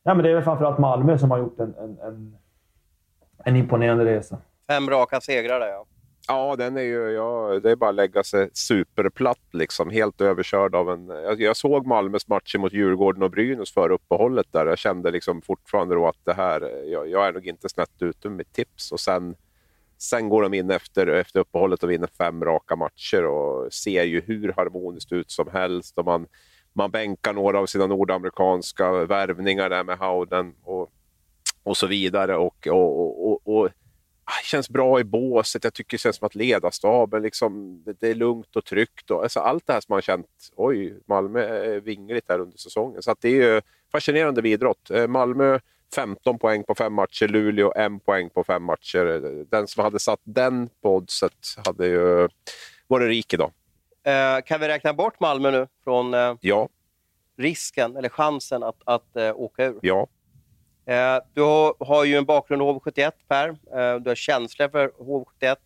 Ja, 0.03 0.15
men 0.15 0.25
det 0.25 0.31
är 0.31 0.35
väl 0.35 0.45
framförallt 0.45 0.79
Malmö 0.79 1.19
som 1.19 1.31
har 1.31 1.39
gjort 1.39 1.61
en, 1.61 1.75
en, 1.75 1.99
en, 1.99 2.37
en 3.45 3.57
imponerande 3.57 4.05
resa. 4.05 4.39
Fem 4.67 4.91
raka 4.91 5.21
segrar 5.21 5.61
där, 5.61 5.69
ja. 5.69 5.85
Ja, 6.33 6.57
den 6.57 6.77
är 6.77 6.83
ju, 6.83 7.11
ja, 7.11 7.61
det 7.63 7.71
är 7.71 7.77
bara 7.77 7.91
att 7.91 7.97
lägga 7.97 8.23
sig 8.25 8.49
superplatt, 8.53 9.49
liksom, 9.53 9.91
helt 9.91 10.21
överkörd 10.21 10.75
av 10.75 10.91
en... 10.91 11.09
Jag, 11.09 11.41
jag 11.41 11.57
såg 11.57 11.87
Malmös 11.87 12.29
matcher 12.29 12.59
mot 12.59 12.73
Djurgården 12.73 13.23
och 13.23 13.31
Brynäs 13.31 13.73
före 13.73 13.95
uppehållet. 13.95 14.47
där. 14.51 14.67
Jag 14.67 14.79
kände 14.79 15.11
liksom 15.11 15.43
fortfarande 15.43 15.95
då 15.95 16.09
att 16.09 16.25
det 16.25 16.33
här, 16.33 16.85
jag, 16.87 17.09
jag 17.09 17.27
är 17.27 17.33
nog 17.33 17.47
inte 17.47 17.69
snett 17.69 18.03
ute 18.03 18.29
med 18.29 18.37
mitt 18.37 18.53
tips. 18.53 18.93
Och 18.93 19.01
sen, 19.01 19.35
sen 19.99 20.29
går 20.29 20.43
de 20.43 20.55
in 20.55 20.71
efter, 20.71 21.07
efter 21.07 21.41
uppehållet 21.41 21.83
och 21.83 21.91
vinner 21.91 22.09
fem 22.19 22.45
raka 22.45 22.77
matcher 22.77 23.25
och 23.25 23.73
ser 23.73 24.03
ju 24.03 24.21
hur 24.21 24.53
harmoniskt 24.57 25.13
ut 25.13 25.31
som 25.31 25.49
helst. 25.53 25.99
Och 25.99 26.05
man, 26.05 26.27
man 26.73 26.91
bänkar 26.91 27.33
några 27.33 27.59
av 27.59 27.67
sina 27.67 27.87
nordamerikanska 27.87 29.05
värvningar 29.05 29.71
där 29.71 29.85
med 29.85 29.99
Howden 29.99 30.55
och, 30.63 30.93
och 31.63 31.77
så 31.77 31.87
vidare. 31.87 32.37
och, 32.37 32.69
och, 32.71 33.31
och, 33.31 33.57
och 33.57 33.69
känns 34.45 34.71
bra 34.71 35.01
i 35.01 35.05
båset. 35.05 35.65
Jag 35.65 35.75
tycker 35.75 35.97
det 35.97 36.01
känns 36.01 36.17
som 36.17 36.27
att 36.27 36.35
ledarstaben, 36.35 37.23
liksom, 37.23 37.83
det 38.01 38.09
är 38.09 38.15
lugnt 38.15 38.57
och 38.57 38.65
tryggt. 38.65 39.11
Och, 39.11 39.23
alltså, 39.23 39.41
allt 39.41 39.67
det 39.67 39.73
här 39.73 39.81
som 39.81 39.93
man 39.93 40.03
känt, 40.03 40.27
oj, 40.57 40.95
Malmö 41.07 41.41
är 41.41 41.81
vingligt 41.81 42.25
här 42.29 42.39
under 42.39 42.59
säsongen. 42.59 43.03
Så 43.03 43.15
det 43.21 43.29
är 43.29 43.55
ju 43.55 43.61
fascinerande 43.93 44.49
idrott. 44.49 44.91
Eh, 44.91 45.07
Malmö 45.07 45.59
15 45.95 46.39
poäng 46.39 46.65
på 46.65 46.75
fem 46.75 46.93
matcher, 46.93 47.29
Luleå 47.29 47.73
1 47.73 48.05
poäng 48.05 48.31
på 48.31 48.45
fem 48.45 48.63
matcher. 48.63 49.45
Den 49.51 49.67
som 49.67 49.85
hade 49.85 49.99
satt 49.99 50.21
den 50.25 50.69
på 50.83 50.97
oddset 50.97 51.33
hade 51.65 51.87
ju 51.87 52.29
varit 52.87 53.09
rik 53.09 53.35
idag. 53.35 53.53
Eh, 54.05 54.43
kan 54.45 54.61
vi 54.61 54.69
räkna 54.69 54.95
bort 54.95 55.21
Malmö 55.21 55.51
nu 55.51 55.69
från 55.85 56.15
eh, 56.15 56.35
ja. 56.41 56.69
risken, 57.37 57.97
eller 57.97 58.09
chansen 58.09 58.63
att, 58.63 58.83
att 58.85 59.17
eh, 59.17 59.37
åka 59.37 59.65
ur? 59.65 59.79
Ja, 59.83 60.07
Eh, 60.87 61.19
du 61.35 61.43
har, 61.79 62.05
ju 62.05 62.17
en 62.17 62.25
bakgrund 62.25 62.63
i 62.63 62.65
HV71, 62.65 63.13
Per. 63.29 63.49
Eh, 63.49 64.01
du 64.01 64.11
har 64.11 64.15
känslor 64.15 64.69
för 64.69 64.89
HV71. 64.89 65.27
Jag 65.41 65.57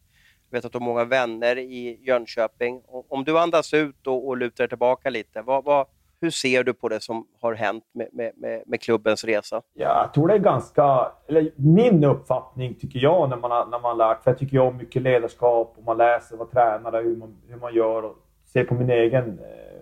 vet 0.50 0.64
att 0.64 0.72
du 0.72 0.78
har 0.78 0.84
många 0.84 1.04
vänner 1.04 1.58
i 1.58 1.98
Jönköping. 2.02 2.82
Om 3.08 3.24
du 3.24 3.38
andas 3.38 3.74
ut 3.74 4.06
och, 4.06 4.28
och 4.28 4.36
lutar 4.36 4.66
tillbaka 4.66 5.10
lite, 5.10 5.42
vad, 5.42 5.64
vad, 5.64 5.86
hur 6.20 6.30
ser 6.30 6.64
du 6.64 6.74
på 6.74 6.88
det 6.88 7.00
som 7.00 7.26
har 7.40 7.54
hänt 7.54 7.84
med, 7.92 8.08
med, 8.12 8.62
med, 8.66 8.80
klubbens 8.80 9.24
resa? 9.24 9.62
Ja, 9.74 10.02
jag 10.02 10.14
tror 10.14 10.28
det 10.28 10.34
är 10.34 10.38
ganska... 10.38 11.12
Eller 11.28 11.52
min 11.56 12.04
uppfattning, 12.04 12.74
tycker 12.74 12.98
jag, 12.98 13.30
när 13.30 13.36
man 13.36 13.50
har, 13.50 13.66
när 13.66 13.80
man 13.80 13.98
har 13.98 14.08
lärt... 14.08 14.22
För 14.22 14.30
jag 14.30 14.38
tycker 14.38 14.58
om 14.58 14.76
mycket 14.76 15.02
ledarskap 15.02 15.74
och 15.76 15.84
man 15.84 15.96
läser 15.96 16.36
vad 16.36 16.50
tränare, 16.50 17.02
hur 17.02 17.16
man, 17.16 17.36
hur 17.48 17.56
man 17.56 17.74
gör 17.74 18.02
och 18.02 18.16
ser 18.44 18.64
på 18.64 18.74
min 18.74 18.90
egen... 18.90 19.38
Eh, 19.38 19.80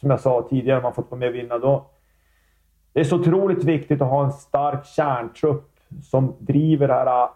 som 0.00 0.10
jag 0.10 0.20
sa 0.20 0.46
tidigare, 0.50 0.82
man 0.82 0.94
fått 0.94 1.10
vara 1.10 1.18
med 1.18 1.28
och 1.28 1.34
vinna. 1.34 1.58
Då, 1.58 1.90
det 2.94 3.00
är 3.00 3.04
så 3.04 3.20
otroligt 3.20 3.64
viktigt 3.64 4.02
att 4.02 4.08
ha 4.08 4.24
en 4.24 4.32
stark 4.32 4.86
kärntrupp 4.86 5.70
som 6.02 6.34
driver 6.38 6.88
det 6.88 6.94
här 6.94 7.28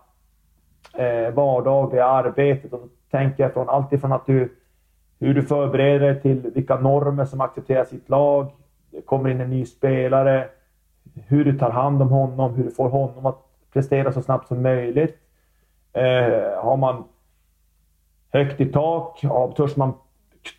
eh, 0.94 1.34
vardagliga 1.34 2.04
arbetet. 2.04 2.72
Och 2.72 2.80
då 2.80 2.88
tänker 3.10 3.42
jag 3.42 3.52
från 3.52 3.68
allt 3.68 3.92
ifrån 3.92 4.12
att 4.12 4.26
du, 4.26 4.56
hur 5.18 5.34
du 5.34 5.42
förbereder 5.42 6.00
dig 6.00 6.20
till 6.22 6.50
vilka 6.54 6.76
normer 6.76 7.24
som 7.24 7.40
accepteras 7.40 7.92
i 7.92 7.96
ett 7.96 8.08
lag. 8.08 8.50
Det 8.90 9.00
kommer 9.00 9.30
in 9.30 9.40
en 9.40 9.50
ny 9.50 9.66
spelare. 9.66 10.48
Hur 11.26 11.44
du 11.44 11.58
tar 11.58 11.70
hand 11.70 12.02
om 12.02 12.08
honom, 12.08 12.54
hur 12.54 12.64
du 12.64 12.70
får 12.70 12.88
honom 12.88 13.26
att 13.26 13.38
prestera 13.72 14.12
så 14.12 14.22
snabbt 14.22 14.48
som 14.48 14.62
möjligt. 14.62 15.18
Eh, 15.92 16.62
har 16.62 16.76
man 16.76 17.04
högt 18.32 18.60
i 18.60 18.66
tak? 18.66 19.20
Törs 19.56 19.76
man, 19.76 19.92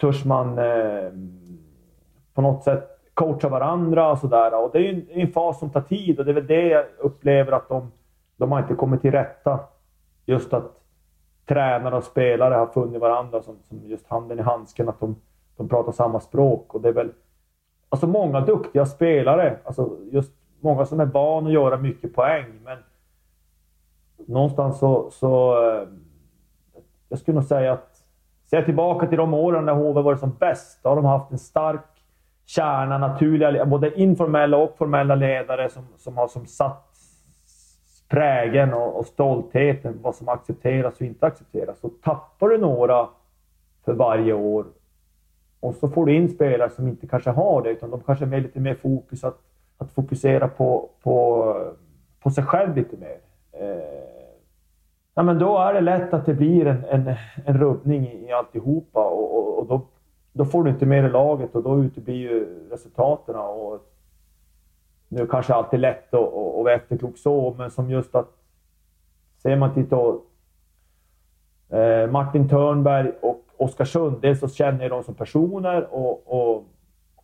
törs 0.01 0.25
man 0.25 0.57
eh, 0.57 1.11
på 2.33 2.41
något 2.41 2.63
sätt 2.63 2.98
coacha 3.19 3.49
varandra 3.49 4.11
och 4.11 4.17
sådär. 4.17 4.63
Och 4.63 4.69
det 4.71 4.77
är 4.77 4.81
ju 4.81 4.89
en, 4.89 5.21
en, 5.21 5.31
fas 5.31 5.59
som 5.59 5.69
tar 5.69 5.81
tid 5.81 6.19
och 6.19 6.25
det 6.25 6.31
är 6.31 6.35
väl 6.35 6.47
det 6.47 6.67
jag 6.67 6.85
upplever 6.99 7.51
att 7.51 7.69
de, 7.69 7.91
de 8.37 8.51
har 8.51 8.59
inte 8.59 8.75
kommit 8.75 9.01
till 9.01 9.11
rätta. 9.11 9.59
Just 10.25 10.53
att 10.53 10.79
tränare 11.45 11.95
och 11.95 12.03
spelare 12.03 12.55
har 12.55 12.67
funnit 12.67 13.01
varandra 13.01 13.41
som, 13.41 13.55
som 13.67 13.79
just 13.83 14.07
handen 14.07 14.39
i 14.39 14.41
handsken, 14.41 14.89
att 14.89 14.99
de, 14.99 15.15
de 15.57 15.69
pratar 15.69 15.91
samma 15.91 16.19
språk. 16.19 16.75
Och 16.75 16.81
det 16.81 16.89
är 16.89 16.93
väl 16.93 17.11
alltså 17.89 18.07
många 18.07 18.41
duktiga 18.41 18.85
spelare, 18.85 19.57
alltså 19.63 19.97
just 20.11 20.33
många 20.59 20.85
som 20.85 20.99
är 20.99 21.05
van 21.05 21.45
att 21.45 21.53
göra 21.53 21.77
mycket 21.77 22.15
poäng, 22.15 22.45
men 22.63 22.77
någonstans 24.27 24.79
så, 24.79 25.09
så 25.11 25.63
eh, 25.63 25.87
jag 27.09 27.19
skulle 27.19 27.35
nog 27.35 27.43
säga 27.43 27.73
att 27.73 28.03
ser 28.49 28.57
jag 28.57 28.65
tillbaka 28.65 29.07
till 29.07 29.17
de 29.17 29.33
åren 29.33 29.65
när 29.65 29.73
HV 29.73 30.01
var 30.01 30.15
som 30.15 30.31
bäst, 30.39 30.79
då 30.83 30.89
har 30.89 30.95
de 30.95 31.05
haft 31.05 31.31
en 31.31 31.39
stark 31.39 31.88
kärna, 32.49 32.97
naturliga, 32.97 33.65
både 33.65 34.01
informella 34.01 34.57
och 34.57 34.77
formella 34.77 35.15
ledare 35.15 35.69
som, 35.69 35.83
som 35.97 36.17
har 36.17 36.27
som 36.27 36.45
satt 36.45 36.85
prägen 38.09 38.73
och, 38.73 38.99
och 38.99 39.05
stoltheten, 39.05 39.99
vad 40.01 40.15
som 40.15 40.29
accepteras 40.29 40.95
och 40.95 41.01
inte 41.01 41.25
accepteras. 41.25 41.79
Så 41.79 41.89
tappar 41.89 42.47
du 42.47 42.57
några 42.57 43.07
för 43.85 43.93
varje 43.93 44.33
år 44.33 44.65
och 45.59 45.75
så 45.75 45.87
får 45.89 46.05
du 46.05 46.15
in 46.15 46.29
spelare 46.29 46.69
som 46.69 46.87
inte 46.87 47.07
kanske 47.07 47.29
har 47.29 47.61
det, 47.61 47.69
utan 47.69 47.91
de 47.91 48.01
kanske 48.01 48.25
är 48.25 48.41
lite 48.41 48.59
mer 48.59 48.75
fokus 48.75 49.23
att, 49.23 49.37
att 49.77 49.91
fokusera 49.91 50.47
på, 50.47 50.89
på, 51.03 51.55
på 52.19 52.29
sig 52.29 52.43
själv 52.43 52.75
lite 52.75 52.97
mer. 52.97 53.17
Eh, 53.51 54.29
ja, 55.15 55.23
men 55.23 55.39
då 55.39 55.57
är 55.57 55.73
det 55.73 55.81
lätt 55.81 56.13
att 56.13 56.25
det 56.25 56.33
blir 56.33 56.67
en, 56.67 56.85
en, 56.85 57.15
en 57.45 57.57
rubbning 57.57 58.07
i, 58.07 58.25
i 58.27 58.31
alltihopa 58.31 59.05
och, 59.05 59.37
och, 59.37 59.59
och 59.59 59.67
då 59.67 59.81
då 60.33 60.45
får 60.45 60.63
du 60.63 60.69
inte 60.69 60.85
med 60.85 61.03
dig 61.03 61.11
laget 61.11 61.55
och 61.55 61.63
då 61.63 61.83
uteblir 61.83 62.15
ju 62.15 62.67
resultaten. 62.69 63.35
Och 63.35 63.89
nu 65.07 65.27
kanske 65.27 65.53
alltid 65.53 65.79
lätt 65.79 66.13
att, 66.13 66.19
att 66.19 66.33
vara 66.33 66.73
efterklok 66.73 67.17
så, 67.17 67.55
men 67.57 67.71
som 67.71 67.89
just 67.91 68.15
att 68.15 68.27
ser 69.37 69.55
man 69.55 69.73
till 69.73 69.89
då, 69.89 70.21
eh, 71.69 72.11
Martin 72.11 72.49
Törnberg 72.49 73.11
och 73.21 73.45
Oskarsund, 73.57 74.21
dels 74.21 74.39
så 74.39 74.49
känner 74.49 74.81
jag 74.81 74.91
dem 74.91 75.03
som 75.03 75.15
personer 75.15 75.93
och, 75.93 76.23
och, 76.25 76.65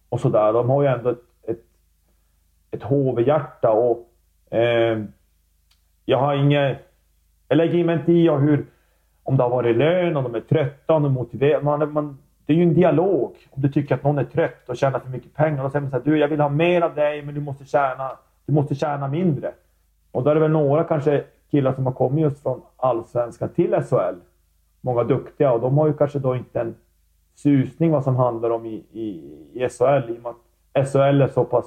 och 0.09 0.19
sådär. 0.19 0.53
De 0.53 0.69
har 0.69 0.81
ju 0.81 0.87
ändå 0.87 1.09
ett, 1.09 1.23
ett, 1.43 1.63
ett 2.71 2.83
HV-hjärta 2.83 3.71
och 3.71 4.09
eh, 4.53 5.03
jag 6.05 6.17
har 6.17 6.35
inget... 6.35 6.77
Jag 7.47 7.57
lägger 7.57 7.83
mig 7.83 7.95
inte 7.95 8.11
i 8.11 8.29
hur, 8.29 8.65
om 9.23 9.37
det 9.37 9.43
har 9.43 9.49
varit 9.49 9.77
lön, 9.77 10.17
om 10.17 10.23
de 10.23 10.35
är 10.35 10.41
trötta, 10.41 10.93
om 10.93 11.03
de 11.03 11.11
är 11.11 11.15
motiverade. 11.15 11.65
Man, 11.65 11.93
man, 11.93 12.17
det 12.45 12.53
är 12.53 12.57
ju 12.57 12.63
en 12.63 12.73
dialog. 12.73 13.35
Om 13.51 13.61
du 13.61 13.69
tycker 13.69 13.95
att 13.95 14.03
någon 14.03 14.17
är 14.17 14.23
trött 14.23 14.69
och 14.69 14.77
tjänar 14.77 14.99
för 14.99 15.09
mycket 15.09 15.33
pengar, 15.33 15.63
då 15.63 15.69
säger 15.69 15.81
man 15.81 15.91
så 15.91 15.97
här, 15.97 16.03
du 16.03 16.17
jag 16.17 16.27
vill 16.27 16.39
ha 16.39 16.49
mer 16.49 16.81
av 16.81 16.95
dig, 16.95 17.21
men 17.21 17.35
du 17.35 17.41
måste 17.41 17.65
tjäna, 17.65 18.11
du 18.45 18.53
måste 18.53 18.75
tjäna 18.75 19.07
mindre. 19.07 19.51
Och 20.11 20.23
då 20.23 20.29
är 20.29 20.35
det 20.35 20.41
väl 20.41 20.51
några 20.51 20.83
kanske 20.83 21.23
killar 21.51 21.73
som 21.73 21.85
har 21.85 21.93
kommit 21.93 22.21
just 22.21 22.41
från 22.43 22.61
Allsvenskan 22.77 23.49
till 23.49 23.81
SHL. 23.89 24.15
Många 24.81 25.03
duktiga 25.03 25.51
och 25.51 25.61
de 25.61 25.77
har 25.77 25.87
ju 25.87 25.93
kanske 25.93 26.19
då 26.19 26.35
inte 26.35 26.61
en 26.61 26.75
susning 27.35 27.91
vad 27.91 28.03
som 28.03 28.15
handlar 28.15 28.49
om 28.49 28.65
i, 28.65 28.85
i, 28.91 29.09
i 29.53 29.69
SHL 29.69 30.09
i 30.09 30.17
och 30.17 30.23
med 30.23 30.33
att 30.73 30.87
SHL 30.91 31.21
är 31.21 31.27
så 31.27 31.45
pass 31.45 31.65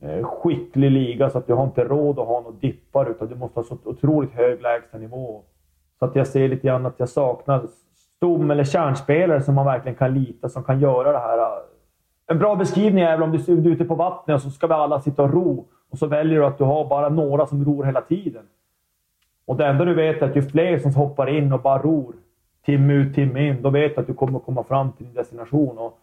eh, 0.00 0.24
skicklig 0.24 0.90
liga 0.90 1.30
så 1.30 1.38
att 1.38 1.46
du 1.46 1.54
har 1.54 1.64
inte 1.64 1.84
råd 1.84 2.18
att 2.18 2.26
ha 2.26 2.40
några 2.40 2.56
dippar 2.60 3.10
utan 3.10 3.28
du 3.28 3.34
måste 3.34 3.60
ha 3.60 3.64
så 3.64 3.78
otroligt 3.84 4.32
hög 4.32 4.62
lägstanivå. 4.62 5.42
Så 5.98 6.04
att 6.04 6.16
jag 6.16 6.26
ser 6.26 6.48
lite 6.48 6.66
grann 6.66 6.86
att 6.86 7.00
jag 7.00 7.08
saknar 7.08 7.66
stom 8.24 8.50
eller 8.50 8.64
kärnspelare 8.64 9.42
som 9.42 9.54
man 9.54 9.66
verkligen 9.66 9.96
kan 9.96 10.14
lita, 10.14 10.48
som 10.48 10.64
kan 10.64 10.80
göra 10.80 11.12
det 11.12 11.18
här. 11.18 11.62
En 12.26 12.38
bra 12.38 12.56
beskrivning 12.56 13.04
är 13.04 13.16
väl 13.16 13.22
om 13.22 13.32
du 13.32 13.52
är 13.52 13.72
ute 13.72 13.84
på 13.84 13.94
vattnet 13.94 14.34
och 14.34 14.42
så 14.42 14.50
ska 14.50 14.66
vi 14.66 14.72
alla 14.72 15.00
sitta 15.00 15.22
och 15.22 15.32
ro 15.32 15.66
och 15.90 15.98
så 15.98 16.06
väljer 16.06 16.38
du 16.38 16.46
att 16.46 16.58
du 16.58 16.64
har 16.64 16.88
bara 16.88 17.08
några 17.08 17.46
som 17.46 17.64
ror 17.64 17.84
hela 17.84 18.00
tiden. 18.00 18.42
Och 19.46 19.56
det 19.56 19.66
enda 19.66 19.84
du 19.84 19.94
vet 19.94 20.22
är 20.22 20.26
att 20.26 20.36
ju 20.36 20.42
fler 20.42 20.78
som 20.78 20.94
hoppar 20.94 21.26
in 21.26 21.52
och 21.52 21.60
bara 21.60 21.82
ror 21.82 22.14
timme 22.64 22.92
ut, 22.92 23.14
timme 23.14 23.48
in, 23.48 23.62
då 23.62 23.70
vet 23.70 23.94
du 23.94 24.00
att 24.00 24.06
du 24.06 24.14
kommer 24.14 24.38
komma 24.38 24.64
fram 24.64 24.92
till 24.92 25.06
din 25.06 25.14
destination. 25.14 25.78
Och 25.78 25.98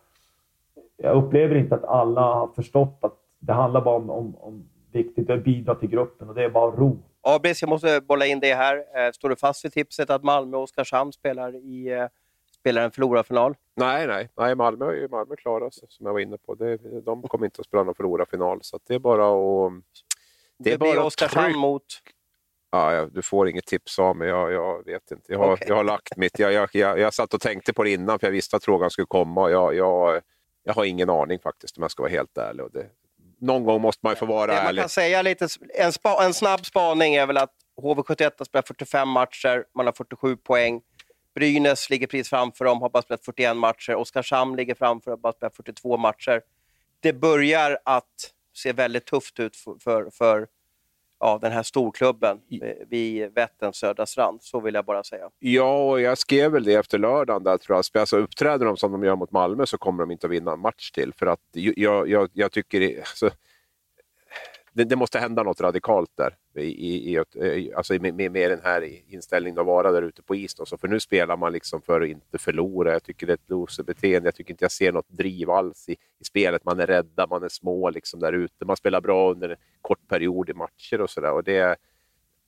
jag 0.97 1.15
upplever 1.15 1.55
inte 1.55 1.75
att 1.75 1.85
alla 1.85 2.21
har 2.21 2.47
förstått 2.47 2.97
att 3.01 3.13
det 3.39 3.53
handlar 3.53 3.81
bara 3.81 3.95
om, 3.95 4.09
om, 4.09 4.35
om 4.39 4.63
viktigt 4.91 5.29
att 5.29 5.43
bidra 5.43 5.75
till 5.75 5.89
gruppen 5.89 6.29
och 6.29 6.35
det 6.35 6.43
är 6.43 6.49
bara 6.49 6.71
ro. 6.71 6.97
Abris, 7.23 7.61
jag 7.61 7.69
måste 7.69 8.01
bolla 8.01 8.25
in 8.25 8.39
det 8.39 8.55
här. 8.55 8.75
Eh, 8.77 9.11
står 9.11 9.29
du 9.29 9.35
fast 9.35 9.65
vid 9.65 9.73
tipset 9.73 10.09
att 10.09 10.23
Malmö 10.23 10.57
och 10.57 10.63
Oskarshamn 10.63 11.13
spelar, 11.13 11.55
i, 11.55 11.87
eh, 11.87 12.07
spelar 12.59 12.81
en 12.83 12.91
förlorarfinal? 12.91 13.55
Nej, 13.75 14.07
nej, 14.07 14.29
nej 14.37 14.55
Malmö 14.55 14.85
är 14.85 14.93
ju 14.93 15.07
Malmö 15.07 15.35
klara 15.35 15.71
som 15.71 16.05
jag 16.05 16.13
var 16.13 16.19
inne 16.19 16.37
på. 16.37 16.55
Det, 16.55 16.77
de 17.01 17.21
kommer 17.21 17.45
inte 17.45 17.59
att 17.59 17.65
spela 17.65 17.83
någon 17.83 17.95
förlorarfinal, 17.95 18.59
så 18.61 18.79
det 18.87 18.95
är 18.95 18.99
bara 18.99 19.27
att 19.67 19.73
Det, 20.57 20.77
blir 20.77 20.99
Oskarshamn 20.99 21.57
mot... 21.57 21.83
Ja, 22.73 23.05
du 23.11 23.21
får 23.21 23.49
inget 23.49 23.65
tips 23.65 23.99
av 23.99 24.15
mig, 24.15 24.27
jag, 24.27 24.51
jag 24.51 24.85
vet 24.85 25.11
inte. 25.11 25.31
Jag 25.31 25.39
har, 25.39 25.53
okay. 25.53 25.67
jag 25.67 25.75
har 25.75 25.83
lagt 25.83 26.17
mitt. 26.17 26.39
Jag, 26.39 26.53
jag, 26.53 26.69
jag, 26.73 26.99
jag 26.99 27.13
satt 27.13 27.33
och 27.33 27.41
tänkte 27.41 27.73
på 27.73 27.83
det 27.83 27.91
innan 27.91 28.19
för 28.19 28.27
jag 28.27 28.31
visste 28.31 28.57
att 28.57 28.65
frågan 28.65 28.89
skulle 28.89 29.05
komma. 29.05 29.49
Jag, 29.49 29.75
jag, 29.75 30.21
jag 30.63 30.73
har 30.73 30.85
ingen 30.85 31.09
aning 31.09 31.39
faktiskt 31.39 31.77
om 31.77 31.81
jag 31.81 31.91
ska 31.91 32.03
vara 32.03 32.11
helt 32.11 32.37
ärlig. 32.37 32.65
Och 32.65 32.71
det, 32.71 32.85
någon 33.41 33.63
gång 33.63 33.81
måste 33.81 33.99
man 34.03 34.11
ju 34.11 34.15
få 34.15 34.25
vara 34.25 34.47
det 34.47 34.53
ärlig. 34.53 34.79
Man 34.79 34.83
kan 34.83 34.89
säga 34.89 35.21
lite, 35.21 35.47
en, 35.73 35.93
spa, 35.93 36.23
en 36.23 36.33
snabb 36.33 36.65
spaning 36.65 37.15
är 37.15 37.25
väl 37.25 37.37
att 37.37 37.53
HV71 37.81 38.31
har 38.37 38.45
spelat 38.45 38.67
45 38.67 39.09
matcher, 39.09 39.65
man 39.75 39.85
har 39.85 39.93
47 39.93 40.37
poäng. 40.37 40.81
Brynäs 41.35 41.89
ligger 41.89 42.07
precis 42.07 42.29
framför 42.29 42.65
dem, 42.65 42.81
har 42.81 42.89
bara 42.89 43.03
spelat 43.03 43.25
41 43.25 43.57
matcher. 43.57 43.95
Oskarshamn 43.95 44.55
ligger 44.55 44.75
framför, 44.75 45.11
har 45.11 45.17
bara 45.17 45.33
spelat 45.33 45.55
42 45.55 45.97
matcher. 45.97 46.41
Det 46.99 47.13
börjar 47.13 47.77
att 47.85 48.31
se 48.55 48.73
väldigt 48.73 49.05
tufft 49.05 49.39
ut 49.39 49.55
för, 49.55 49.75
för, 49.83 50.09
för 50.11 50.47
ja, 51.21 51.39
den 51.41 51.51
här 51.51 51.63
storklubben 51.63 52.39
vid 52.87 53.33
Vätterns 53.33 53.75
södra 53.75 54.05
strand. 54.05 54.41
Så 54.41 54.59
vill 54.59 54.73
jag 54.73 54.85
bara 54.85 55.03
säga. 55.03 55.29
Ja, 55.39 55.91
och 55.91 56.01
jag 56.01 56.17
skrev 56.17 56.51
väl 56.51 56.63
det 56.63 56.73
efter 56.73 56.97
lördagen. 56.97 57.43
Där, 57.43 57.57
tror 57.57 57.81
jag. 57.93 57.99
Alltså, 57.99 58.17
uppträder 58.17 58.65
de 58.65 58.77
som 58.77 58.91
de 58.91 59.03
gör 59.03 59.15
mot 59.15 59.31
Malmö 59.31 59.65
så 59.65 59.77
kommer 59.77 60.03
de 60.03 60.11
inte 60.11 60.27
att 60.27 60.31
vinna 60.31 60.51
en 60.51 60.59
match 60.59 60.91
till. 60.91 61.13
För 61.13 61.25
att 61.25 61.39
jag, 61.51 62.07
jag, 62.07 62.29
jag 62.33 62.51
tycker... 62.51 62.97
Alltså, 62.99 63.29
det, 64.73 64.83
det, 64.83 64.95
måste 64.95 65.19
hända 65.19 65.43
något 65.43 65.61
radikalt 65.61 66.11
där 66.17 66.35
i, 66.55 66.61
i, 66.61 67.11
i, 67.11 67.15
eh, 67.15 67.77
alltså 67.77 67.93
med, 67.93 68.15
med, 68.15 68.31
med, 68.31 68.51
den 68.51 68.61
här 68.63 68.89
inställningen 69.07 69.59
att 69.59 69.65
vara 69.65 69.91
där 69.91 70.01
ute 70.01 70.23
på 70.23 70.35
is. 70.35 70.55
Då. 70.55 70.65
Så 70.65 70.77
för 70.77 70.87
nu 70.87 70.99
spelar 70.99 71.37
man 71.37 71.53
liksom 71.53 71.81
för 71.81 72.01
att 72.01 72.07
inte 72.07 72.37
förlora. 72.37 72.91
Jag 72.91 73.03
tycker 73.03 73.27
det 73.27 73.33
är 73.33 73.37
ett 73.37 73.49
loserbeteende. 73.49 74.27
Jag 74.27 74.35
tycker 74.35 74.53
inte 74.53 74.63
jag 74.63 74.71
ser 74.71 74.91
något 74.91 75.09
driv 75.09 75.49
alls 75.49 75.89
i, 75.89 75.91
i 75.91 76.23
spelet. 76.23 76.65
Man 76.65 76.79
är 76.79 76.87
rädda, 76.87 77.27
man 77.27 77.43
är 77.43 77.49
små 77.49 77.89
liksom 77.89 78.19
där 78.19 78.33
ute. 78.33 78.65
Man 78.65 78.77
spelar 78.77 79.01
bra 79.01 79.31
under 79.31 79.49
en 79.49 79.57
kort 79.81 80.07
period 80.07 80.49
i 80.49 80.53
matcher 80.53 81.01
och 81.01 81.09
sådär. 81.09 81.41
Det, 81.41 81.75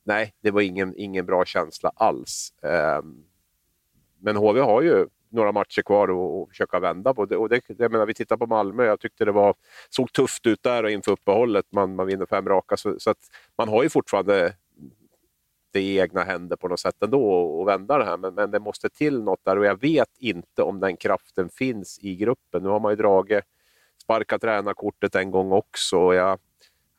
nej, 0.04 0.34
det 0.40 0.50
var 0.50 0.60
ingen, 0.60 0.94
ingen 0.96 1.26
bra 1.26 1.44
känsla 1.44 1.92
alls. 1.94 2.52
Um, 2.62 3.24
men 4.18 4.36
HV 4.36 4.60
har 4.60 4.82
ju 4.82 5.06
några 5.34 5.52
matcher 5.52 5.82
kvar 5.82 6.10
och, 6.10 6.40
och 6.40 6.48
försöka 6.48 6.80
vända 6.80 7.14
på 7.14 7.26
det. 7.26 7.36
Och 7.36 7.48
det 7.48 7.60
jag 7.66 7.92
menar, 7.92 8.06
vi 8.06 8.14
tittar 8.14 8.36
på 8.36 8.46
Malmö, 8.46 8.84
jag 8.84 9.00
tyckte 9.00 9.24
det 9.24 9.32
var, 9.32 9.54
såg 9.90 10.12
tufft 10.12 10.46
ut 10.46 10.62
där 10.62 10.88
inför 10.88 11.12
uppehållet. 11.12 11.66
Man, 11.72 11.94
man 11.94 12.06
vinner 12.06 12.26
fem 12.26 12.48
raka, 12.48 12.76
så, 12.76 12.94
så 12.98 13.10
att 13.10 13.18
man 13.58 13.68
har 13.68 13.82
ju 13.82 13.88
fortfarande 13.88 14.54
det 15.74 15.80
i 15.80 15.98
egna 15.98 16.24
händer 16.24 16.56
på 16.56 16.68
något 16.68 16.80
sätt 16.80 17.02
ändå 17.02 17.30
och 17.32 17.68
vända 17.68 17.98
det 17.98 18.04
här. 18.04 18.16
Men, 18.16 18.34
men 18.34 18.50
det 18.50 18.60
måste 18.60 18.90
till 18.90 19.22
något 19.22 19.44
där 19.44 19.58
och 19.58 19.64
jag 19.64 19.80
vet 19.80 20.10
inte 20.18 20.62
om 20.62 20.80
den 20.80 20.96
kraften 20.96 21.48
finns 21.48 21.98
i 22.02 22.16
gruppen. 22.16 22.62
Nu 22.62 22.68
har 22.68 22.80
man 22.80 22.92
ju 22.92 22.96
dragit, 22.96 23.44
sparkat 24.02 24.40
tränarkortet 24.40 25.14
en 25.14 25.30
gång 25.30 25.52
också. 25.52 25.98
Och 25.98 26.14
jag, 26.14 26.38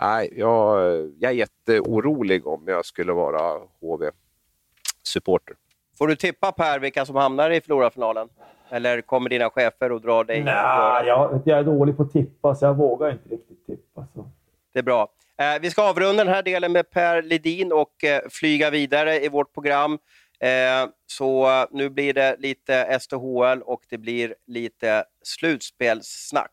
nej, 0.01 0.33
jag, 0.36 0.79
jag 1.19 1.31
är 1.31 1.36
jätteorolig 1.36 2.47
om 2.47 2.63
jag 2.67 2.86
skulle 2.86 3.13
vara 3.13 3.61
HV-supporter. 3.81 5.55
Får 5.98 6.08
du 6.08 6.16
tippa 6.16 6.52
Per 6.52 6.80
vilka 6.80 7.06
som 7.06 7.16
hamnar 7.16 7.50
i 7.50 7.62
Flora-finalen? 7.62 8.28
Eller 8.70 9.02
kommer 9.02 9.30
dina 9.30 9.50
chefer 9.50 9.91
och 9.91 10.02
drar 10.02 10.24
dig? 10.24 10.43
Nej, 10.43 11.08
jag, 11.08 11.41
jag 11.46 11.60
är 11.60 11.64
dålig 11.64 11.98
på 11.98 12.04
att 12.04 12.14
tippa, 12.14 12.56
så 12.56 12.66
jag 12.66 12.74
vågar 12.74 13.12
inte 13.12 13.30
riktigt 13.30 13.66
tippa. 13.68 14.08
Så. 14.14 14.32
Det 14.74 14.80
är 14.80 14.84
bra. 14.84 15.08
Eh, 15.38 15.62
vi 15.62 15.70
ska 15.70 15.89
avrunda 15.89 16.24
den 16.24 16.34
här 16.34 16.43
delen 16.43 16.72
med 16.72 16.89
Per 16.89 17.22
Ledin 17.22 17.72
och 17.72 18.04
eh, 18.04 18.22
flyga 18.30 18.70
vidare 18.70 19.20
i 19.20 19.30
vårt 19.30 19.54
program. 19.54 19.98
Eh, 20.39 20.89
så 21.08 21.50
nu 21.72 21.89
blir 21.89 22.14
det 22.14 22.36
lite 22.39 23.00
STHL 23.00 23.62
och 23.62 23.82
det 23.89 23.98
blir 23.98 24.36
lite 24.48 25.04
slutspelssnack. 25.24 26.52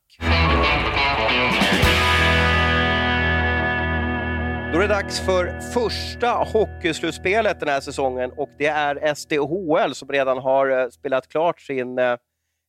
Då 4.73 4.79
är 4.79 4.83
det 4.83 4.95
dags 4.95 5.21
för 5.21 5.61
första 5.61 6.31
hockeyslutspelet 6.31 7.61
den 7.61 7.69
här 7.69 7.81
säsongen 7.81 8.33
och 8.37 8.51
det 8.59 8.67
är 8.67 9.15
SDHL 9.15 9.95
som 9.95 10.09
redan 10.09 10.39
har 10.39 10.71
eh, 10.71 10.89
spelat 10.89 11.29
klart 11.29 11.61
sin, 11.61 11.99
eh, 11.99 12.17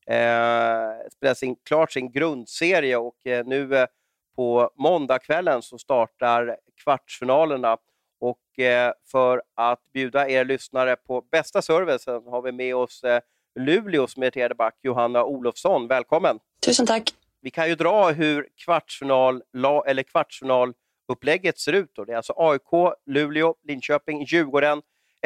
eh, 0.07 0.91
spelat 1.11 1.37
sin, 1.37 1.55
klart 1.55 1.91
sin 1.91 2.11
grundserie 2.11 2.97
och 2.97 3.27
eh, 3.27 3.45
nu 3.45 3.75
eh, 3.75 3.87
på 4.35 4.69
måndagskvällen 4.77 5.61
så 5.61 5.77
startar 5.77 6.57
kvartsfinalerna. 6.83 7.77
Och 8.19 8.59
eh, 8.59 8.93
för 9.11 9.41
att 9.55 9.79
bjuda 9.93 10.29
er 10.29 10.45
lyssnare 10.45 10.95
på 10.95 11.21
bästa 11.31 11.61
servicen 11.61 12.23
har 12.27 12.41
vi 12.41 12.51
med 12.51 12.75
oss 12.75 13.03
eh, 13.03 13.19
Luleås 13.59 14.17
meriterade 14.17 14.55
back 14.55 14.75
Johanna 14.81 15.23
Olofsson. 15.23 15.87
Välkommen! 15.87 16.39
Tusen 16.65 16.85
tack! 16.85 17.13
Vi 17.41 17.49
kan 17.49 17.69
ju 17.69 17.75
dra 17.75 18.11
hur 18.11 18.47
kvartsfinal, 18.65 19.43
eller 19.85 20.03
kvartsfinal 20.03 20.73
upplägget 21.07 21.59
ser 21.59 21.73
ut. 21.73 21.91
Då. 21.95 22.05
Det 22.05 22.11
är 22.11 22.17
alltså 22.17 22.33
AIK, 22.37 22.93
Luleå, 23.05 23.55
Linköping, 23.63 24.23
Djurgården, 24.23 24.81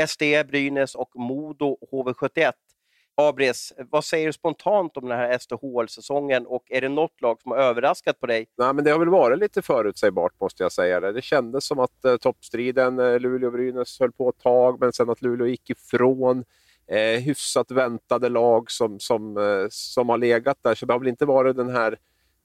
SD, 0.07 0.21
Brynäs 0.47 0.95
och 0.95 1.09
Modo 1.15 1.77
HV71. 1.91 2.51
Abris, 3.21 3.73
vad 3.91 4.05
säger 4.05 4.27
du 4.27 4.33
spontant 4.33 4.97
om 4.97 5.09
den 5.09 5.17
här 5.17 5.37
SDHL-säsongen 5.37 6.45
och 6.45 6.63
är 6.69 6.81
det 6.81 6.89
något 6.89 7.21
lag 7.21 7.41
som 7.41 7.51
har 7.51 7.57
överraskat 7.57 8.19
på 8.19 8.25
dig? 8.25 8.47
Nej, 8.57 8.73
men 8.73 8.83
det 8.85 8.91
har 8.91 8.99
väl 8.99 9.09
varit 9.09 9.39
lite 9.39 9.61
förutsägbart 9.61 10.39
måste 10.39 10.63
jag 10.63 10.71
säga. 10.71 10.99
Det, 10.99 11.11
det 11.11 11.21
kändes 11.21 11.65
som 11.65 11.79
att 11.79 12.05
eh, 12.05 12.17
toppstriden, 12.17 12.99
eh, 12.99 13.19
Luleå-Brynäs 13.19 13.99
höll 13.99 14.11
på 14.11 14.29
ett 14.29 14.39
tag, 14.39 14.79
men 14.79 14.93
sen 14.93 15.09
att 15.09 15.21
Luleå 15.21 15.47
gick 15.47 15.69
ifrån. 15.69 16.43
Eh, 16.87 17.21
hyfsat 17.21 17.71
väntade 17.71 18.29
lag 18.29 18.71
som, 18.71 18.99
som, 18.99 19.37
eh, 19.37 19.67
som 19.69 20.09
har 20.09 20.17
legat 20.17 20.57
där, 20.61 20.75
så 20.75 20.85
det 20.85 20.93
har 20.93 20.99
väl 20.99 21.07
inte 21.07 21.25
varit 21.25 21.55
den 21.55 21.69
här 21.69 21.97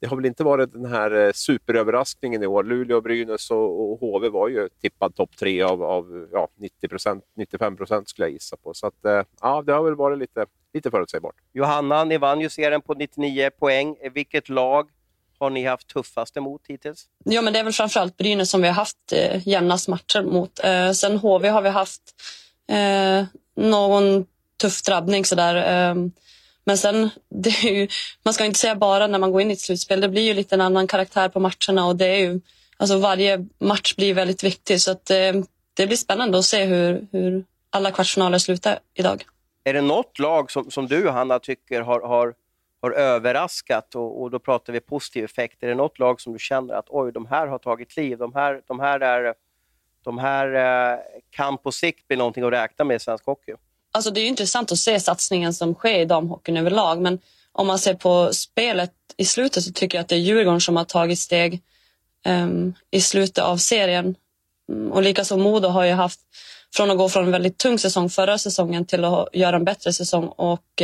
det 0.02 0.08
har 0.08 0.16
väl 0.16 0.26
inte 0.26 0.44
varit 0.44 0.72
den 0.72 0.86
här 0.86 1.26
eh, 1.26 1.32
superöverraskningen 1.32 2.42
i 2.42 2.46
år. 2.46 2.64
Luleå, 2.64 3.00
Brynäs 3.00 3.50
och, 3.50 3.92
och 3.92 4.00
HV 4.00 4.28
var 4.28 4.48
ju 4.48 4.68
tippad 4.80 5.14
topp 5.14 5.30
tre 5.38 5.62
av, 5.62 5.82
av 5.82 6.28
ja, 6.32 6.48
90 6.56 6.88
95 7.36 7.76
procent 7.76 8.08
skulle 8.08 8.26
jag 8.26 8.32
gissa 8.32 8.56
på. 8.56 8.74
Så 8.74 8.86
att, 8.86 9.04
eh, 9.04 9.22
ja, 9.40 9.62
det 9.66 9.72
har 9.72 9.82
väl 9.82 9.94
varit 9.94 10.18
lite, 10.18 10.46
lite 10.74 10.90
förutsägbart. 10.90 11.34
Johanna, 11.52 12.04
ni 12.04 12.18
vann 12.18 12.40
ju 12.40 12.48
serien 12.48 12.82
på 12.82 12.94
99 12.94 13.50
poäng. 13.58 13.96
Vilket 14.14 14.48
lag 14.48 14.88
har 15.38 15.50
ni 15.50 15.64
haft 15.64 15.88
tuffast 15.88 16.36
emot 16.36 16.62
hittills? 16.68 17.08
Ja, 17.24 17.42
men 17.42 17.52
det 17.52 17.58
är 17.58 17.64
väl 17.64 17.72
framförallt 17.72 18.16
Brynäs 18.16 18.50
som 18.50 18.62
vi 18.62 18.68
har 18.68 18.74
haft 18.74 19.12
eh, 19.12 19.48
jämnast 19.48 19.88
matcher 19.88 20.22
mot. 20.22 20.64
Eh, 20.64 20.90
sen 20.90 21.18
HV 21.18 21.48
har 21.48 21.62
vi 21.62 21.68
haft 21.68 22.02
eh, 22.68 23.24
någon 23.56 24.26
tuff 24.60 24.82
drabbning 24.82 25.24
sådär. 25.24 25.90
Eh, 25.90 25.94
men 26.64 26.78
sen, 26.78 27.10
ju, 27.62 27.88
man 28.22 28.34
ska 28.34 28.44
inte 28.44 28.58
säga 28.58 28.74
bara 28.74 29.06
när 29.06 29.18
man 29.18 29.32
går 29.32 29.40
in 29.40 29.50
i 29.50 29.52
ett 29.52 29.60
slutspel. 29.60 30.00
Det 30.00 30.08
blir 30.08 30.22
ju 30.22 30.34
lite 30.34 30.54
en 30.54 30.60
annan 30.60 30.86
karaktär 30.86 31.28
på 31.28 31.40
matcherna 31.40 31.86
och 31.86 31.96
det 31.96 32.06
är 32.06 32.18
ju, 32.18 32.40
alltså 32.76 32.98
varje 32.98 33.46
match 33.58 33.96
blir 33.96 34.14
väldigt 34.14 34.44
viktig. 34.44 34.80
Så 34.80 34.90
att, 34.90 35.10
eh, 35.10 35.32
det 35.74 35.86
blir 35.86 35.96
spännande 35.96 36.38
att 36.38 36.44
se 36.44 36.64
hur, 36.64 37.06
hur 37.12 37.44
alla 37.70 37.90
kvartsfinaler 37.90 38.38
slutar 38.38 38.78
idag. 38.94 39.24
Är 39.64 39.74
det 39.74 39.80
något 39.80 40.18
lag 40.18 40.50
som, 40.50 40.70
som 40.70 40.86
du, 40.86 41.08
Hanna, 41.08 41.38
tycker 41.38 41.80
har, 41.80 42.00
har, 42.00 42.34
har 42.82 42.90
överraskat 42.90 43.94
och, 43.94 44.22
och 44.22 44.30
då 44.30 44.38
pratar 44.38 44.72
vi 44.72 44.80
positiv 44.80 45.24
effekt. 45.24 45.62
Är 45.62 45.68
det 45.68 45.74
något 45.74 45.98
lag 45.98 46.20
som 46.20 46.32
du 46.32 46.38
känner 46.38 46.74
att 46.74 46.86
oj, 46.88 47.12
de 47.12 47.26
här 47.26 47.46
har 47.46 47.58
tagit 47.58 47.96
liv, 47.96 48.18
de 48.18 48.34
här, 48.34 48.62
de 48.66 48.80
här, 48.80 49.00
är, 49.00 49.34
de 50.04 50.18
här 50.18 50.54
eh, 50.92 50.98
kan 51.30 51.58
på 51.58 51.72
sikt 51.72 52.08
bli 52.08 52.16
någonting 52.16 52.44
att 52.44 52.52
räkna 52.52 52.84
med 52.84 52.94
i 52.94 53.00
svensk 53.00 53.26
hockey? 53.26 53.52
Alltså 53.92 54.10
det 54.10 54.20
är 54.20 54.26
intressant 54.26 54.72
att 54.72 54.78
se 54.78 55.00
satsningen 55.00 55.54
som 55.54 55.74
sker 55.74 56.00
i 56.00 56.04
damhockeyn 56.04 56.56
överlag. 56.56 57.00
Men 57.00 57.18
om 57.52 57.66
man 57.66 57.78
ser 57.78 57.94
på 57.94 58.32
spelet 58.32 58.92
i 59.16 59.24
slutet 59.24 59.64
så 59.64 59.72
tycker 59.72 59.98
jag 59.98 60.02
att 60.02 60.08
det 60.08 60.14
är 60.14 60.18
Djurgården 60.18 60.60
som 60.60 60.76
har 60.76 60.84
tagit 60.84 61.18
steg 61.18 61.62
um, 62.26 62.74
i 62.90 63.00
slutet 63.00 63.44
av 63.44 63.56
serien. 63.56 64.14
Mm, 64.68 64.92
och 64.92 65.02
likaså 65.02 65.36
Modo 65.36 65.68
har 65.68 65.84
ju 65.84 65.92
haft 65.92 66.20
från 66.74 66.90
att 66.90 66.98
gå 66.98 67.08
från 67.08 67.24
en 67.24 67.30
väldigt 67.30 67.58
tung 67.58 67.78
säsong 67.78 68.10
förra 68.10 68.38
säsongen 68.38 68.86
till 68.86 69.04
att 69.04 69.28
göra 69.32 69.56
en 69.56 69.64
bättre 69.64 69.92
säsong. 69.92 70.24
Och 70.28 70.82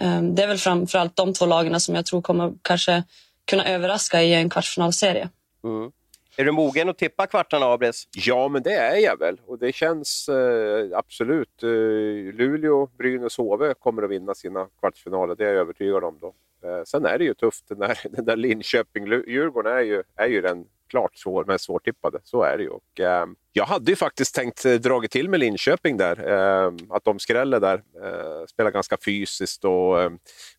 um, 0.00 0.34
det 0.34 0.42
är 0.42 0.46
väl 0.46 0.58
framförallt 0.58 1.16
de 1.16 1.34
två 1.34 1.46
lagen 1.46 1.80
som 1.80 1.94
jag 1.94 2.06
tror 2.06 2.22
kommer 2.22 2.52
kanske 2.62 3.02
kunna 3.44 3.64
överraska 3.64 4.22
i 4.22 4.34
en 4.34 4.50
kvartsfinalserie. 4.50 5.28
Mm. 5.64 5.90
Är 6.36 6.44
du 6.44 6.52
mogen 6.52 6.88
att 6.88 6.98
tippa 6.98 7.26
kvartarna, 7.26 7.66
Abris? 7.66 8.08
Ja, 8.16 8.48
men 8.48 8.62
det 8.62 8.74
är 8.74 8.96
jag 8.96 9.18
väl. 9.18 9.40
Och 9.46 9.58
det 9.58 9.72
känns 9.72 10.28
eh, 10.28 10.98
absolut. 10.98 11.62
Eh, 11.62 11.68
Luleå, 12.34 12.86
Brynäs, 12.98 13.36
HV 13.36 13.74
kommer 13.74 14.02
att 14.02 14.10
vinna 14.10 14.34
sina 14.34 14.68
kvartsfinaler. 14.80 15.34
Det 15.34 15.44
är 15.44 15.48
jag 15.48 15.60
övertygad 15.60 16.04
om. 16.04 16.18
Då. 16.20 16.34
Eh, 16.68 16.82
sen 16.84 17.04
är 17.04 17.18
det 17.18 17.24
ju 17.24 17.34
tufft. 17.34 17.68
Den 17.68 17.78
där, 17.78 17.98
den 18.10 18.24
där 18.24 18.36
Linköping-Djurgården 18.36 19.72
är 19.72 19.82
ju, 19.82 20.02
är 20.16 20.26
ju 20.26 20.40
den 20.40 20.66
klart 20.88 21.16
svår, 21.16 21.44
mest 21.44 21.64
svårtippade. 21.64 22.18
Så 22.24 22.42
är 22.42 22.56
det 22.56 22.62
ju. 22.62 22.70
Och, 22.70 23.00
eh, 23.00 23.26
jag 23.52 23.64
hade 23.64 23.92
ju 23.92 23.96
faktiskt 23.96 24.34
tänkt 24.34 24.64
eh, 24.64 24.74
dra 24.74 25.02
till 25.10 25.28
med 25.28 25.40
Linköping 25.40 25.96
där. 25.96 26.28
Eh, 26.30 26.72
att 26.90 27.04
de 27.04 27.18
skräller 27.18 27.60
där. 27.60 27.74
Eh, 27.74 28.46
spelar 28.48 28.70
ganska 28.70 28.96
fysiskt 29.04 29.64
och 29.64 30.02
eh, 30.02 30.10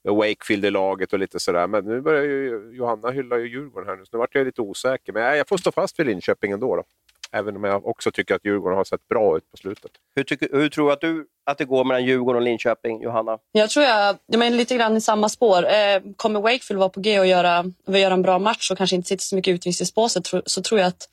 Wakefield 0.04 0.66
i 0.66 0.70
laget 0.70 1.14
och 1.14 1.20
lite 1.20 1.40
sådär. 1.40 1.68
Men 1.68 1.86
nu 1.86 2.02
börjar 2.02 2.24
ju 2.24 2.72
Johanna 2.74 3.12
hylla 3.12 3.38
ju 3.38 3.48
Djurgården 3.48 3.90
här 3.90 3.96
nu, 3.96 4.06
så 4.06 4.10
nu 4.14 4.20
vart 4.20 4.36
jag 4.36 4.46
lite 4.46 4.62
osäker. 4.62 5.14
Men 5.14 5.38
jag 5.38 5.48
får 5.48 5.58
stå 5.58 5.72
fast 5.72 6.00
vid 6.00 6.06
Linköping 6.06 6.52
ändå. 6.52 6.76
Då. 6.76 6.84
Även 7.32 7.56
om 7.56 7.64
jag 7.64 7.86
också 7.86 8.12
tycker 8.12 8.36
att 8.36 8.46
Djurgården 8.46 8.78
har 8.78 8.84
sett 8.84 9.08
bra 9.08 9.38
ut 9.38 9.52
på 9.52 9.58
slutet. 9.58 9.92
Hur, 10.16 10.24
tycker, 10.24 10.50
hur 10.52 10.70
tror 10.70 10.88
du 10.88 10.94
att, 10.94 11.02
du 11.02 11.28
att 11.46 11.58
det 11.58 11.66
går 11.66 11.84
mellan 11.84 12.06
Djurgården 12.06 12.42
och 12.42 12.46
Linköping, 12.46 13.02
Johanna? 13.02 13.38
Jag 13.52 13.70
tror 13.70 13.86
jag, 13.86 14.18
jag 14.26 14.40
menar, 14.40 14.58
lite 14.58 14.76
grann 14.76 14.98
i 14.98 15.02
samma 15.02 15.30
spår. 15.30 15.66
Eh, 15.66 16.02
kommer 16.16 16.42
Wakefield 16.42 16.80
vara 16.80 16.90
på 16.90 17.00
G 17.00 17.20
och 17.20 17.28
göra, 17.28 17.66
och 17.88 18.00
göra 18.00 18.14
en 18.14 18.22
bra 18.22 18.40
match 18.40 18.72
och 18.72 18.78
kanske 18.78 18.96
inte 18.96 19.08
sitta 19.08 19.22
så 19.22 19.36
mycket 19.36 19.54
utvisningsbåset 19.54 20.28
så 20.46 20.62
tror 20.62 20.80
jag 20.80 20.88
att 20.88 21.10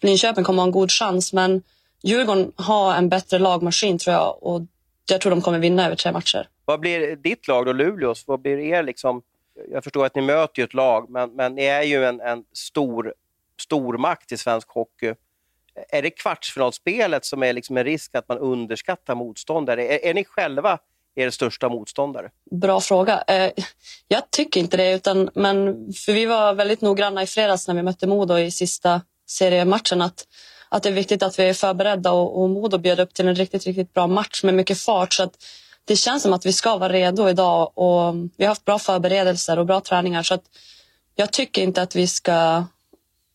Linköping 0.00 0.44
kommer 0.44 0.62
ha 0.62 0.66
en 0.66 0.72
god 0.72 0.90
chans, 0.90 1.32
men 1.32 1.62
Djurgården 2.02 2.52
har 2.56 2.94
en 2.94 3.08
bättre 3.08 3.38
lagmaskin 3.38 3.98
tror 3.98 4.14
jag 4.14 4.42
och 4.42 4.62
jag 5.10 5.20
tror 5.20 5.30
de 5.30 5.42
kommer 5.42 5.58
vinna 5.58 5.86
över 5.86 5.96
tre 5.96 6.12
matcher. 6.12 6.48
Vad 6.64 6.80
blir 6.80 7.16
ditt 7.16 7.48
lag 7.48 7.66
då, 7.66 7.72
Luleås? 7.72 8.24
Vad 8.26 8.40
blir 8.40 8.58
er 8.58 8.82
liksom... 8.82 9.22
Jag 9.72 9.84
förstår 9.84 10.06
att 10.06 10.14
ni 10.14 10.22
möter 10.22 10.62
ett 10.62 10.74
lag, 10.74 11.10
men, 11.10 11.30
men 11.30 11.54
ni 11.54 11.64
är 11.64 11.82
ju 11.82 12.04
en, 12.04 12.20
en 12.20 12.44
stor 12.52 13.14
stormakt 13.60 14.32
i 14.32 14.36
svensk 14.36 14.68
hockey. 14.68 15.14
Är 15.88 16.02
det 16.02 16.10
kvartsfinalspelet 16.10 17.24
som 17.24 17.42
är 17.42 17.52
liksom 17.52 17.76
en 17.76 17.84
risk 17.84 18.14
att 18.14 18.28
man 18.28 18.38
underskattar 18.38 19.14
motståndare? 19.14 19.86
Är, 19.86 20.04
är 20.04 20.14
ni 20.14 20.24
själva 20.24 20.78
er 21.14 21.30
största 21.30 21.68
motståndare? 21.68 22.30
Bra 22.50 22.80
fråga. 22.80 23.24
Eh, 23.26 23.52
jag 24.08 24.30
tycker 24.30 24.60
inte 24.60 24.76
det, 24.76 24.92
utan, 24.92 25.30
men 25.34 25.74
för 25.92 26.12
vi 26.12 26.26
var 26.26 26.54
väldigt 26.54 26.80
noggranna 26.80 27.22
i 27.22 27.26
fredags 27.26 27.68
när 27.68 27.74
vi 27.74 27.82
mötte 27.82 28.06
Modo 28.06 28.38
i 28.38 28.50
sista 28.50 29.00
seriematchen 29.30 30.02
att, 30.02 30.26
att 30.68 30.82
det 30.82 30.88
är 30.88 30.92
viktigt 30.92 31.22
att 31.22 31.38
vi 31.38 31.48
är 31.48 31.54
förberedda 31.54 32.12
och, 32.12 32.42
och 32.42 32.50
Modo 32.50 32.78
bjöd 32.78 33.00
upp 33.00 33.14
till 33.14 33.28
en 33.28 33.34
riktigt, 33.34 33.66
riktigt 33.66 33.94
bra 33.94 34.06
match 34.06 34.42
med 34.42 34.54
mycket 34.54 34.78
fart. 34.78 35.12
Så 35.12 35.22
att 35.22 35.34
det 35.84 35.96
känns 35.96 36.22
som 36.22 36.32
att 36.32 36.46
vi 36.46 36.52
ska 36.52 36.76
vara 36.76 36.92
redo 36.92 37.28
idag 37.28 37.72
och 37.74 38.14
vi 38.36 38.44
har 38.44 38.48
haft 38.48 38.64
bra 38.64 38.78
förberedelser 38.78 39.58
och 39.58 39.66
bra 39.66 39.80
träningar. 39.80 40.22
Så 40.22 40.34
att 40.34 40.44
jag 41.14 41.32
tycker 41.32 41.62
inte 41.62 41.82
att 41.82 41.96
vi 41.96 42.06
ska 42.06 42.64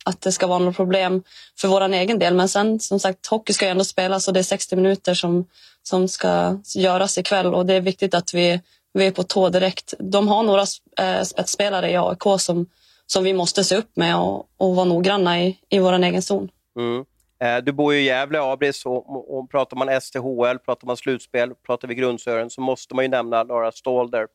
att 0.05 0.21
det 0.21 0.31
ska 0.31 0.47
vara 0.47 0.59
något 0.59 0.75
problem 0.75 1.23
för 1.59 1.67
vår 1.67 1.93
egen 1.93 2.19
del. 2.19 2.33
Men 2.33 2.49
sen 2.49 2.79
som 2.79 2.99
sagt, 2.99 3.27
hockey 3.27 3.53
ska 3.53 3.65
ju 3.65 3.71
ändå 3.71 3.83
spelas 3.83 4.27
och 4.27 4.33
det 4.33 4.39
är 4.39 4.43
60 4.43 4.75
minuter 4.75 5.13
som, 5.13 5.47
som 5.83 6.07
ska 6.07 6.59
göras 6.75 7.17
ikväll 7.17 7.53
och 7.53 7.65
det 7.65 7.73
är 7.73 7.81
viktigt 7.81 8.13
att 8.13 8.33
vi, 8.33 8.61
vi 8.93 9.07
är 9.07 9.11
på 9.11 9.23
tå 9.23 9.49
direkt. 9.49 9.93
De 9.99 10.27
har 10.27 10.43
några 10.43 10.65
eh, 10.99 11.23
spetsspelare 11.23 11.91
i 11.91 11.97
AIK 11.97 12.23
som, 12.39 12.65
som 13.07 13.23
vi 13.23 13.33
måste 13.33 13.63
se 13.63 13.75
upp 13.75 13.95
med 13.95 14.17
och, 14.17 14.49
och 14.57 14.75
vara 14.75 14.85
noggranna 14.85 15.41
i, 15.41 15.59
i 15.69 15.79
vår 15.79 15.93
egen 15.93 16.21
zon. 16.21 16.51
Mm. 16.79 17.05
Eh, 17.39 17.63
du 17.63 17.71
bor 17.71 17.93
ju 17.93 17.99
i 17.99 18.03
Gävle, 18.03 18.41
Abris, 18.41 18.85
och, 18.85 19.37
och 19.37 19.51
pratar 19.51 19.77
man 19.77 20.01
STHL, 20.01 20.57
pratar 20.65 20.87
man 20.87 20.97
slutspel, 20.97 21.55
pratar 21.55 21.87
vi 21.87 21.95
grundsören 21.95 22.49
så 22.49 22.61
måste 22.61 22.95
man 22.95 23.05
ju 23.05 23.09
nämna 23.09 23.43
Laura 23.43 23.71
Stalder. 23.71 24.27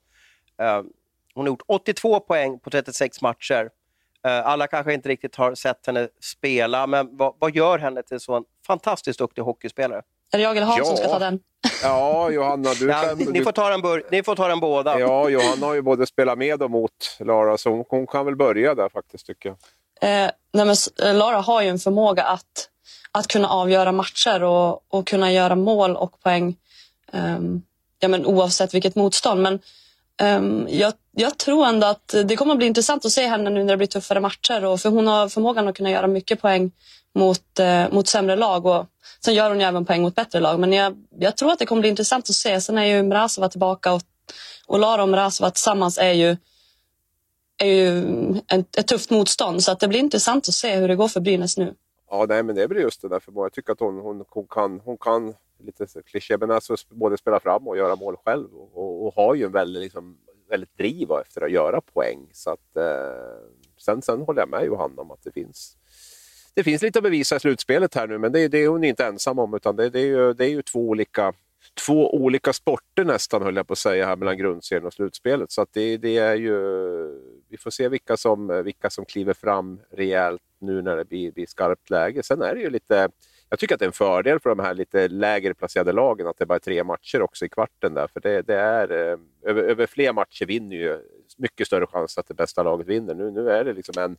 Eh, 0.62 0.82
hon 1.34 1.44
har 1.44 1.46
gjort 1.46 1.62
82 1.66 2.20
poäng 2.20 2.58
på 2.58 2.70
36 2.70 3.22
matcher. 3.22 3.70
Eh, 4.26 4.46
alla 4.46 4.66
kanske 4.66 4.94
inte 4.94 5.08
riktigt 5.08 5.36
har 5.36 5.54
sett 5.54 5.86
henne 5.86 6.08
spela, 6.20 6.86
men 6.86 7.16
vad, 7.16 7.34
vad 7.38 7.54
gör 7.54 7.78
henne 7.78 8.02
till 8.02 8.20
så 8.20 8.34
en 8.34 8.44
fantastiskt 8.66 9.18
duktig 9.18 9.42
hockeyspelare? 9.42 10.02
Är 10.32 10.38
det 10.38 10.42
jag 10.42 10.56
eller 10.56 10.66
Hans 10.66 10.78
ja. 10.78 10.84
som 10.84 10.96
ska 10.96 11.08
ta 11.08 11.18
den? 11.18 11.40
Ja, 11.82 12.30
Johanna, 12.30 12.74
du 12.74 12.88
ja, 12.88 13.02
kan... 13.02 13.18
Ni 13.18 13.44
får, 13.44 13.52
ta 13.52 13.70
den 13.70 13.82
bör, 13.82 14.02
ni 14.10 14.22
får 14.22 14.36
ta 14.36 14.48
den 14.48 14.60
båda. 14.60 15.00
Ja, 15.00 15.28
Johanna 15.28 15.66
har 15.66 15.74
ju 15.74 15.82
både 15.82 16.06
spelat 16.06 16.38
med 16.38 16.62
och 16.62 16.70
mot 16.70 17.16
Lara, 17.18 17.58
så 17.58 17.86
hon 17.88 18.06
kan 18.06 18.24
väl 18.26 18.36
börja 18.36 18.74
där 18.74 18.88
faktiskt, 18.88 19.26
tycker 19.26 19.48
jag. 19.48 19.56
Eh, 20.24 20.30
nej 20.52 20.66
men, 20.66 20.76
eh, 21.02 21.14
Lara 21.14 21.40
har 21.40 21.62
ju 21.62 21.68
en 21.68 21.78
förmåga 21.78 22.22
att, 22.22 22.68
att 23.12 23.26
kunna 23.26 23.48
avgöra 23.48 23.92
matcher 23.92 24.42
och, 24.42 24.82
och 24.88 25.06
kunna 25.06 25.32
göra 25.32 25.56
mål 25.56 25.96
och 25.96 26.20
poäng 26.22 26.56
um, 27.12 27.62
ja, 27.98 28.08
men 28.08 28.26
oavsett 28.26 28.74
vilket 28.74 28.96
motstånd. 28.96 29.42
Men 29.42 29.58
um, 30.22 30.66
jag 30.70 30.92
jag 31.12 31.38
tror 31.38 31.66
ändå 31.66 31.86
att 31.86 32.14
det 32.24 32.36
kommer 32.36 32.52
att 32.52 32.58
bli 32.58 32.66
intressant 32.66 33.04
att 33.04 33.12
se 33.12 33.26
henne 33.26 33.50
nu 33.50 33.64
när 33.64 33.72
det 33.72 33.76
blir 33.76 33.86
tuffare 33.86 34.20
matcher. 34.20 34.64
Och 34.64 34.80
för 34.80 34.88
hon 34.88 35.06
har 35.06 35.28
förmågan 35.28 35.68
att 35.68 35.76
kunna 35.76 35.90
göra 35.90 36.06
mycket 36.06 36.40
poäng 36.40 36.72
mot, 37.14 37.58
eh, 37.58 37.92
mot 37.92 38.08
sämre 38.08 38.36
lag. 38.36 38.66
Och 38.66 38.86
sen 39.24 39.34
gör 39.34 39.48
hon 39.48 39.60
ju 39.60 39.66
även 39.66 39.84
poäng 39.84 40.02
mot 40.02 40.14
bättre 40.14 40.40
lag. 40.40 40.60
Men 40.60 40.72
jag, 40.72 40.96
jag 41.18 41.36
tror 41.36 41.52
att 41.52 41.58
det 41.58 41.66
kommer 41.66 41.80
bli 41.80 41.88
intressant 41.88 42.30
att 42.30 42.34
se. 42.34 42.60
Sen 42.60 42.78
är 42.78 42.84
ju 42.84 43.02
Mrazova 43.02 43.48
tillbaka 43.48 43.92
och, 43.92 44.02
och 44.66 44.78
Lara 44.78 45.02
och 45.02 45.08
Mrazova 45.08 45.50
tillsammans 45.50 45.98
är 45.98 46.12
ju, 46.12 46.36
är 47.58 47.66
ju 47.66 48.04
ett, 48.48 48.76
ett 48.78 48.86
tufft 48.86 49.10
motstånd. 49.10 49.62
Så 49.62 49.72
att 49.72 49.80
det 49.80 49.88
blir 49.88 50.00
intressant 50.00 50.48
att 50.48 50.54
se 50.54 50.76
hur 50.76 50.88
det 50.88 50.96
går 50.96 51.08
för 51.08 51.20
Brynäs 51.20 51.56
nu. 51.56 51.74
Ja, 52.10 52.26
nej, 52.28 52.42
men 52.42 52.54
det 52.54 52.68
blir 52.68 52.80
just 52.80 53.02
det 53.02 53.08
där 53.08 53.20
för 53.20 53.32
Jag 53.34 53.52
tycker 53.52 53.72
att 53.72 53.80
hon, 53.80 53.98
hon, 53.98 54.24
hon 54.28 54.46
kan, 54.46 54.80
hon 54.84 54.98
kan 54.98 55.34
lite 55.64 55.86
kliché, 56.06 56.36
men 56.36 56.50
alltså 56.50 56.76
både 56.90 57.16
spela 57.16 57.40
fram 57.40 57.68
och 57.68 57.76
göra 57.76 57.96
mål 57.96 58.16
själv. 58.24 58.54
Och, 58.54 58.78
och, 58.78 59.06
och 59.06 59.14
har 59.14 59.34
ju 59.34 59.44
en 59.44 59.52
väldigt 59.52 59.82
liksom, 59.82 60.18
väldigt 60.48 60.76
driv 60.78 61.10
efter 61.10 61.40
att 61.40 61.50
göra 61.50 61.80
poäng. 61.80 62.28
Så 62.32 62.50
att, 62.50 62.76
eh, 62.76 63.48
sen, 63.78 64.02
sen 64.02 64.20
håller 64.20 64.40
jag 64.40 64.48
med 64.48 64.64
Johanna 64.64 65.02
om 65.02 65.10
att 65.10 65.24
det 65.24 65.32
finns 65.32 65.76
det 66.54 66.64
finns 66.64 66.82
lite 66.82 66.98
att 66.98 67.02
bevisa 67.02 67.36
i 67.36 67.40
slutspelet 67.40 67.94
här 67.94 68.06
nu, 68.06 68.18
men 68.18 68.32
det, 68.32 68.48
det 68.48 68.58
är 68.58 68.68
hon 68.68 68.84
inte 68.84 69.04
ensam 69.06 69.38
om. 69.38 69.54
utan 69.54 69.76
Det, 69.76 69.90
det, 69.90 70.00
är, 70.00 70.06
ju, 70.06 70.32
det 70.32 70.44
är 70.44 70.48
ju 70.48 70.62
två 70.62 70.88
olika 70.88 71.32
två 71.86 72.14
olika 72.14 72.52
sporter 72.52 73.04
nästan, 73.04 73.42
höll 73.42 73.56
jag 73.56 73.66
på 73.66 73.72
att 73.72 73.78
säga, 73.78 74.06
här 74.06 74.16
mellan 74.16 74.38
grundserien 74.38 74.86
och 74.86 74.92
slutspelet. 74.92 75.50
Så 75.50 75.62
att 75.62 75.68
det, 75.72 75.96
det 75.96 76.16
är 76.18 76.34
ju... 76.34 76.56
Vi 77.48 77.56
får 77.56 77.70
se 77.70 77.88
vilka 77.88 78.16
som, 78.16 78.62
vilka 78.64 78.90
som 78.90 79.04
kliver 79.04 79.34
fram 79.34 79.80
rejält 79.90 80.42
nu 80.58 80.82
när 80.82 80.96
det 80.96 81.04
blir, 81.04 81.32
blir 81.32 81.46
skarpt 81.46 81.90
läge. 81.90 82.22
Sen 82.22 82.42
är 82.42 82.54
det 82.54 82.60
ju 82.60 82.70
lite 82.70 83.08
jag 83.50 83.58
tycker 83.58 83.74
att 83.74 83.78
det 83.78 83.84
är 83.84 83.86
en 83.86 83.92
fördel 83.92 84.40
för 84.40 84.50
de 84.50 84.58
här 84.58 84.74
lite 84.74 85.08
lägre 85.08 85.54
placerade 85.54 85.92
lagen 85.92 86.26
att 86.26 86.38
det 86.38 86.46
bara 86.46 86.54
är 86.54 86.58
tre 86.58 86.84
matcher 86.84 87.22
också 87.22 87.44
i 87.44 87.48
kvarten. 87.48 87.94
Där, 87.94 88.06
för 88.06 88.20
det, 88.20 88.42
det 88.42 88.54
är, 88.54 88.90
eh, 88.90 89.18
över, 89.42 89.62
över 89.62 89.86
fler 89.86 90.12
matcher 90.12 90.46
vinner 90.46 90.76
ju 90.76 90.98
mycket 91.36 91.66
större 91.66 91.86
chans 91.86 92.18
att 92.18 92.28
det 92.28 92.34
bästa 92.34 92.62
laget 92.62 92.86
vinner. 92.86 93.14
Nu, 93.14 93.30
nu 93.30 93.50
är 93.50 93.64
det 93.64 93.72
liksom 93.72 94.02
en, 94.02 94.16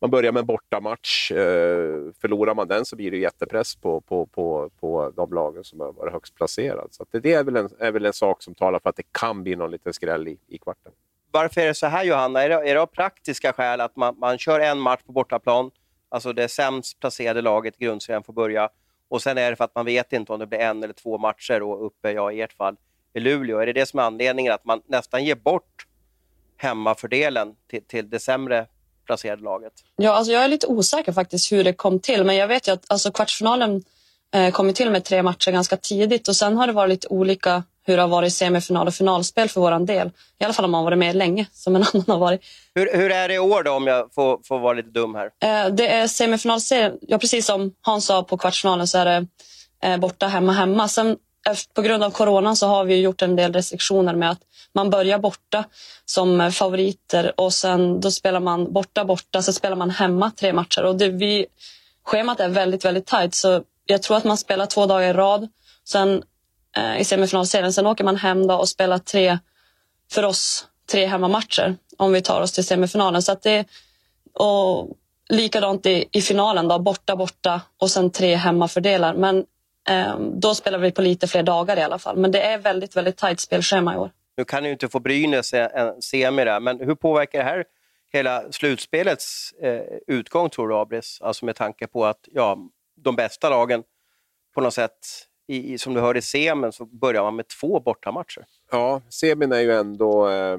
man 0.00 0.10
börjar 0.10 0.32
med 0.32 0.40
en 0.40 0.46
bortamatch. 0.46 1.30
Eh, 1.32 2.12
förlorar 2.20 2.54
man 2.54 2.68
den 2.68 2.84
så 2.84 2.96
blir 2.96 3.10
det 3.10 3.16
jättepress 3.16 3.76
på, 3.76 4.00
på, 4.00 4.26
på, 4.26 4.70
på 4.80 5.12
de 5.16 5.32
lagen 5.32 5.64
som 5.64 5.80
har 5.80 5.92
varit 5.92 6.12
högst 6.12 6.34
placerade. 6.34 6.88
Så 6.90 7.06
det, 7.10 7.20
det 7.20 7.32
är, 7.32 7.44
väl 7.44 7.56
en, 7.56 7.68
är 7.78 7.92
väl 7.92 8.06
en 8.06 8.12
sak 8.12 8.42
som 8.42 8.54
talar 8.54 8.78
för 8.78 8.90
att 8.90 8.96
det 8.96 9.12
kan 9.12 9.42
bli 9.42 9.56
någon 9.56 9.70
liten 9.70 9.92
skräll 9.92 10.28
i, 10.28 10.38
i 10.48 10.58
kvarten. 10.58 10.92
Varför 11.30 11.60
är 11.60 11.66
det 11.66 11.74
så 11.74 11.86
här 11.86 12.04
Johanna? 12.04 12.42
Är 12.42 12.48
det, 12.48 12.54
är 12.54 12.74
det 12.74 12.80
av 12.80 12.86
praktiska 12.86 13.52
skäl 13.52 13.80
att 13.80 13.96
man, 13.96 14.18
man 14.18 14.38
kör 14.38 14.60
en 14.60 14.78
match 14.78 15.02
på 15.06 15.12
bortaplan 15.12 15.70
Alltså 16.12 16.32
det 16.32 16.48
sämst 16.48 17.00
placerade 17.00 17.42
laget 17.42 17.74
i 17.78 17.84
grundserien 17.84 18.22
får 18.22 18.32
börja. 18.32 18.68
Och 19.08 19.22
sen 19.22 19.38
är 19.38 19.50
det 19.50 19.56
för 19.56 19.64
att 19.64 19.74
man 19.74 19.84
vet 19.84 20.12
inte 20.12 20.32
om 20.32 20.38
det 20.38 20.46
blir 20.46 20.58
en 20.58 20.82
eller 20.82 20.94
två 20.94 21.18
matcher 21.18 21.62
och 21.62 21.86
uppe, 21.86 22.10
ja 22.10 22.32
i 22.32 22.40
ert 22.40 22.52
fall, 22.52 22.76
i 23.14 23.20
Luleå. 23.20 23.58
Är 23.58 23.66
det 23.66 23.72
det 23.72 23.86
som 23.86 23.98
är 23.98 24.02
anledningen 24.02 24.52
att 24.52 24.64
man 24.64 24.82
nästan 24.86 25.24
ger 25.24 25.34
bort 25.34 25.86
hemmafördelen 26.56 27.54
till, 27.70 27.84
till 27.84 28.10
det 28.10 28.20
sämre 28.20 28.66
placerade 29.06 29.42
laget? 29.42 29.72
Ja, 29.96 30.12
alltså 30.12 30.32
jag 30.32 30.44
är 30.44 30.48
lite 30.48 30.66
osäker 30.66 31.12
faktiskt 31.12 31.52
hur 31.52 31.64
det 31.64 31.72
kom 31.72 32.00
till, 32.00 32.24
men 32.24 32.36
jag 32.36 32.48
vet 32.48 32.68
ju 32.68 32.72
att 32.72 32.84
alltså, 32.88 33.12
kvartsfinalen 33.12 33.82
eh, 34.34 34.50
kom 34.50 34.72
till 34.72 34.90
med 34.90 35.04
tre 35.04 35.22
matcher 35.22 35.50
ganska 35.50 35.76
tidigt 35.76 36.28
och 36.28 36.36
sen 36.36 36.56
har 36.56 36.66
det 36.66 36.72
varit 36.72 36.90
lite 36.90 37.08
olika 37.08 37.62
hur 37.84 37.96
det 37.96 38.02
har 38.02 38.08
varit 38.08 38.32
semifinal 38.32 38.86
och 38.86 38.94
finalspel 38.94 39.48
för 39.48 39.60
vår 39.60 39.86
del. 39.86 40.10
I 40.38 40.44
alla 40.44 40.52
fall 40.52 40.64
om 40.64 40.70
man 40.70 40.84
varit 40.84 40.98
med 40.98 41.16
länge, 41.16 41.46
som 41.52 41.76
en 41.76 41.82
annan 41.92 42.04
har 42.06 42.18
varit. 42.18 42.40
Hur, 42.74 42.96
hur 42.96 43.10
är 43.10 43.28
det 43.28 43.34
i 43.34 43.38
år 43.38 43.62
då, 43.62 43.72
om 43.72 43.86
jag 43.86 44.14
får, 44.14 44.40
får 44.44 44.58
vara 44.58 44.72
lite 44.72 44.90
dum 44.90 45.14
här? 45.14 45.30
Eh, 45.42 45.74
det 45.74 45.88
är 45.88 46.06
semifinalserien. 46.06 46.98
Ja, 47.00 47.18
precis 47.18 47.46
som 47.46 47.72
Hans 47.80 48.06
sa 48.06 48.22
på 48.22 48.36
kvartsfinalen 48.36 48.86
så 48.86 48.98
är 48.98 49.04
det 49.04 49.26
eh, 49.82 49.96
borta, 49.96 50.26
hemma, 50.26 50.52
hemma. 50.52 50.88
Sen 50.88 51.16
på 51.74 51.82
grund 51.82 52.04
av 52.04 52.10
coronan 52.10 52.56
så 52.56 52.66
har 52.66 52.84
vi 52.84 53.00
gjort 53.00 53.22
en 53.22 53.36
del 53.36 53.52
restriktioner 53.52 54.14
med 54.14 54.30
att 54.30 54.40
man 54.74 54.90
börjar 54.90 55.18
borta 55.18 55.64
som 56.04 56.52
favoriter 56.52 57.40
och 57.40 57.52
sen 57.52 58.00
då 58.00 58.10
spelar 58.10 58.40
man 58.40 58.72
borta, 58.72 59.04
borta, 59.04 59.42
så 59.42 59.52
spelar 59.52 59.76
man 59.76 59.90
hemma 59.90 60.30
tre 60.30 60.52
matcher. 60.52 60.84
Och 60.84 60.96
det, 60.96 61.08
vi, 61.08 61.46
schemat 62.04 62.40
är 62.40 62.48
väldigt, 62.48 62.84
väldigt 62.84 63.06
tajt 63.06 63.34
så 63.34 63.62
jag 63.86 64.02
tror 64.02 64.16
att 64.16 64.24
man 64.24 64.36
spelar 64.36 64.66
två 64.66 64.86
dagar 64.86 65.08
i 65.08 65.12
rad. 65.12 65.48
Sen 65.84 66.22
eh, 66.76 67.00
i 67.00 67.04
semifinalserien. 67.04 67.72
Sen 67.72 67.86
åker 67.86 68.04
man 68.04 68.16
hem 68.16 68.46
då 68.46 68.54
och 68.54 68.68
spelar 68.68 68.98
tre, 68.98 69.38
för 70.12 70.22
oss, 70.22 70.66
tre 70.90 71.06
hemmamatcher 71.06 71.76
om 71.96 72.12
vi 72.12 72.22
tar 72.22 72.40
oss 72.40 72.52
till 72.52 72.64
semifinalen. 72.64 73.22
Så 73.22 73.32
att 73.32 73.42
det, 73.42 73.64
och 74.32 74.88
likadant 75.28 75.86
i, 75.86 76.08
i 76.12 76.20
finalen 76.20 76.68
då, 76.68 76.78
borta, 76.78 77.16
borta 77.16 77.60
och 77.78 77.90
sen 77.90 78.10
tre 78.10 78.34
hemmafördelar. 78.34 79.14
Men 79.14 79.44
eh, 79.88 80.18
då 80.18 80.54
spelar 80.54 80.78
vi 80.78 80.90
på 80.90 81.02
lite 81.02 81.26
fler 81.26 81.42
dagar 81.42 81.78
i 81.78 81.82
alla 81.82 81.98
fall. 81.98 82.16
Men 82.16 82.30
det 82.30 82.42
är 82.42 82.58
väldigt, 82.58 82.96
väldigt 82.96 83.16
tajt 83.16 83.40
spelschema 83.40 83.94
i 83.94 83.96
år. 83.96 84.10
Nu 84.36 84.44
kan 84.44 84.62
ni 84.62 84.68
ju 84.68 84.72
inte 84.72 84.88
få 84.88 85.00
Brynäs 85.00 85.54
en 85.54 85.70
eh, 85.74 85.92
semi 86.00 86.44
där, 86.44 86.60
men 86.60 86.80
hur 86.80 86.94
påverkar 86.94 87.38
det 87.38 87.44
här 87.44 87.64
hela 88.12 88.52
slutspelets 88.52 89.52
eh, 89.52 89.82
utgång 90.06 90.50
tror 90.50 90.68
du, 90.68 90.76
Abris? 90.76 91.18
Alltså 91.20 91.44
med 91.44 91.56
tanke 91.56 91.86
på 91.86 92.04
att 92.06 92.28
ja, 92.32 92.58
de 93.02 93.16
bästa 93.16 93.50
lagen 93.50 93.82
på 94.54 94.60
något 94.60 94.74
sätt 94.74 94.98
i, 95.46 95.78
som 95.78 95.94
du 95.94 96.00
hörde 96.00 96.18
i 96.18 96.22
semin 96.22 96.72
så 96.72 96.84
börjar 96.84 97.22
man 97.22 97.36
med 97.36 97.48
två 97.48 97.80
bortamatcher. 97.80 98.44
Ja, 98.70 99.02
semin 99.08 99.52
är 99.52 99.60
ju 99.60 99.72
ändå 99.72 100.28
eh, 100.28 100.58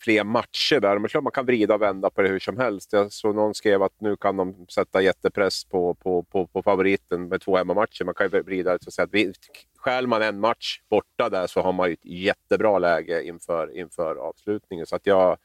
fler 0.00 0.24
matcher 0.24 0.80
där. 0.80 0.98
Men 0.98 1.08
klart 1.08 1.24
man 1.24 1.32
kan 1.32 1.46
vrida 1.46 1.74
och 1.74 1.82
vända 1.82 2.10
på 2.10 2.22
det 2.22 2.28
hur 2.28 2.38
som 2.38 2.58
helst. 2.58 2.92
Jag 2.92 3.12
såg 3.12 3.34
någon 3.34 3.54
skrev 3.54 3.82
att 3.82 4.00
nu 4.00 4.16
kan 4.16 4.36
de 4.36 4.66
sätta 4.68 5.02
jättepress 5.02 5.64
på, 5.64 5.94
på, 5.94 6.22
på, 6.22 6.46
på 6.46 6.62
favoriten 6.62 7.28
med 7.28 7.40
två 7.40 7.56
hemmamatcher. 7.56 8.04
Man 8.04 8.14
kan 8.14 8.30
ju 8.30 8.42
vrida 8.42 8.72
det 8.72 8.84
så 8.84 8.88
att 8.88 8.94
säga 8.94 9.04
att 9.04 9.14
vi, 9.14 9.32
stjäl 9.76 10.06
man 10.06 10.22
en 10.22 10.40
match 10.40 10.80
borta 10.90 11.28
där 11.28 11.46
så 11.46 11.60
har 11.60 11.72
man 11.72 11.88
ju 11.88 11.92
ett 11.92 12.04
jättebra 12.04 12.78
läge 12.78 13.22
inför, 13.22 13.78
inför 13.78 14.16
avslutningen. 14.16 14.86
Så 14.86 14.96
att 14.96 15.06
jag, 15.06 15.36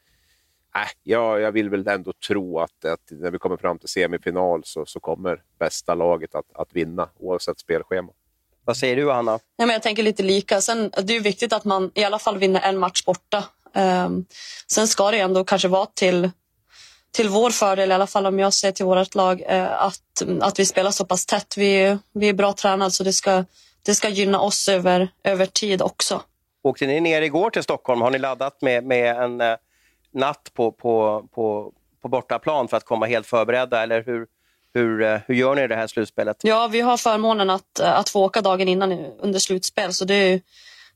äh, 0.76 0.88
jag, 1.02 1.40
jag 1.40 1.52
vill 1.52 1.70
väl 1.70 1.88
ändå 1.88 2.12
tro 2.28 2.60
att, 2.60 2.84
att, 2.84 3.00
när 3.10 3.30
vi 3.30 3.38
kommer 3.38 3.56
fram 3.56 3.78
till 3.78 3.88
semifinal 3.88 4.62
så, 4.64 4.86
så 4.86 5.00
kommer 5.00 5.42
bästa 5.58 5.94
laget 5.94 6.34
att, 6.34 6.46
att 6.54 6.68
vinna 6.72 7.08
oavsett 7.18 7.58
spelschema. 7.58 8.12
Vad 8.64 8.76
säger 8.76 8.96
du, 8.96 9.12
Anna? 9.12 9.38
Ja, 9.56 9.66
men 9.66 9.70
jag 9.70 9.82
tänker 9.82 10.02
lite 10.02 10.22
lika. 10.22 10.60
Sen, 10.60 10.90
det 11.02 11.16
är 11.16 11.20
viktigt 11.20 11.52
att 11.52 11.64
man 11.64 11.90
i 11.94 12.04
alla 12.04 12.18
fall 12.18 12.38
vinner 12.38 12.60
en 12.60 12.78
match 12.78 13.04
borta. 13.04 13.44
Um, 13.74 14.26
sen 14.66 14.88
ska 14.88 15.10
det 15.10 15.18
ändå 15.18 15.44
kanske 15.44 15.68
vara 15.68 15.86
till, 15.86 16.30
till 17.12 17.28
vår 17.28 17.50
fördel, 17.50 17.90
i 17.90 17.94
alla 17.94 18.06
fall 18.06 18.26
om 18.26 18.38
jag 18.38 18.52
ser 18.52 18.72
till 18.72 18.84
vårt 18.84 19.14
lag, 19.14 19.42
eh, 19.46 19.82
att, 19.82 20.22
att 20.40 20.58
vi 20.58 20.66
spelar 20.66 20.90
så 20.90 21.04
pass 21.04 21.26
tätt. 21.26 21.54
Vi, 21.56 21.98
vi 22.12 22.28
är 22.28 22.32
bra 22.32 22.52
tränade 22.52 22.90
så 22.90 23.04
det 23.04 23.12
ska, 23.12 23.44
det 23.82 23.94
ska 23.94 24.08
gynna 24.08 24.40
oss 24.40 24.68
över, 24.68 25.08
över 25.24 25.46
tid 25.46 25.82
också. 25.82 26.22
Åkte 26.62 26.86
ni 26.86 27.00
ner 27.00 27.22
igår 27.22 27.50
till 27.50 27.62
Stockholm? 27.62 28.00
Har 28.00 28.10
ni 28.10 28.18
laddat 28.18 28.62
med, 28.62 28.84
med 28.84 29.16
en 29.16 29.40
eh, 29.40 29.56
natt 30.14 30.50
på, 30.54 30.72
på, 30.72 31.24
på, 31.34 31.72
på 32.02 32.08
bortaplan 32.08 32.68
för 32.68 32.76
att 32.76 32.84
komma 32.84 33.06
helt 33.06 33.26
förberedda? 33.26 33.82
Eller 33.82 34.02
hur, 34.02 34.26
hur, 34.74 35.02
eh, 35.02 35.20
hur 35.26 35.34
gör 35.34 35.54
ni 35.54 35.62
i 35.62 35.66
det 35.66 35.76
här 35.76 35.86
slutspelet? 35.86 36.36
Ja, 36.42 36.68
vi 36.72 36.80
har 36.80 36.96
förmånen 36.96 37.50
att, 37.50 37.80
att 37.80 38.08
få 38.08 38.24
åka 38.24 38.40
dagen 38.40 38.68
innan 38.68 38.92
under 39.18 39.38
slutspel. 39.38 39.92
Så 39.92 40.04
det 40.04 40.14
är, 40.14 40.40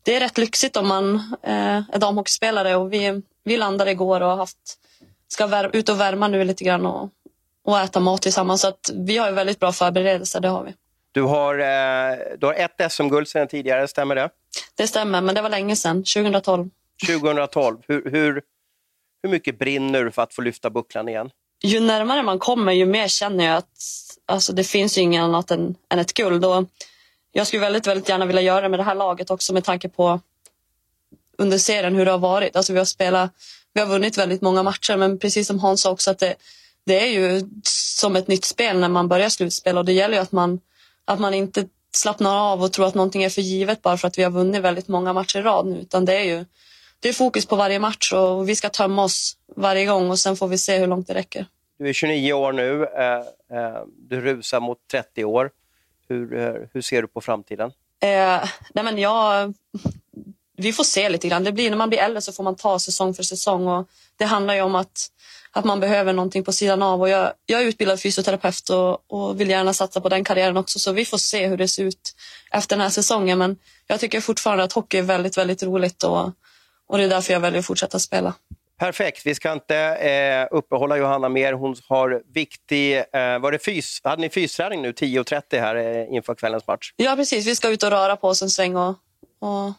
det 0.02 0.16
är 0.16 0.20
rätt 0.20 0.38
lyxigt 0.38 0.76
om 0.76 0.88
man 0.88 1.14
eh, 1.42 1.82
är 1.92 1.98
damhockeyspelare. 1.98 2.76
Och 2.76 2.92
vi, 2.92 3.22
vi 3.44 3.56
landade 3.56 3.90
igår 3.90 4.20
och 4.20 4.36
haft, 4.36 4.58
ska 5.28 5.46
vär, 5.46 5.76
ut 5.76 5.88
och 5.88 6.00
värma 6.00 6.28
nu 6.28 6.44
lite 6.44 6.64
grann 6.64 6.86
och, 6.86 7.10
och 7.64 7.78
äta 7.78 8.00
mat 8.00 8.22
tillsammans. 8.22 8.60
Så 8.60 8.68
att 8.68 8.90
vi 8.94 9.16
har 9.16 9.32
väldigt 9.32 9.60
bra 9.60 9.72
förberedelser, 9.72 10.40
det 10.40 10.48
har 10.48 10.64
vi. 10.64 10.74
Du 11.12 11.22
har, 11.22 11.58
eh, 11.58 12.18
du 12.38 12.46
har 12.46 12.54
ett 12.54 12.92
SM-guld 12.92 13.28
sedan 13.28 13.48
tidigare, 13.48 13.88
stämmer 13.88 14.14
det? 14.14 14.30
Det 14.74 14.86
stämmer, 14.86 15.20
men 15.20 15.34
det 15.34 15.42
var 15.42 15.48
länge 15.48 15.76
sedan, 15.76 15.96
2012. 15.96 16.70
2012. 17.06 17.78
Hur, 17.88 18.10
hur, 18.10 18.42
hur 19.22 19.30
mycket 19.30 19.58
brinner 19.58 20.04
du 20.04 20.10
för 20.10 20.22
att 20.22 20.34
få 20.34 20.42
lyfta 20.42 20.70
bucklan 20.70 21.08
igen? 21.08 21.30
Ju 21.62 21.80
närmare 21.80 22.22
man 22.22 22.38
kommer, 22.38 22.72
ju 22.72 22.86
mer 22.86 23.08
känner 23.08 23.44
jag 23.44 23.56
att 23.56 23.68
alltså, 24.26 24.52
det 24.52 24.64
finns 24.64 24.98
ju 24.98 25.02
inget 25.02 25.22
annat 25.22 25.50
än, 25.50 25.74
än 25.92 25.98
ett 25.98 26.14
guld. 26.14 26.44
Och 26.44 26.64
jag 27.32 27.46
skulle 27.46 27.60
väldigt, 27.60 27.86
väldigt 27.86 28.08
gärna 28.08 28.26
vilja 28.26 28.42
göra 28.42 28.60
det 28.60 28.68
med 28.68 28.78
det 28.78 28.84
här 28.84 28.94
laget 28.94 29.30
också 29.30 29.52
med 29.52 29.64
tanke 29.64 29.88
på 29.88 30.20
under 31.38 31.58
serien 31.58 31.94
hur 31.94 32.04
det 32.04 32.10
har 32.10 32.18
varit. 32.18 32.56
Alltså, 32.56 32.72
vi 32.72 32.78
har 32.78 32.86
spelat, 32.86 33.30
vi 33.72 33.80
har 33.80 33.88
vunnit 33.88 34.18
väldigt 34.18 34.42
många 34.42 34.62
matcher, 34.62 34.96
men 34.96 35.18
precis 35.18 35.46
som 35.46 35.58
Hans 35.58 35.80
sa 35.80 35.90
också 35.90 36.10
att 36.10 36.18
det, 36.18 36.34
det 36.86 37.00
är 37.00 37.06
ju 37.06 37.48
som 37.98 38.16
ett 38.16 38.28
nytt 38.28 38.44
spel 38.44 38.78
när 38.78 38.88
man 38.88 39.08
börjar 39.08 39.28
slutspel 39.28 39.78
och 39.78 39.84
det 39.84 39.92
gäller 39.92 40.14
ju 40.14 40.22
att 40.22 40.32
man, 40.32 40.60
att 41.04 41.20
man 41.20 41.34
inte 41.34 41.66
slappnar 41.94 42.52
av 42.52 42.62
och 42.62 42.72
tror 42.72 42.86
att 42.86 42.94
någonting 42.94 43.22
är 43.22 43.30
för 43.30 43.42
givet 43.42 43.82
bara 43.82 43.96
för 43.96 44.08
att 44.08 44.18
vi 44.18 44.22
har 44.22 44.30
vunnit 44.30 44.62
väldigt 44.62 44.88
många 44.88 45.12
matcher 45.12 45.38
i 45.38 45.42
rad 45.42 45.66
nu, 45.66 45.78
utan 45.80 46.04
det 46.04 46.14
är 46.14 46.24
ju 46.24 46.44
det 47.00 47.08
är 47.08 47.12
fokus 47.12 47.46
på 47.46 47.56
varje 47.56 47.78
match 47.78 48.12
och 48.12 48.48
vi 48.48 48.56
ska 48.56 48.68
tömma 48.68 49.04
oss 49.04 49.36
varje 49.56 49.86
gång 49.86 50.10
och 50.10 50.18
sen 50.18 50.36
får 50.36 50.48
vi 50.48 50.58
se 50.58 50.78
hur 50.78 50.86
långt 50.86 51.06
det 51.06 51.14
räcker. 51.14 51.46
Du 51.78 51.88
är 51.88 51.92
29 51.92 52.32
år 52.32 52.52
nu, 52.52 52.84
eh, 52.84 53.58
eh, 53.58 53.82
du 53.98 54.20
rusar 54.20 54.60
mot 54.60 54.78
30 54.90 55.24
år. 55.24 55.50
Hur, 56.08 56.38
eh, 56.38 56.54
hur 56.72 56.82
ser 56.82 57.02
du 57.02 57.08
på 57.08 57.20
framtiden? 57.20 57.72
Eh, 58.02 58.48
nej 58.74 58.84
men 58.84 58.98
jag, 58.98 59.54
vi 60.56 60.72
får 60.72 60.84
se 60.84 61.08
lite 61.08 61.28
grann. 61.28 61.44
Det 61.44 61.52
blir, 61.52 61.70
när 61.70 61.76
man 61.76 61.88
blir 61.88 61.98
äldre 61.98 62.20
så 62.20 62.32
får 62.32 62.44
man 62.44 62.56
ta 62.56 62.78
säsong 62.78 63.14
för 63.14 63.22
säsong. 63.22 63.66
Och 63.66 63.88
det 64.16 64.24
handlar 64.24 64.54
ju 64.54 64.62
om 64.62 64.74
att, 64.74 65.08
att 65.52 65.64
man 65.64 65.80
behöver 65.80 66.12
någonting 66.12 66.44
på 66.44 66.52
sidan 66.52 66.82
av. 66.82 67.00
Och 67.00 67.08
jag, 67.08 67.32
jag 67.46 67.62
är 67.62 67.64
utbildad 67.64 68.00
fysioterapeut 68.00 68.68
och, 68.68 69.12
och 69.12 69.40
vill 69.40 69.50
gärna 69.50 69.72
satsa 69.72 70.00
på 70.00 70.08
den 70.08 70.24
karriären 70.24 70.56
också. 70.56 70.78
Så 70.78 70.92
vi 70.92 71.04
får 71.04 71.18
se 71.18 71.46
hur 71.46 71.56
det 71.56 71.68
ser 71.68 71.84
ut 71.84 72.14
efter 72.50 72.76
den 72.76 72.82
här 72.82 72.90
säsongen. 72.90 73.38
Men 73.38 73.56
jag 73.86 74.00
tycker 74.00 74.20
fortfarande 74.20 74.64
att 74.64 74.72
hockey 74.72 74.98
är 74.98 75.02
väldigt, 75.02 75.38
väldigt 75.38 75.62
roligt. 75.62 76.02
Och, 76.02 76.32
och 76.88 76.98
det 76.98 77.04
är 77.04 77.08
därför 77.08 77.32
jag 77.32 77.40
väljer 77.40 77.58
att 77.58 77.66
fortsätta 77.66 77.98
spela. 77.98 78.34
Perfekt. 78.78 79.26
Vi 79.26 79.34
ska 79.34 79.52
inte 79.52 79.76
eh, 79.78 80.56
uppehålla 80.56 80.96
Johanna 80.96 81.28
mer. 81.28 81.52
Hon 81.52 81.76
har 81.88 82.22
viktig... 82.34 82.96
Eh, 82.96 83.38
var 83.38 83.52
det 83.52 83.58
fys, 83.58 84.00
hade 84.04 84.22
ni 84.22 84.30
fysträning 84.30 84.82
nu 84.82 84.92
10.30 84.92 85.60
här 85.60 85.76
eh, 85.76 86.14
inför 86.14 86.34
kvällens 86.34 86.66
match? 86.66 86.92
Ja, 86.96 87.16
precis. 87.16 87.46
Vi 87.46 87.56
ska 87.56 87.68
ut 87.68 87.82
och 87.82 87.90
röra 87.90 88.16
på 88.16 88.28
oss 88.28 88.42
en 88.42 88.50
sväng 88.50 88.76
och, 88.76 88.88
och 89.40 89.72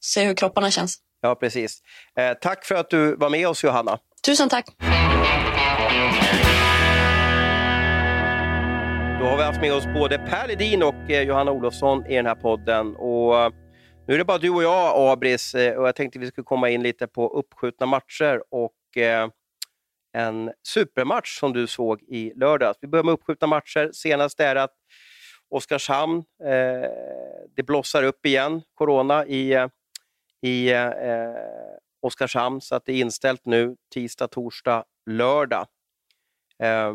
se 0.00 0.24
hur 0.24 0.34
kropparna 0.34 0.70
känns. 0.70 0.98
Ja, 1.20 1.34
precis. 1.34 1.82
Eh, 2.18 2.32
tack 2.40 2.64
för 2.64 2.74
att 2.74 2.90
du 2.90 3.16
var 3.16 3.30
med 3.30 3.48
oss, 3.48 3.64
Johanna. 3.64 3.98
Tusen 4.26 4.48
tack. 4.48 4.66
Då 9.20 9.30
har 9.30 9.36
vi 9.36 9.42
haft 9.42 9.60
med 9.60 9.72
oss 9.72 9.84
både 9.94 10.18
Per 10.18 10.48
Ledin 10.48 10.82
och 10.82 11.10
eh, 11.10 11.22
Johanna 11.22 11.50
Olofsson 11.50 12.06
i 12.06 12.16
den 12.16 12.26
här 12.26 12.34
podden. 12.34 12.96
Och 12.96 13.52
nu 14.06 14.14
är 14.14 14.18
det 14.18 14.24
bara 14.24 14.38
du 14.38 14.50
och 14.50 14.62
jag, 14.62 15.12
Abris, 15.12 15.54
eh, 15.54 15.76
och 15.76 15.88
jag 15.88 15.96
tänkte 15.96 16.18
vi 16.18 16.26
skulle 16.26 16.44
komma 16.44 16.70
in 16.70 16.82
lite 16.82 17.06
på 17.06 17.28
uppskjutna 17.28 17.86
matcher 17.86 18.42
och 18.50 18.96
eh, 18.96 19.28
en 20.12 20.52
supermatch 20.68 21.38
som 21.38 21.52
du 21.52 21.66
såg 21.66 22.02
i 22.02 22.32
lördags. 22.36 22.78
Vi 22.82 22.88
börjar 22.88 23.04
med 23.04 23.12
uppskjutna 23.12 23.46
matcher. 23.46 23.90
Senast 23.92 24.40
är 24.40 24.56
att 24.56 24.74
Oskarshamn, 25.48 26.18
eh, 26.44 26.90
det 27.56 27.62
blossar 27.66 28.02
upp 28.02 28.26
igen, 28.26 28.62
corona 28.74 29.26
i, 29.26 29.68
i 30.42 30.72
eh, 30.72 31.30
Oskarshamn, 32.00 32.60
så 32.60 32.74
att 32.74 32.84
det 32.84 32.92
är 32.92 33.00
inställt 33.00 33.44
nu 33.44 33.76
tisdag, 33.94 34.28
torsdag, 34.28 34.84
lördag. 35.06 35.66
Eh, 36.62 36.94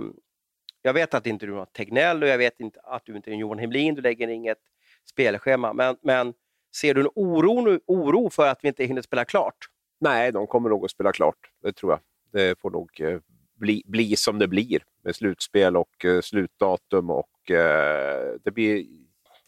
jag 0.81 0.93
vet 0.93 1.13
att 1.13 1.27
inte 1.27 1.45
du 1.45 1.53
har 1.53 1.65
Tegnell 1.65 2.23
och 2.23 2.29
jag 2.29 2.37
vet 2.37 2.59
inte 2.59 2.79
att 2.83 3.05
du 3.05 3.15
inte 3.15 3.31
är 3.31 3.35
Johan 3.35 3.59
Hemlin, 3.59 3.95
du 3.95 4.01
lägger 4.01 4.27
inget 4.27 4.59
spelschema, 5.05 5.73
men, 5.73 5.97
men 6.01 6.33
Ser 6.75 6.93
du 6.93 7.01
en 7.01 7.09
oro, 7.15 7.79
oro 7.85 8.29
för 8.29 8.47
att 8.47 8.59
vi 8.63 8.67
inte 8.67 8.83
hinner 8.83 9.01
spela 9.01 9.25
klart? 9.25 9.57
Nej, 9.99 10.31
de 10.31 10.47
kommer 10.47 10.69
nog 10.69 10.85
att 10.85 10.91
spela 10.91 11.11
klart. 11.11 11.51
Det 11.63 11.73
tror 11.73 11.91
jag. 11.91 11.99
Det 12.31 12.59
får 12.59 12.71
nog 12.71 13.01
eh, 13.01 13.19
bli, 13.55 13.83
bli 13.85 14.15
som 14.15 14.39
det 14.39 14.47
blir 14.47 14.83
med 15.03 15.15
slutspel 15.15 15.77
och 15.77 16.05
eh, 16.05 16.21
slutdatum. 16.21 17.09
och 17.09 17.51
eh, 17.51 18.35
det, 18.43 18.51
blir, 18.51 18.85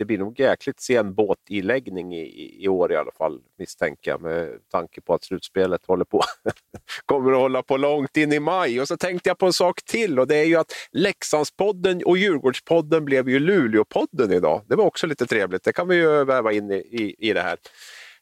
det 0.01 0.05
blir 0.05 0.17
nog 0.17 0.39
jäkligt 0.39 0.79
sen 0.79 1.13
båtiläggning 1.13 2.15
i, 2.15 2.63
i 2.63 2.67
år 2.67 2.91
i 2.91 2.95
alla 2.95 3.11
fall, 3.11 3.39
misstänker 3.57 4.11
jag, 4.11 4.21
med 4.21 4.49
tanke 4.71 5.01
på 5.01 5.13
att 5.13 5.23
slutspelet 5.23 5.85
håller 5.85 6.05
på 6.05 6.21
kommer 7.05 7.31
att 7.31 7.37
hålla 7.37 7.63
på 7.63 7.77
långt 7.77 8.17
in 8.17 8.33
i 8.33 8.39
maj. 8.39 8.81
Och 8.81 8.87
så 8.87 8.97
tänkte 8.97 9.29
jag 9.29 9.37
på 9.37 9.45
en 9.45 9.53
sak 9.53 9.81
till 9.85 10.19
och 10.19 10.27
det 10.27 10.35
är 10.35 10.45
ju 10.45 10.55
att 10.55 10.73
Leksandspodden 10.91 12.03
och 12.05 12.17
Djurgårdspodden 12.17 13.05
blev 13.05 13.29
ju 13.29 13.39
Luleåpodden 13.39 14.33
idag. 14.33 14.61
Det 14.67 14.75
var 14.75 14.85
också 14.85 15.07
lite 15.07 15.25
trevligt. 15.25 15.63
Det 15.63 15.73
kan 15.73 15.87
vi 15.87 15.95
ju 15.95 16.23
väva 16.23 16.51
in 16.51 16.71
i, 16.71 16.75
i, 16.75 17.15
i 17.29 17.33
det 17.33 17.41
här. 17.41 17.57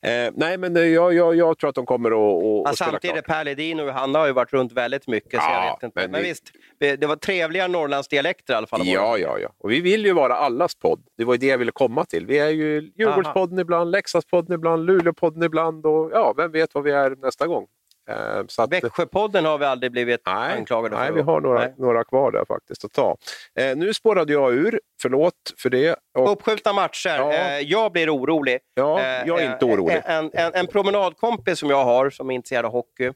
Eh, 0.01 0.31
nej, 0.35 0.57
men 0.57 0.77
eh, 0.77 0.83
jag, 0.83 1.13
jag, 1.13 1.35
jag, 1.35 1.57
tror 1.57 1.69
att 1.69 1.75
de 1.75 1.85
kommer 1.85 2.09
att, 2.09 2.43
att, 2.43 2.43
ja, 2.65 2.73
spela 2.73 2.91
Samtidigt, 2.91 3.25
Per 3.25 3.45
Ledin 3.45 3.79
och 3.79 3.87
Johanna 3.87 4.19
har 4.19 4.27
ju 4.27 4.33
varit 4.33 4.53
runt 4.53 4.71
väldigt 4.71 5.07
mycket. 5.07 5.33
Ja, 5.33 5.39
så 5.41 5.49
jag 5.51 5.73
vet 5.73 5.83
inte. 5.83 6.01
Men, 6.01 6.11
men 6.11 6.23
visst, 6.23 6.51
det 6.79 7.05
var 7.05 7.15
trevliga 7.15 7.67
Norrlandsdialekter 7.67 8.53
i 8.53 8.57
alla 8.57 8.67
fall. 8.67 8.81
Ja, 8.83 9.17
ja, 9.17 9.39
ja. 9.39 9.49
Och 9.57 9.71
vi 9.71 9.81
vill 9.81 10.05
ju 10.05 10.13
vara 10.13 10.35
allas 10.35 10.75
podd. 10.75 11.03
Det 11.17 11.25
var 11.25 11.33
ju 11.33 11.37
det 11.37 11.47
jag 11.47 11.57
ville 11.57 11.71
komma 11.71 12.05
till. 12.05 12.25
Vi 12.25 12.39
är 12.39 12.49
ju 12.49 12.91
Djurgårdspodden 12.97 13.57
Aha. 13.57 13.61
ibland, 13.61 13.91
Leksandspodden 13.91 14.55
ibland, 14.55 14.85
Luleåpodden 14.85 15.43
ibland 15.43 15.85
och 15.85 16.11
ja, 16.13 16.33
vem 16.37 16.51
vet 16.51 16.75
vad 16.75 16.83
vi 16.83 16.91
är 16.91 17.15
nästa 17.15 17.47
gång. 17.47 17.67
Eh, 18.09 18.43
så 18.47 18.61
att, 18.61 18.71
Växjöpodden 18.71 19.45
har 19.45 19.57
vi 19.57 19.65
aldrig 19.65 19.91
blivit 19.91 20.21
nej, 20.25 20.57
anklagade 20.57 20.95
för. 20.95 21.03
Nej, 21.03 21.13
vi 21.13 21.21
har 21.21 21.41
några, 21.41 21.69
några 21.77 22.03
kvar 22.03 22.31
där 22.31 22.45
faktiskt 22.45 22.85
att 22.85 22.93
ta. 22.93 23.17
Eh, 23.55 23.77
nu 23.77 23.93
spårade 23.93 24.33
jag 24.33 24.53
ur, 24.53 24.79
förlåt 25.01 25.33
för 25.57 25.69
det. 25.69 25.95
Och, 26.17 26.31
Uppskjutna 26.31 26.73
matcher. 26.73 27.15
Ja. 27.17 27.33
Eh, 27.33 27.59
jag 27.59 27.91
blir 27.91 28.15
orolig. 28.15 28.59
Ja, 28.73 28.99
eh, 28.99 29.27
jag 29.27 29.41
är 29.41 29.53
inte 29.53 29.65
orolig. 29.65 30.01
En, 30.05 30.31
en, 30.33 30.53
en, 30.53 30.67
promenadkompis 30.67 31.59
som 31.59 31.69
jag 31.69 31.85
har 31.85 32.09
som 32.09 32.31
är 32.31 32.35
intresserad 32.35 32.65
av 32.65 32.71
hockey 32.71 33.11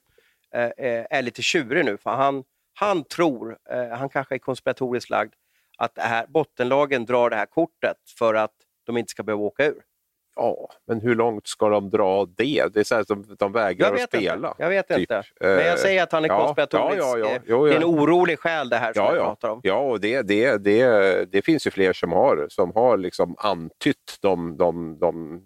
eh, 0.53 0.63
eh, 0.63 1.05
är 1.09 1.21
lite 1.21 1.41
tjurig 1.41 1.85
nu. 1.85 1.97
För 1.97 2.09
han, 2.09 2.43
han 2.73 3.03
tror, 3.03 3.57
han 3.95 4.09
kanske 4.09 4.35
är 4.35 4.39
konspiratoriskt 4.39 5.09
lagd, 5.09 5.33
att 5.77 5.95
det 5.95 6.01
här, 6.01 6.25
bottenlagen 6.27 7.05
drar 7.05 7.29
det 7.29 7.35
här 7.35 7.45
kortet 7.45 7.97
för 8.17 8.33
att 8.33 8.53
de 8.85 8.97
inte 8.97 9.09
ska 9.09 9.23
behöva 9.23 9.43
åka 9.43 9.65
ur. 9.65 9.81
Ja, 10.35 10.69
men 10.87 11.01
hur 11.01 11.15
långt 11.15 11.47
ska 11.47 11.69
de 11.69 11.89
dra 11.89 12.25
det? 12.25 12.73
Det 12.73 12.79
är 12.79 12.83
så 12.83 12.95
att 12.95 13.07
de, 13.07 13.35
de 13.39 13.51
vägrar 13.51 13.93
att 13.93 14.01
spela. 14.01 14.47
Inte. 14.47 14.63
Jag 14.63 14.69
vet 14.69 14.87
typ. 14.87 14.97
inte. 14.97 15.23
Men 15.39 15.65
jag 15.65 15.79
säger 15.79 16.03
att 16.03 16.11
han 16.11 16.25
är 16.25 16.29
ja, 16.29 16.45
konspiratorisk. 16.45 17.03
Ja, 17.03 17.17
ja. 17.17 17.39
Jo, 17.45 17.65
det 17.65 17.73
är 17.73 17.77
en 17.77 17.83
orolig 17.83 18.39
själ 18.39 18.69
det 18.69 18.77
här 18.77 18.93
som 18.93 19.03
ja, 19.03 19.15
jag 19.15 19.25
pratar 19.25 19.49
om. 19.49 19.59
Ja, 19.63 19.79
och 19.79 19.99
det, 19.99 20.21
det, 20.21 20.57
det, 20.57 21.31
det 21.31 21.41
finns 21.41 21.67
ju 21.67 21.71
fler 21.71 21.93
som 21.93 22.11
har, 22.11 22.45
som 22.49 22.71
har 22.75 22.97
liksom 22.97 23.35
antytt 23.37 24.17
de, 24.21 24.57
de, 24.57 24.99
de, 24.99 25.41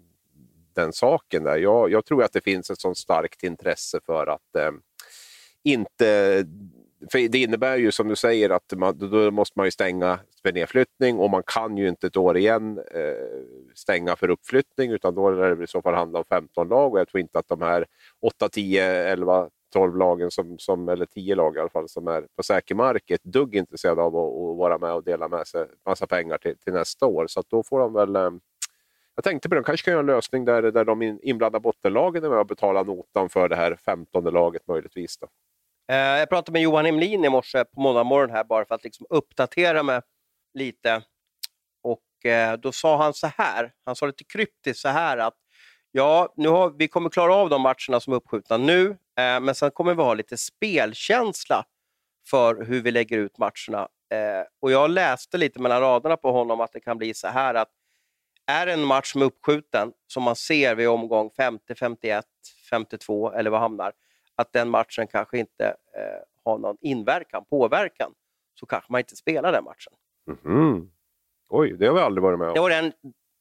den 0.74 0.92
saken. 0.92 1.44
Där. 1.44 1.56
Jag, 1.56 1.90
jag 1.90 2.04
tror 2.04 2.22
att 2.24 2.32
det 2.32 2.44
finns 2.44 2.70
ett 2.70 2.80
sånt 2.80 2.98
starkt 2.98 3.42
intresse 3.42 4.00
för 4.06 4.26
att 4.26 4.56
eh, 4.58 4.70
inte 5.64 6.44
för 7.12 7.28
det 7.28 7.38
innebär 7.38 7.76
ju 7.76 7.92
som 7.92 8.08
du 8.08 8.16
säger 8.16 8.50
att 8.50 8.72
man, 8.76 8.98
då 8.98 9.30
måste 9.30 9.58
man 9.58 9.66
ju 9.66 9.70
stänga 9.70 10.18
för 10.42 10.52
nedflyttning 10.52 11.18
och 11.18 11.30
man 11.30 11.42
kan 11.46 11.76
ju 11.76 11.88
inte 11.88 12.06
ett 12.06 12.16
år 12.16 12.36
igen 12.36 12.78
eh, 12.94 13.38
stänga 13.74 14.16
för 14.16 14.30
uppflyttning 14.30 14.90
utan 14.90 15.14
då 15.14 15.30
lär 15.30 15.56
det 15.56 15.64
i 15.64 15.66
så 15.66 15.82
fall 15.82 15.94
handla 15.94 16.18
om 16.18 16.24
15 16.24 16.68
lag 16.68 16.92
och 16.92 17.00
jag 17.00 17.08
tror 17.08 17.20
inte 17.20 17.38
att 17.38 17.48
de 17.48 17.62
här 17.62 17.86
8, 18.22 18.48
10, 18.48 18.84
11, 18.84 19.48
12 19.72 19.96
lagen, 19.96 20.30
som, 20.30 20.58
som, 20.58 20.88
eller 20.88 21.06
10 21.06 21.34
lag 21.34 21.56
i 21.56 21.60
alla 21.60 21.68
fall, 21.68 21.88
som 21.88 22.08
är 22.08 22.26
på 22.36 22.42
säker 22.42 22.74
mark 22.74 23.10
är 23.10 23.14
ett 23.14 23.24
dugg 23.24 23.56
intresserade 23.56 24.02
av 24.02 24.16
att, 24.16 24.22
att, 24.22 24.56
vara 24.56 24.78
med 24.78 24.92
och 24.92 25.04
dela 25.04 25.28
med 25.28 25.46
sig 25.46 25.66
massa 25.86 26.06
pengar 26.06 26.38
till, 26.38 26.58
till 26.58 26.72
nästa 26.72 27.06
år. 27.06 27.26
Så 27.26 27.42
då 27.48 27.62
får 27.62 27.80
de 27.80 27.92
väl 27.92 28.16
eh, 28.16 28.30
jag 29.14 29.24
tänkte 29.24 29.48
på 29.48 29.54
det, 29.54 29.60
de 29.60 29.64
kanske 29.64 29.84
kan 29.84 29.92
göra 29.92 30.00
en 30.00 30.06
lösning 30.06 30.44
där, 30.44 30.62
där 30.62 30.84
de 30.84 31.18
inblandade 31.22 31.62
bottenlagen 31.62 32.24
är 32.24 32.28
med 32.28 32.38
och 32.38 32.46
betalar 32.46 32.84
notan 32.84 33.28
för 33.28 33.48
det 33.48 33.56
här 33.56 33.78
15 33.84 34.24
laget 34.24 34.66
möjligtvis. 34.66 35.18
Då. 35.18 35.26
Eh, 35.88 35.96
jag 35.96 36.28
pratade 36.28 36.52
med 36.52 36.62
Johan 36.62 36.86
Emlin 36.86 37.24
i 37.24 37.28
morse 37.28 37.64
på 37.64 37.80
måndagmorgon 37.80 38.30
här 38.30 38.44
bara 38.44 38.64
för 38.64 38.74
att 38.74 38.84
liksom 38.84 39.06
uppdatera 39.10 39.82
mig 39.82 40.00
lite. 40.54 41.02
Och 41.82 42.26
eh, 42.30 42.56
då 42.58 42.72
sa 42.72 42.96
han 42.96 43.14
så 43.14 43.26
här, 43.26 43.72
han 43.84 43.96
sa 43.96 44.06
lite 44.06 44.24
kryptiskt 44.24 44.82
så 44.82 44.88
här 44.88 45.18
att 45.18 45.34
ja, 45.92 46.34
nu 46.36 46.48
har, 46.48 46.70
vi 46.70 46.88
kommer 46.88 47.10
klara 47.10 47.34
av 47.34 47.50
de 47.50 47.62
matcherna 47.62 48.00
som 48.00 48.12
är 48.12 48.16
uppskjutna 48.16 48.56
nu, 48.56 48.90
eh, 48.90 49.40
men 49.40 49.54
sen 49.54 49.70
kommer 49.70 49.94
vi 49.94 50.02
ha 50.02 50.14
lite 50.14 50.36
spelkänsla 50.36 51.64
för 52.30 52.64
hur 52.64 52.82
vi 52.82 52.90
lägger 52.90 53.18
ut 53.18 53.38
matcherna. 53.38 53.88
Eh, 54.12 54.46
och 54.60 54.72
Jag 54.72 54.90
läste 54.90 55.38
lite 55.38 55.60
mellan 55.60 55.80
raderna 55.80 56.16
på 56.16 56.32
honom 56.32 56.60
att 56.60 56.72
det 56.72 56.80
kan 56.80 56.98
bli 56.98 57.14
så 57.14 57.28
här 57.28 57.54
att 57.54 57.68
är 58.46 58.66
det 58.66 58.72
en 58.72 58.84
match 58.84 59.12
som 59.12 59.22
är 59.22 59.26
uppskjuten, 59.26 59.92
som 60.06 60.22
man 60.22 60.36
ser 60.36 60.74
vid 60.74 60.88
omgång 60.88 61.30
50, 61.36 61.74
51, 61.74 62.24
52 62.70 63.32
eller 63.32 63.50
vad 63.50 63.60
hamnar, 63.60 63.92
att 64.38 64.52
den 64.52 64.68
matchen 64.70 65.06
kanske 65.06 65.38
inte 65.38 65.66
eh, 65.66 66.02
har 66.44 66.58
någon 66.58 66.76
inverkan, 66.80 67.44
påverkan, 67.50 68.12
så 68.60 68.66
kanske 68.66 68.92
man 68.92 68.98
inte 68.98 69.16
spelar 69.16 69.52
den 69.52 69.64
matchen. 69.64 69.92
Mhm. 70.26 70.90
Oj, 71.48 71.72
det 71.78 71.86
har 71.86 71.94
vi 71.94 72.00
aldrig 72.00 72.22
varit 72.22 72.38
med 72.38 72.48
om. 72.48 72.54
Det 72.54 72.60
var 72.60 72.70
en, 72.70 72.92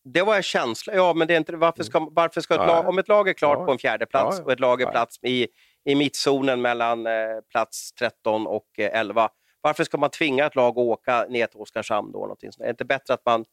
det 0.04 0.22
var 0.22 0.36
en 0.36 0.44
känsla. 0.44 0.94
Ja, 0.96 1.14
men 1.14 1.28
det 1.28 1.34
är 1.34 1.38
inte, 1.38 1.56
varför 1.56 1.84
ska, 1.84 2.08
varför 2.12 2.42
ska 2.42 2.54
ett 2.54 2.60
Mm. 2.60 2.68
Lag, 2.76 2.88
om 2.88 2.98
ett 3.00 3.08
lag 3.08 3.30
är 3.30 3.34
klart 3.34 3.60
Ja. 3.60 3.66
på 3.66 3.72
en 3.72 3.78
fjärde 3.78 4.06
plats 4.06 4.38
Ja, 4.38 4.42
ja. 4.42 4.46
och 4.46 4.52
ett 4.52 4.60
lag 4.60 4.82
är 4.82 4.92
plats 4.92 5.20
i, 5.24 5.48
i 5.86 5.96
mittzonen 5.96 6.62
mellan 6.62 7.08
eh, 7.08 7.14
plats 7.52 7.94
13 7.94 8.48
och 8.48 8.68
eh, 8.80 9.00
11, 9.00 9.30
varför 9.62 9.84
ska 9.84 9.98
man 9.98 10.10
tvinga 10.10 10.46
ett 10.46 10.56
lag 10.56 10.72
att 10.72 10.78
åka 10.78 11.26
ner 11.30 11.48
till 11.48 11.60
Oskarshamn 11.60 12.12
då? 12.12 12.20
Någonting 12.20 12.52
sånt? 12.52 12.62
Är 12.62 12.66
det 12.66 12.70
inte 12.70 12.86
bättre 12.86 13.14
att 13.14 13.26
man 13.26 13.46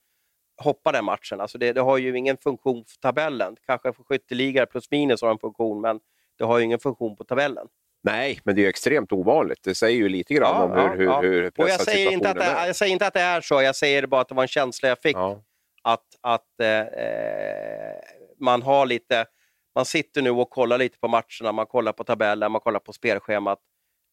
hoppar 0.63 0.93
den 0.93 1.05
matchen? 1.05 1.41
Alltså 1.41 1.59
det, 1.59 1.73
det 1.73 1.81
har 1.81 1.99
ju 1.99 2.19
ingen 2.19 2.37
funktion 2.37 2.85
för 2.85 2.97
tabellen. 2.97 3.57
Kanske 3.67 3.93
för 3.93 4.05
skytteliga 4.05 4.67
plus 4.67 4.91
minus 4.91 5.23
har 5.23 5.31
en 5.31 5.39
funktion, 5.39 5.81
men 5.81 6.01
det 6.39 6.45
har 6.45 6.59
ju 6.59 6.65
ingen 6.65 6.79
funktion 6.79 7.17
på 7.17 7.25
tabellen. 7.25 7.67
Nej, 8.03 8.41
men 8.45 8.55
det 8.55 8.61
är 8.61 8.63
ju 8.63 8.69
extremt 8.69 9.13
ovanligt. 9.13 9.59
Det 9.63 9.75
säger 9.75 9.97
ju 9.97 10.09
lite 10.09 10.35
grann 10.35 10.63
om 10.63 10.71
hur, 10.71 10.89
hur, 10.97 11.23
hur 11.23 11.43
Och 11.47 11.53
jag 11.57 11.67
pressad 11.67 11.85
säger, 11.87 12.11
inte 12.13 12.29
att 12.31 12.35
det, 12.35 12.41
situationen 12.41 12.63
är. 12.63 12.67
jag 12.67 12.77
säger 12.77 12.93
inte 12.93 13.07
att 13.07 13.15
det 13.15 13.21
är 13.21 13.41
så, 13.41 13.63
jag 13.63 13.77
säger 13.77 14.07
bara 14.07 14.21
att 14.21 14.29
det 14.29 14.35
var 14.35 14.43
en 14.43 14.49
känsla 14.49 14.89
jag 14.89 14.99
fick 15.03 15.17
Ja. 15.17 15.43
att, 15.83 16.05
att 16.21 16.61
eh, 16.61 16.81
eh, 16.81 17.95
man 18.41 18.63
har 18.63 18.87
lite, 18.87 19.27
man 19.75 19.85
sitter 19.85 20.23
nu 20.23 20.31
och 20.31 20.51
kollar 20.51 20.79
lite 20.79 20.99
på 20.99 21.09
matcherna, 21.09 21.53
man 21.53 21.67
kollar 21.67 21.93
på 21.93 22.05
tabellen, 22.05 22.53
man 22.53 22.61
kollar 22.61 22.81
på 22.81 22.93
spelschemat 22.93 23.59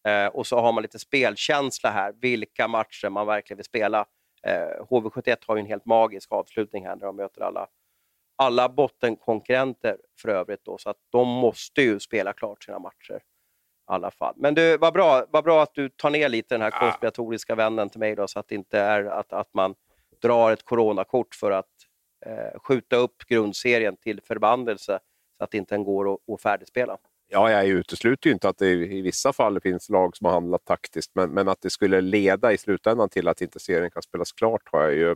eh, 0.08 0.26
och 0.26 0.46
så 0.46 0.60
har 0.60 0.72
man 0.72 0.82
lite 0.82 0.98
spelkänsla 0.98 1.90
här, 1.90 2.12
vilka 2.20 2.68
matcher 2.68 3.08
man 3.08 3.26
verkligen 3.26 3.56
vill 3.56 3.64
spela. 3.64 4.06
Eh, 4.46 4.84
HV71 4.90 5.36
har 5.46 5.56
ju 5.56 5.60
en 5.60 5.66
helt 5.66 5.86
magisk 5.86 6.32
avslutning 6.32 6.86
här 6.86 6.96
när 6.96 7.06
de 7.06 7.16
möter 7.16 7.42
alla, 7.42 7.66
alla 8.42 8.68
bottenkonkurrenter 8.68 9.96
för 10.22 10.28
övrigt 10.28 10.64
då, 10.64 10.78
så 10.78 10.90
att 10.90 10.96
de 11.10 11.28
måste 11.28 11.82
ju 11.82 12.00
spela 12.00 12.32
klart 12.32 12.64
sina 12.64 12.78
matcher. 12.78 13.22
Alla 13.84 14.10
fall. 14.10 14.34
Men 14.36 14.54
du, 14.54 14.76
vad 14.76 14.92
bra, 14.92 15.26
vad 15.30 15.44
bra 15.44 15.62
att 15.62 15.74
du 15.74 15.88
tar 15.88 16.10
ner 16.10 16.28
lite 16.28 16.54
den 16.54 16.62
här 16.62 16.70
konspiratoriska 16.70 17.54
vännen 17.54 17.90
till 17.90 18.00
mig 18.00 18.16
då, 18.16 18.28
så 18.28 18.38
att 18.38 18.48
det 18.48 18.54
inte 18.54 18.78
är 18.78 19.04
att, 19.04 19.32
att 19.32 19.54
man 19.54 19.74
drar 20.22 20.52
ett 20.52 20.64
coronakort 20.64 21.34
för 21.34 21.50
att 21.50 21.70
eh, 22.26 22.60
skjuta 22.60 22.96
upp 22.96 23.24
grundserien 23.28 23.96
till 23.96 24.20
förbannelse 24.20 24.98
så 25.38 25.44
att 25.44 25.50
det 25.50 25.58
inte 25.58 25.78
går 25.78 26.14
att, 26.14 26.20
att 26.28 26.42
färdigspela. 26.42 26.98
Ja, 27.28 27.50
jag 27.50 27.66
utesluter 27.66 28.28
ju 28.28 28.34
inte 28.34 28.48
att 28.48 28.58
det 28.58 28.70
i 28.70 29.00
vissa 29.00 29.32
fall 29.32 29.60
finns 29.60 29.90
lag 29.90 30.16
som 30.16 30.24
har 30.24 30.32
handlat 30.32 30.64
taktiskt, 30.64 31.10
men, 31.14 31.30
men 31.30 31.48
att 31.48 31.60
det 31.60 31.70
skulle 31.70 32.00
leda 32.00 32.52
i 32.52 32.58
slutändan 32.58 33.08
till 33.08 33.28
att 33.28 33.40
inte 33.40 33.60
serien 33.60 33.90
kan 33.90 34.02
spelas 34.02 34.32
klart 34.32 34.62
har 34.72 34.80
jag 34.80 34.94
ju 34.94 35.14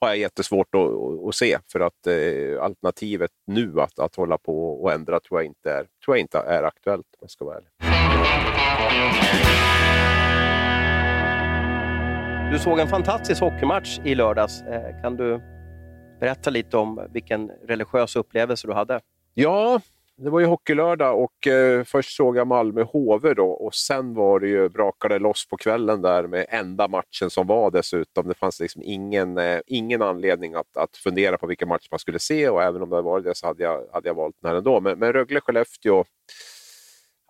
har 0.00 0.08
jag 0.08 0.18
jättesvårt 0.18 0.74
att, 0.74 1.28
att, 1.28 1.34
se. 1.34 1.58
För 1.72 1.80
att 1.80 2.06
eh, 2.06 2.62
alternativet 2.62 3.30
nu 3.46 3.80
att, 3.80 3.98
att 3.98 4.16
hålla 4.16 4.38
på 4.38 4.82
och 4.82 4.92
ändra 4.92 5.20
tror 5.20 5.40
jag 5.40 5.46
inte 5.46 5.70
är, 5.70 5.86
tror 6.04 6.16
jag 6.16 6.18
inte 6.18 6.38
är 6.38 6.62
aktuellt 6.62 7.06
om 7.06 7.18
jag 7.20 7.30
ska 7.30 7.44
vara 7.44 7.56
ärlig. 7.56 7.68
Du 12.52 12.58
såg 12.58 12.78
en 12.78 12.88
fantastisk 12.88 13.40
hockeymatch 13.40 13.98
i 14.04 14.14
lördags. 14.14 14.62
Eh, 14.62 15.02
kan 15.02 15.16
du 15.16 15.40
berätta 16.20 16.50
lite 16.50 16.76
om 16.76 17.06
vilken 17.12 17.50
religiös 17.50 18.16
upplevelse 18.16 18.66
du 18.66 18.72
hade? 18.72 19.00
Ja, 19.34 19.80
det 20.20 20.30
var 20.30 20.40
ju 20.40 20.46
hockeylördag 20.46 21.18
och 21.22 21.46
eh, 21.46 21.84
först 21.84 22.16
såg 22.16 22.36
jag 22.36 22.46
Malmö-HV 22.46 23.34
då 23.34 23.50
och 23.50 23.74
sen 23.74 24.14
var 24.14 24.40
det 24.40 24.48
ju 24.48 24.68
brakade 24.68 25.18
loss 25.18 25.48
på 25.48 25.56
kvällen 25.56 26.02
där 26.02 26.26
med 26.26 26.46
enda 26.48 26.88
matchen 26.88 27.30
som 27.30 27.46
var 27.46 27.70
dessutom. 27.70 28.28
Det 28.28 28.34
fanns 28.34 28.60
liksom 28.60 28.82
ingen, 28.84 29.38
eh, 29.38 29.60
ingen 29.66 30.02
anledning 30.02 30.54
att, 30.54 30.76
att 30.76 30.96
fundera 30.96 31.38
på 31.38 31.46
vilken 31.46 31.68
match 31.68 31.88
man 31.90 31.98
skulle 31.98 32.18
se 32.18 32.48
och 32.48 32.62
även 32.62 32.82
om 32.82 32.90
det 32.90 32.96
hade 32.96 33.06
varit 33.06 33.24
det 33.24 33.34
så 33.34 33.46
hade 33.46 33.62
jag, 33.62 33.84
hade 33.92 34.08
jag 34.08 34.14
valt 34.14 34.36
den 34.42 34.50
här 34.50 34.56
ändå. 34.58 34.80
Men, 34.80 34.98
men 34.98 35.12
Rögle-Skellefteå, 35.12 36.04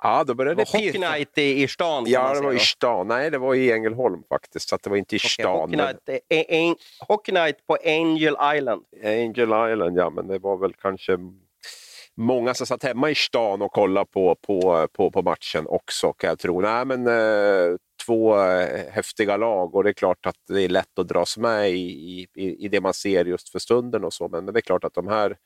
ja 0.03 0.25
då 0.25 0.35
började 0.35 0.65
Det 0.65 0.73
Hockey. 0.73 0.99
Night 0.99 1.39
i, 1.39 1.63
i 1.63 1.69
stan 1.69 2.05
Ja, 2.07 2.35
det 2.35 2.41
var 2.41 2.53
i 2.53 2.59
stan. 2.59 3.09
Nej, 3.09 3.31
det 3.31 3.39
var 3.39 3.55
i 3.55 3.73
Ängelholm 3.73 4.23
faktiskt, 4.29 4.69
så 4.69 4.79
det 4.83 4.91
var 4.91 4.97
inte 4.97 5.17
i 5.17 5.19
Okej, 5.19 5.29
stan. 5.31 5.57
Hockey, 5.61 5.77
men- 5.77 5.87
Night, 5.87 6.23
eh, 6.29 6.45
en, 6.59 6.77
Hockey 7.09 7.33
Night 7.33 7.67
på 7.67 7.77
Angel 7.85 8.37
Island. 8.57 8.85
Angel 9.05 9.73
Island, 9.73 9.99
ja, 9.99 10.11
men 10.11 10.27
det 10.27 10.39
var 10.39 10.57
väl 10.57 10.73
kanske 10.75 11.19
många 12.19 12.55
som 12.55 12.67
satt 12.67 12.83
hemma 12.83 13.11
i 13.11 13.15
stan 13.15 13.63
och 13.63 13.73
kollade 13.73 14.07
på, 14.07 14.35
på, 14.35 14.89
på, 14.93 15.11
på 15.11 15.23
matchen 15.23 15.67
också, 15.67 16.13
kan 16.13 16.29
jag 16.29 16.39
tro. 16.39 16.61
Nej, 16.61 16.85
men, 16.85 17.07
eh, 17.07 17.77
två 18.07 18.41
eh, 18.41 18.91
häftiga 18.91 19.37
lag 19.37 19.75
och 19.75 19.85
det 19.85 19.91
är 19.91 19.95
klart 19.95 20.27
att 20.27 20.37
det 20.49 20.63
är 20.63 20.69
lätt 20.69 20.99
att 20.99 21.09
dras 21.09 21.39
med 21.39 21.71
i, 21.71 22.27
i, 22.35 22.65
i 22.65 22.69
det 22.69 22.81
man 22.81 22.95
ser 22.95 23.25
just 23.25 23.49
för 23.49 23.59
stunden 23.59 24.05
och 24.05 24.13
så, 24.13 24.29
men, 24.29 24.45
men 24.45 24.55
det 24.55 24.61
är 24.61 24.63
klart 24.63 24.85
att 24.85 24.95
de 24.95 25.09
här, 25.09 25.37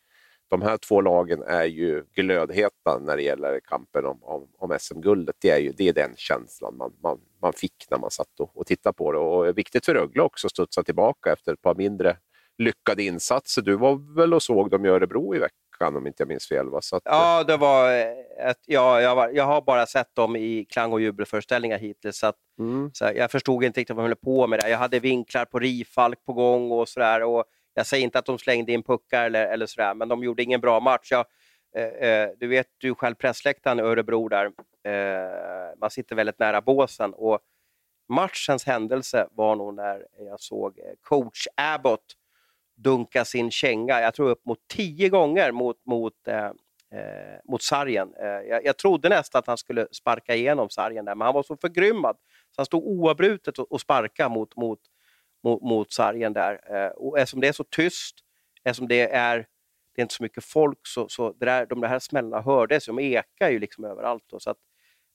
de 0.48 0.62
här 0.62 0.76
två 0.76 1.00
lagen 1.00 1.42
är 1.42 1.64
ju 1.64 2.04
glödheta 2.14 2.98
när 3.00 3.16
det 3.16 3.22
gäller 3.22 3.60
kampen 3.60 4.06
om, 4.06 4.18
om, 4.22 4.48
om 4.58 4.76
SM-guldet. 4.78 5.36
Det 5.38 5.50
är 5.50 5.58
ju 5.58 5.72
det 5.72 5.88
är 5.88 5.92
den 5.92 6.14
känslan 6.16 6.76
man, 6.76 6.92
man, 7.02 7.18
man 7.42 7.52
fick 7.52 7.86
när 7.90 7.98
man 7.98 8.10
satt 8.10 8.40
och, 8.40 8.56
och 8.56 8.66
tittade 8.66 8.94
på 8.94 9.12
det. 9.12 9.18
Och 9.18 9.58
viktigt 9.58 9.84
för 9.84 9.94
Rögle 9.94 10.22
också 10.22 10.46
att 10.46 10.50
studsa 10.50 10.82
tillbaka 10.82 11.32
efter 11.32 11.52
ett 11.52 11.62
par 11.62 11.74
mindre 11.74 12.16
lyckade 12.58 13.02
insatser. 13.02 13.62
Du 13.62 13.76
var 13.76 14.16
väl 14.16 14.34
och 14.34 14.42
såg 14.42 14.70
dem 14.70 14.86
i 14.86 14.88
Örebro 14.88 15.34
i 15.34 15.38
veckan 15.38 15.61
om 15.86 16.06
inte 16.06 16.20
jag 16.22 16.28
minns 16.28 16.48
fel? 16.48 16.70
Va? 16.70 16.80
Så 16.80 16.96
att, 16.96 17.02
Ja, 17.04 17.44
det 17.44 17.56
var 17.56 17.92
eh, 17.92 18.48
ett, 18.48 18.58
ja, 18.66 19.00
jag, 19.00 19.16
var, 19.16 19.28
jag 19.28 19.44
har 19.44 19.62
bara 19.62 19.86
sett 19.86 20.14
dem 20.14 20.36
i 20.36 20.66
klang 20.70 20.92
och 20.92 21.00
jubelföreställningar 21.00 21.78
hittills. 21.78 22.18
Så 22.18 22.26
att, 22.26 22.36
mm. 22.58 22.90
så 22.94 23.04
här, 23.04 23.14
jag 23.14 23.30
förstod 23.30 23.64
inte 23.64 23.80
riktigt 23.80 23.96
vad 23.96 24.04
de 24.04 24.08
höll 24.08 24.16
på 24.16 24.46
med. 24.46 24.60
Det. 24.60 24.68
Jag 24.68 24.78
hade 24.78 24.98
vinklar 24.98 25.44
på 25.44 25.58
Rifalk 25.58 26.24
på 26.24 26.32
gång 26.32 26.70
och 26.70 26.88
sådär. 26.88 27.22
Och 27.22 27.44
jag 27.74 27.86
säger 27.86 28.04
inte 28.04 28.18
att 28.18 28.26
de 28.26 28.38
slängde 28.38 28.72
in 28.72 28.82
puckar 28.82 29.24
eller, 29.24 29.46
eller 29.46 29.66
sådär, 29.66 29.94
men 29.94 30.08
de 30.08 30.24
gjorde 30.24 30.42
ingen 30.42 30.60
bra 30.60 30.80
match. 30.80 31.10
Jag, 31.10 31.26
eh, 31.76 32.08
eh, 32.08 32.30
du 32.38 32.46
vet 32.46 32.68
ju 32.82 32.94
själv 32.94 33.14
pressläktaren 33.14 33.78
i 33.78 33.82
Örebro 33.82 34.28
där. 34.28 34.46
Eh, 34.84 35.78
man 35.80 35.90
sitter 35.90 36.16
väldigt 36.16 36.38
nära 36.38 36.60
båsen. 36.60 37.14
Och 37.14 37.40
matchens 38.08 38.64
händelse 38.64 39.26
var 39.30 39.56
nog 39.56 39.74
när 39.74 40.06
jag 40.18 40.40
såg 40.40 40.78
eh, 40.78 40.84
coach 41.00 41.46
Abbott 41.56 42.04
dunka 42.82 43.24
sin 43.24 43.50
känga, 43.50 44.00
jag 44.00 44.14
tror 44.14 44.30
upp 44.30 44.46
mot 44.46 44.58
tio 44.68 45.08
gånger 45.08 45.52
mot, 45.52 45.76
mot, 45.86 46.28
eh, 46.28 46.46
eh, 46.98 47.38
mot 47.44 47.62
sargen. 47.62 48.14
Eh, 48.20 48.26
jag, 48.26 48.64
jag 48.64 48.76
trodde 48.76 49.08
nästan 49.08 49.38
att 49.38 49.46
han 49.46 49.58
skulle 49.58 49.86
sparka 49.92 50.34
igenom 50.34 50.70
sargen 50.70 51.04
där, 51.04 51.14
men 51.14 51.24
han 51.24 51.34
var 51.34 51.42
så 51.42 51.56
förgrymmad 51.56 52.16
så 52.50 52.54
han 52.56 52.66
stod 52.66 52.84
oavbrutet 52.84 53.58
och, 53.58 53.72
och 53.72 53.80
sparkade 53.80 54.34
mot, 54.34 54.56
mot, 54.56 54.80
mot, 55.44 55.62
mot 55.62 55.92
sargen 55.92 56.32
där. 56.32 56.76
Eh, 56.76 56.90
och 56.90 57.18
eftersom 57.18 57.40
det 57.40 57.48
är 57.48 57.52
så 57.52 57.64
tyst, 57.64 58.16
eftersom 58.64 58.88
det 58.88 59.10
är, 59.10 59.46
det 59.94 60.00
är 60.00 60.02
inte 60.02 60.14
så 60.14 60.22
mycket 60.22 60.44
folk, 60.44 60.78
så, 60.86 61.08
så 61.08 61.32
det 61.32 61.46
där, 61.46 61.66
de 61.66 61.80
där 61.80 61.88
här 61.88 61.98
smällarna 61.98 62.42
hördes, 62.42 62.86
de 62.86 62.98
ekar 62.98 63.50
ju 63.50 63.58
liksom 63.58 63.84
överallt. 63.84 64.24
Då, 64.26 64.40
så 64.40 64.50
att 64.50 64.58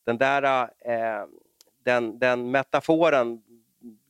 den 0.06 0.18
där 0.18 0.70
eh, 0.86 1.26
den, 1.88 2.20
den 2.20 2.52
metaforen 2.52 3.42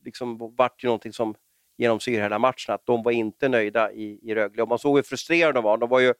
liksom 0.04 0.54
vart 0.56 0.84
ju 0.84 0.86
någonting 0.86 1.12
som 1.12 1.34
genomsyrar 1.78 2.22
hela 2.22 2.38
matchen, 2.38 2.74
att 2.74 2.86
de 2.86 3.02
var 3.02 3.12
inte 3.12 3.48
nöjda 3.48 3.92
i, 3.92 4.20
i 4.22 4.34
Rögle. 4.34 4.62
Och 4.62 4.68
man 4.68 4.78
såg 4.78 4.96
hur 4.96 5.02
frustrerade 5.02 5.52
de 5.52 5.64
var. 5.64 5.76
De, 5.78 5.88
var 5.88 6.00
ju, 6.00 6.14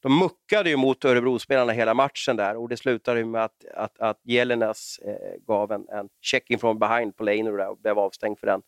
de 0.00 0.18
muckade 0.18 0.70
ju 0.70 0.76
mot 0.76 1.04
Örebrospelarna 1.04 1.72
hela 1.72 1.94
matchen 1.94 2.36
där 2.36 2.56
och 2.56 2.68
det 2.68 2.76
slutade 2.76 3.24
med 3.24 3.44
att, 3.44 3.64
att, 3.74 3.98
att 3.98 4.20
Jelenas 4.22 4.98
eh, 4.98 5.36
gav 5.46 5.72
en, 5.72 5.88
en 5.88 6.08
checking 6.20 6.58
from 6.58 6.78
behind 6.78 7.16
på 7.16 7.24
Leino 7.24 7.62
och 7.62 7.78
blev 7.78 7.98
avstängd 7.98 8.38
för 8.38 8.46
den 8.46 8.62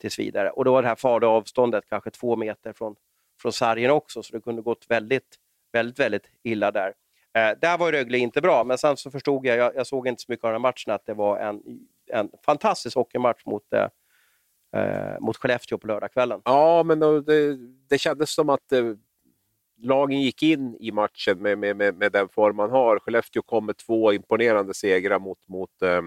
tills 0.00 0.18
vidare. 0.18 0.50
Och 0.50 0.64
då 0.64 0.72
var 0.72 0.82
det 0.82 0.88
här 0.88 0.94
farliga 0.94 1.30
avståndet 1.30 1.84
kanske 1.88 2.10
två 2.10 2.36
meter 2.36 2.72
från, 2.72 2.96
från 3.42 3.52
sargen 3.52 3.90
också, 3.90 4.22
så 4.22 4.32
det 4.32 4.40
kunde 4.40 4.62
gått 4.62 4.86
väldigt, 4.88 5.36
väldigt, 5.72 5.98
väldigt 5.98 6.30
illa 6.42 6.70
där. 6.70 6.94
Eh, 7.34 7.58
där 7.60 7.78
var 7.78 7.92
Rögle 7.92 8.18
inte 8.18 8.40
bra, 8.40 8.64
men 8.64 8.78
sen 8.78 8.96
så 8.96 9.10
förstod 9.10 9.46
jag, 9.46 9.56
jag, 9.56 9.76
jag 9.76 9.86
såg 9.86 10.08
inte 10.08 10.22
så 10.22 10.32
mycket 10.32 10.44
av 10.44 10.52
den 10.52 10.54
här 10.54 10.68
matchen, 10.68 10.92
att 10.92 11.06
det 11.06 11.14
var 11.14 11.38
en, 11.38 11.62
en 12.12 12.30
fantastisk 12.44 12.96
hockeymatch 12.96 13.44
mot 13.46 13.72
eh, 13.72 13.86
eh, 14.72 15.20
mot 15.20 15.36
Skellefteå 15.36 15.78
på 15.78 15.86
lördagskvällen. 15.86 16.40
Ja, 16.44 16.82
men 16.82 17.00
då, 17.00 17.20
det, 17.20 17.58
det 17.88 17.98
kändes 17.98 18.30
som 18.30 18.48
att 18.48 18.72
eh, 18.72 18.84
lagen 19.82 20.20
gick 20.20 20.42
in 20.42 20.76
i 20.80 20.92
matchen 20.92 21.38
med, 21.38 21.58
med, 21.58 21.76
med, 21.76 21.94
med 21.94 22.12
den 22.12 22.28
form 22.28 22.56
man 22.56 22.70
har. 22.70 22.98
Skellefteå 22.98 23.42
kom 23.42 23.66
med 23.66 23.76
två 23.76 24.12
imponerande 24.12 24.74
segrar 24.74 25.18
mot, 25.18 25.48
mot, 25.48 25.82
eh, 25.82 26.02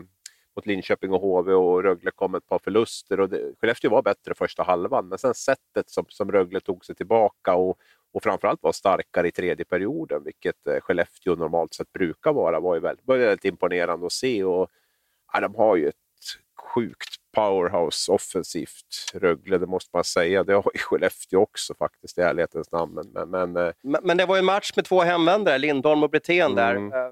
mot 0.56 0.66
Linköping 0.66 1.14
och 1.14 1.22
HV 1.22 1.54
och 1.54 1.84
Rögle 1.84 2.12
kom 2.12 2.32
med 2.32 2.38
ett 2.38 2.48
par 2.48 2.60
förluster. 2.60 3.20
Och 3.20 3.30
det, 3.30 3.54
Skellefteå 3.62 3.92
var 3.92 4.02
bättre 4.02 4.34
första 4.36 4.64
halvan, 4.64 5.08
men 5.08 5.18
sen 5.18 5.34
sättet 5.34 5.90
som, 5.90 6.06
som 6.10 6.32
Rögle 6.32 6.60
tog 6.60 6.86
sig 6.86 6.96
tillbaka 6.96 7.56
och, 7.56 7.78
och 8.12 8.24
framförallt 8.24 8.64
var 8.64 8.72
starkare 8.72 9.28
i 9.28 9.32
tredje 9.32 9.66
perioden, 9.66 10.24
vilket 10.24 10.68
eh, 10.68 10.80
Skellefteå 10.82 11.36
normalt 11.36 11.74
sett 11.74 11.94
brukar 11.94 12.34
vara, 12.34 12.60
var 12.60 12.76
ju 12.76 12.82
väldigt, 12.82 13.08
var 13.08 13.18
väldigt 13.18 13.46
imponerande 13.46 14.06
att 14.06 14.12
se. 14.12 14.44
Och, 14.44 14.70
ja, 15.34 15.40
de 15.40 15.56
har 15.56 15.76
ju 15.76 15.88
ett 15.88 15.96
sjukt 16.74 17.13
powerhouse 17.34 18.12
offensivt, 18.12 19.12
Rögle, 19.14 19.58
det 19.58 19.66
måste 19.66 19.90
man 19.94 20.04
säga. 20.04 20.44
Det 20.44 20.54
har 20.54 20.72
ju 20.74 20.80
Skellefteå 20.80 21.42
också 21.42 21.74
faktiskt, 21.74 22.18
i 22.18 22.22
ärlighetens 22.22 22.72
namn. 22.72 22.94
Men, 23.14 23.30
men, 23.30 23.52
men 23.52 23.74
Men, 23.82 24.02
men 24.04 24.18
det 24.18 24.26
var 24.26 24.36
ju 24.36 24.40
en 24.40 24.46
match 24.46 24.72
med 24.76 24.86
två 24.86 25.02
hemvändare, 25.02 25.58
Lindholm 25.58 26.04
och 26.04 26.10
Brithén 26.10 26.56
där. 26.56 26.76
Mm. 26.76 26.94
Eh, 26.94 27.12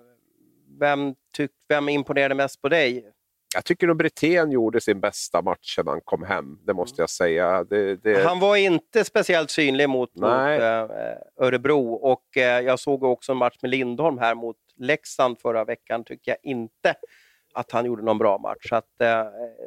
Vem, 0.80 1.15
tyck, 1.34 1.51
vem 1.69 1.89
imponerade 1.89 2.36
mest 2.36 2.61
på 2.61 2.69
dig? 2.69 3.11
jag 3.55 3.65
tycker 3.65 3.88
nog 3.88 3.97
Brithén 3.97 4.51
gjorde 4.51 4.82
sin 4.82 4.99
bästa 4.99 5.41
match 5.41 5.76
sedan 5.76 5.88
han 5.88 6.01
kom 6.01 6.24
hem, 6.24 6.59
det 6.65 6.74
måste 6.74 6.95
Mm. 6.99 7.03
jag 7.03 7.09
säga. 7.09 7.63
Det, 7.63 7.95
det... 7.95 8.24
Han 8.24 8.39
var 8.39 8.55
inte 8.55 9.03
speciellt 9.03 9.49
synlig 9.51 9.89
mot, 9.89 10.15
mot 10.15 10.30
Nej. 10.32 10.59
eh, 10.59 10.88
Örebro 11.39 11.93
och 11.93 12.38
eh, 12.38 12.59
jag 12.61 12.80
såg 12.80 13.03
också 13.03 13.32
en 13.32 13.38
match 13.38 13.55
med 13.61 13.72
Lindholm 13.72 14.17
här 14.17 14.36
mot 14.36 14.57
Leksand 14.78 15.39
förra 15.39 15.65
veckan. 15.65 16.03
tycker 16.03 16.32
jag 16.32 16.51
inte 16.51 16.95
att 17.54 17.72
han 17.72 17.86
gjorde 17.86 18.04
någon 18.04 18.18
bra 18.18 18.38
match. 18.38 18.70
Så 18.70 18.76
att, 18.76 19.02
eh, 19.02 19.08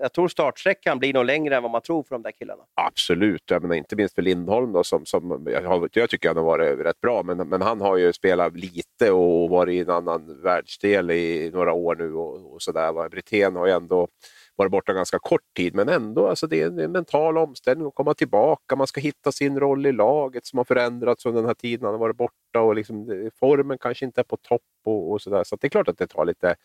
jag 0.00 0.12
tror 0.12 0.28
startsträckan 0.28 0.98
blir 0.98 1.14
nog 1.14 1.24
längre 1.24 1.56
än 1.56 1.62
vad 1.62 1.72
man 1.72 1.82
tror 1.82 2.02
för 2.02 2.14
de 2.14 2.22
där 2.22 2.32
killarna. 2.32 2.62
Absolut, 2.74 3.42
jag 3.50 3.62
menar, 3.62 3.74
inte 3.74 3.96
minst 3.96 4.14
för 4.14 4.22
Lindholm 4.22 4.72
då, 4.72 4.84
som, 4.84 5.06
som 5.06 5.46
jag, 5.46 5.88
jag 5.92 6.10
tycker 6.10 6.28
han 6.28 6.36
har 6.36 6.44
varit 6.44 6.78
rätt 6.78 7.00
bra, 7.00 7.22
men, 7.22 7.48
men 7.48 7.62
han 7.62 7.80
har 7.80 7.96
ju 7.96 8.12
spelat 8.12 8.56
lite 8.56 9.10
och 9.10 9.50
varit 9.50 9.74
i 9.74 9.80
en 9.80 9.90
annan 9.90 10.42
världsdel 10.42 11.10
i 11.10 11.50
några 11.54 11.72
år 11.72 11.94
nu 11.96 12.14
och, 12.14 12.54
och 12.54 12.62
sådär. 12.62 13.08
Brithén 13.08 13.56
har 13.56 13.66
ju 13.66 13.72
ändå 13.72 14.08
varit 14.56 14.72
borta 14.72 14.92
ganska 14.92 15.18
kort 15.18 15.54
tid, 15.56 15.74
men 15.74 15.88
ändå, 15.88 16.28
alltså 16.28 16.46
det 16.46 16.60
är 16.60 16.80
en, 16.80 16.92
mental 16.92 17.38
omställning 17.38 17.86
att 17.86 17.94
komma 17.94 18.14
tillbaka. 18.14 18.76
Man 18.76 18.86
ska 18.86 19.00
hitta 19.00 19.32
sin 19.32 19.60
roll 19.60 19.86
i 19.86 19.92
laget 19.92 20.46
som 20.46 20.56
har 20.56 20.64
förändrats 20.64 21.26
under 21.26 21.40
den 21.40 21.48
här 21.48 21.54
tiden 21.54 21.84
han 21.84 21.94
har 21.94 21.98
varit 21.98 22.16
borta 22.16 22.60
och 22.60 22.74
liksom, 22.74 23.30
formen 23.40 23.78
kanske 23.78 24.04
inte 24.04 24.20
är 24.20 24.24
på 24.24 24.36
topp 24.36 24.62
och, 24.84 25.12
och 25.12 25.22
sådär. 25.22 25.44
Så 25.44 25.54
att 25.54 25.60
det 25.60 25.66
är 25.66 25.70
klart 25.70 25.88
att 25.88 25.98
det 25.98 26.06
tar 26.06 26.24
lite 26.24 26.56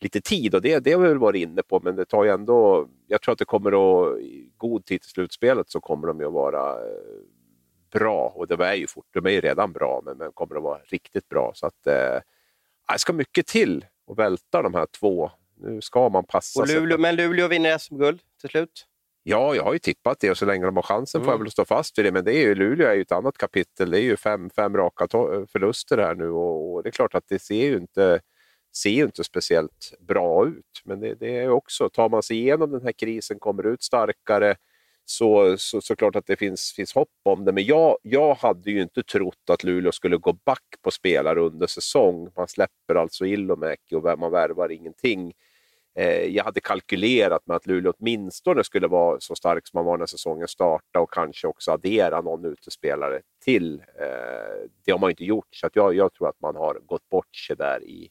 lite 0.00 0.20
tid 0.20 0.54
och 0.54 0.62
det, 0.62 0.78
det 0.78 0.92
har 0.92 1.00
vi 1.02 1.08
väl 1.08 1.18
varit 1.18 1.42
inne 1.42 1.62
på, 1.62 1.80
men 1.80 1.96
det 1.96 2.04
tar 2.04 2.24
ju 2.24 2.30
ändå... 2.30 2.88
Jag 3.06 3.22
tror 3.22 3.32
att 3.32 3.38
det 3.38 3.44
kommer 3.44 3.70
att, 3.70 4.18
i 4.20 4.50
god 4.56 4.84
tid 4.84 5.00
till 5.00 5.10
slutspelet 5.10 5.70
så 5.70 5.80
kommer 5.80 6.08
de 6.08 6.20
ju 6.20 6.26
att 6.26 6.32
vara 6.32 6.70
eh, 6.72 6.88
bra 7.92 8.32
och 8.36 8.46
det 8.46 8.64
är 8.64 8.74
ju 8.74 8.86
fort, 8.86 9.06
de 9.10 9.26
är 9.26 9.30
ju 9.30 9.40
redan 9.40 9.72
bra, 9.72 10.02
men, 10.04 10.18
men 10.18 10.32
kommer 10.32 10.56
att 10.56 10.62
vara 10.62 10.78
riktigt 10.78 11.28
bra. 11.28 11.52
Så 11.54 11.66
att 11.66 11.86
eh, 11.86 12.20
det 12.92 12.98
ska 12.98 13.12
mycket 13.12 13.46
till 13.46 13.84
att 14.10 14.18
välta 14.18 14.62
de 14.62 14.74
här 14.74 14.86
två. 14.86 15.30
Nu 15.60 15.80
ska 15.80 16.08
man 16.08 16.24
passa 16.24 16.60
Och 16.60 16.68
sig. 16.68 16.80
Luleå, 16.80 16.98
men 16.98 17.16
Luleå 17.16 17.48
vinner 17.48 17.78
SM-guld 17.78 18.20
till 18.40 18.50
slut. 18.50 18.86
Ja, 19.22 19.54
jag 19.54 19.64
har 19.64 19.72
ju 19.72 19.78
tippat 19.78 20.20
det 20.20 20.30
och 20.30 20.38
så 20.38 20.46
länge 20.46 20.66
de 20.66 20.76
har 20.76 20.82
chansen 20.82 21.20
får 21.20 21.28
jag 21.28 21.34
Mm. 21.34 21.44
väl 21.44 21.50
stå 21.50 21.64
fast 21.64 21.98
vid 21.98 22.04
det. 22.04 22.12
Men 22.12 22.24
det 22.24 22.32
är 22.34 22.40
ju, 22.40 22.54
Luleå 22.54 22.88
är 22.88 22.94
ju 22.94 23.02
ett 23.02 23.12
annat 23.12 23.38
kapitel. 23.38 23.90
Det 23.90 24.00
är 24.00 24.02
ju 24.02 24.16
fem, 24.16 24.50
fem 24.50 24.76
raka 24.76 25.06
förluster 25.52 25.98
här 25.98 26.14
nu 26.14 26.30
och, 26.30 26.74
och 26.74 26.82
det 26.82 26.88
är 26.88 26.90
klart 26.90 27.14
att 27.14 27.24
det 27.28 27.38
ser 27.38 27.66
ju 27.66 27.76
inte, 27.76 28.20
ser 28.82 28.90
ju 28.90 29.04
inte 29.04 29.24
speciellt 29.24 29.94
bra 30.00 30.46
ut. 30.46 30.82
Men 30.84 31.00
det, 31.00 31.14
det 31.14 31.36
är 31.36 31.50
också, 31.50 31.88
tar 31.88 32.08
man 32.08 32.22
sig 32.22 32.36
igenom 32.36 32.70
den 32.70 32.82
här 32.82 32.92
krisen, 32.92 33.38
kommer 33.38 33.66
ut 33.66 33.82
starkare, 33.82 34.56
så, 35.04 35.56
så, 35.58 35.80
så 35.80 35.96
klart 35.96 36.16
att 36.16 36.26
det 36.26 36.36
finns, 36.36 36.72
finns 36.76 36.94
hopp 36.94 37.08
om 37.22 37.44
det. 37.44 37.52
Men 37.52 37.64
jag, 37.64 37.96
jag 38.02 38.34
hade 38.34 38.70
ju 38.70 38.82
inte 38.82 39.02
trott 39.02 39.50
att 39.50 39.64
Luleå 39.64 39.92
skulle 39.92 40.16
gå 40.16 40.32
back 40.32 40.64
på 40.82 40.90
spelare 40.90 41.40
under 41.40 41.66
säsong. 41.66 42.28
Man 42.36 42.48
släpper 42.48 42.94
alltså 42.94 43.26
Ilomäki 43.26 43.94
och 43.94 44.18
man 44.18 44.30
värvar 44.32 44.72
ingenting. 44.72 45.32
Eh, 45.98 46.24
jag 46.24 46.44
hade 46.44 46.60
kalkylerat 46.60 47.46
med 47.46 47.56
att 47.56 47.66
Luleå 47.66 47.92
åtminstone 47.98 48.64
skulle 48.64 48.86
vara 48.86 49.20
så 49.20 49.34
stark 49.34 49.66
som 49.66 49.78
man 49.78 49.84
var 49.84 49.98
när 49.98 50.06
säsongen 50.06 50.48
startade 50.48 51.02
och 51.02 51.12
kanske 51.12 51.46
också 51.46 51.70
addera 51.70 52.20
någon 52.20 52.44
utespelare 52.44 53.20
till. 53.44 53.82
Eh, 54.00 54.68
det 54.84 54.92
har 54.92 54.98
man 54.98 55.10
inte 55.10 55.24
gjort, 55.24 55.48
så 55.50 55.66
att 55.66 55.76
jag, 55.76 55.94
jag 55.94 56.14
tror 56.14 56.28
att 56.28 56.40
man 56.40 56.56
har 56.56 56.80
gått 56.86 57.08
bort 57.08 57.36
sig 57.36 57.56
där 57.56 57.84
i, 57.84 58.10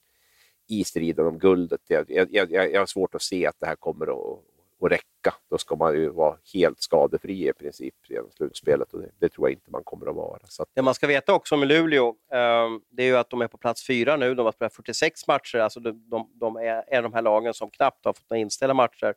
i 0.67 0.83
striden 0.83 1.27
om 1.27 1.39
guldet. 1.39 1.81
Jag, 1.87 2.05
jag, 2.11 2.27
jag, 2.31 2.71
jag 2.71 2.81
har 2.81 2.85
svårt 2.85 3.15
att 3.15 3.21
se 3.21 3.45
att 3.45 3.55
det 3.59 3.65
här 3.65 3.75
kommer 3.75 4.05
att, 4.05 4.39
att 4.81 4.91
räcka. 4.91 5.33
Då 5.49 5.57
ska 5.57 5.75
man 5.75 5.93
ju 5.93 6.09
vara 6.09 6.37
helt 6.53 6.81
skadefri 6.81 7.49
i 7.49 7.53
princip 7.53 7.95
genom 8.09 8.31
slutspelet 8.31 8.93
och 8.93 9.01
det, 9.01 9.09
det 9.19 9.29
tror 9.29 9.47
jag 9.49 9.53
inte 9.53 9.71
man 9.71 9.83
kommer 9.83 10.09
att 10.09 10.15
vara. 10.15 10.39
Så 10.43 10.63
att, 10.63 10.69
Det 10.73 10.81
man 10.81 10.93
ska 10.93 11.07
veta 11.07 11.33
också 11.33 11.57
med 11.57 11.67
Luleå, 11.67 12.07
eh, 12.09 12.69
det 12.89 13.03
är 13.03 13.07
ju 13.07 13.17
att 13.17 13.29
de 13.29 13.41
är 13.41 13.47
på 13.47 13.57
plats 13.57 13.87
fyra 13.87 14.15
nu. 14.15 14.35
De 14.35 14.45
har 14.45 14.51
spelat 14.51 14.73
46 14.73 15.27
matcher. 15.27 15.57
Alltså 15.57 15.79
de, 15.79 16.09
de, 16.09 16.31
de 16.33 16.55
är, 16.55 16.83
är 16.87 17.01
de 17.01 17.13
här 17.13 17.21
lagen 17.21 17.53
som 17.53 17.69
knappt 17.69 18.05
har 18.05 18.13
fått 18.13 18.29
några 18.29 18.41
inställda 18.41 18.73
matcher. 18.73 19.13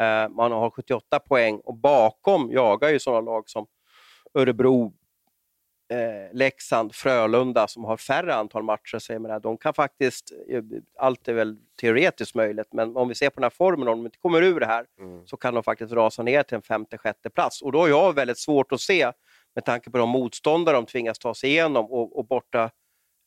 Eh, 0.00 0.28
man 0.28 0.52
har 0.52 0.70
78 0.70 1.18
poäng 1.18 1.60
och 1.64 1.74
bakom 1.74 2.50
jagar 2.52 2.88
ju 2.88 2.98
sådana 2.98 3.20
lag 3.20 3.48
som 3.48 3.66
Örebro, 4.34 4.92
eh, 5.88 6.32
Leksand, 6.36 6.94
Frölunda 6.94 7.68
som 7.68 7.84
har 7.84 7.96
färre 7.96 8.34
antal 8.34 8.62
matcher. 8.62 8.98
Så 8.98 9.12
jag 9.12 9.22
menar, 9.22 9.40
de 9.40 9.56
kan 9.56 9.74
faktiskt, 9.74 10.32
eh, 10.48 10.62
allt 10.98 11.28
är 11.28 11.32
väl 11.32 11.56
teoretiskt 11.80 12.34
möjligt, 12.34 12.72
men 12.72 12.96
om 12.96 13.08
vi 13.08 13.14
ser 13.14 13.30
på 13.30 13.34
den 13.40 13.44
här 13.44 13.50
formen, 13.50 13.88
om 13.88 13.98
de 13.98 14.06
inte 14.06 14.18
kommer 14.18 14.42
ur 14.42 14.60
det 14.60 14.66
här, 14.66 14.86
så 15.26 15.36
kan 15.36 15.54
de 15.54 15.62
faktiskt 15.62 15.92
rasa 15.92 16.22
ner 16.22 16.42
till 16.42 16.54
en 16.56 16.62
femte, 16.62 16.98
sjätte 16.98 17.30
plats. 17.30 17.62
Och 17.62 17.72
då 17.72 17.78
har 17.80 17.88
jag 17.88 18.12
väldigt 18.14 18.38
svårt 18.38 18.72
att 18.72 18.80
se, 18.80 19.12
med 19.54 19.64
tanke 19.64 19.90
på 19.90 19.98
de 19.98 20.08
motståndare 20.08 20.76
de 20.76 20.86
tvingas 20.86 21.18
ta 21.18 21.34
sig 21.34 21.50
igenom 21.50 21.86
och, 21.90 22.18
och 22.18 22.24
borta, 22.26 22.70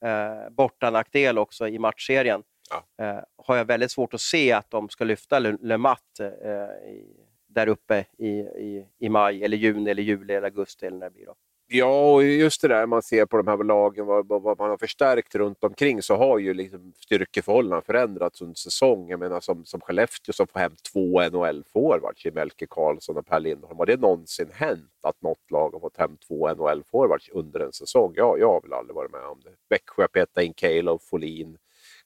eh, 0.06 0.50
borta 0.50 0.90
nackdel 0.90 1.38
också 1.38 1.68
i 1.68 1.80
matchserien, 1.80 2.44
Ja. 2.72 3.06
eh, 3.06 3.20
har 3.46 3.56
jag 3.56 3.66
väldigt 3.66 3.92
svårt 3.92 4.14
att 4.14 4.22
se 4.22 4.52
att 4.52 4.70
de 4.72 4.90
ska 4.90 5.04
lyfta 5.04 5.40
Le, 5.40 5.58
Le 5.62 5.78
Mat, 5.78 6.20
eh, 6.20 6.90
i, 6.90 7.16
där 7.48 7.68
uppe 7.68 8.06
i, 8.18 8.30
i, 8.40 8.88
i 9.00 9.10
maj, 9.10 9.44
eller 9.44 9.58
juni, 9.58 9.92
eller 9.92 10.04
juli, 10.04 10.34
eller 10.34 10.48
augusti 10.48 10.86
eller 10.86 10.98
när 10.98 11.06
det 11.06 11.12
blir. 11.14 11.26
Då. 11.26 11.36
Ja, 11.72 12.14
och 12.14 12.24
just 12.24 12.62
det 12.62 12.68
där 12.68 12.86
man 12.86 13.02
ser 13.02 13.26
på 13.26 13.38
de 13.38 13.48
här 13.48 13.64
lagen, 13.64 14.06
vad, 14.06 14.28
vad 14.28 14.60
man 14.60 14.70
har 14.70 14.78
förstärkt 14.78 15.36
runt 15.36 15.64
omkring 15.64 16.02
så 16.02 16.16
har 16.16 16.40
ju 16.40 16.54
liksom 16.54 16.94
styrkeförhållandena 17.00 17.82
förändrats 17.82 18.42
under 18.42 18.56
säsongen. 18.56 19.10
Jag 19.10 19.20
menar 19.20 19.40
som, 19.40 19.66
som 19.66 19.82
Skellefteå 19.82 20.34
som 20.34 20.48
får 20.48 20.60
hem 20.60 20.76
två 20.94 21.22
NHL-forwards 21.22 22.28
i 22.28 22.32
Melke 22.32 22.68
Karlsson 22.70 23.18
och 23.18 23.26
Per 23.26 23.40
Lindholm. 23.40 23.78
Har 23.78 23.86
det 23.86 24.00
någonsin 24.00 24.50
hänt 24.54 24.92
att 25.02 25.22
något 25.22 25.52
lag 25.52 25.70
har 25.70 25.80
fått 25.80 25.98
hem 25.98 26.18
två 26.28 26.48
NHL-forwards 26.48 27.30
under 27.32 27.60
en 27.60 27.74
säsong? 27.74 28.14
Ja, 28.16 28.38
jag 28.38 28.48
har 28.52 28.62
väl 28.62 28.74
aldrig 28.74 28.96
varit 28.96 29.12
med 29.12 29.26
om 29.26 29.42
det. 29.44 29.52
Växjö 29.70 30.08
petade 30.08 30.46
in 30.46 30.54
Calo, 30.54 31.00
Folin, 31.00 31.58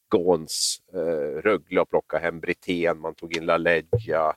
Gåns, 0.07 0.81
eh, 0.93 1.41
Rögle 1.41 1.81
och 1.81 1.89
plockade 1.89 2.23
hem 2.23 2.39
Brithén, 2.39 2.99
man 2.99 3.15
tog 3.15 3.37
in 3.37 3.45
LaLeggia, 3.45 4.33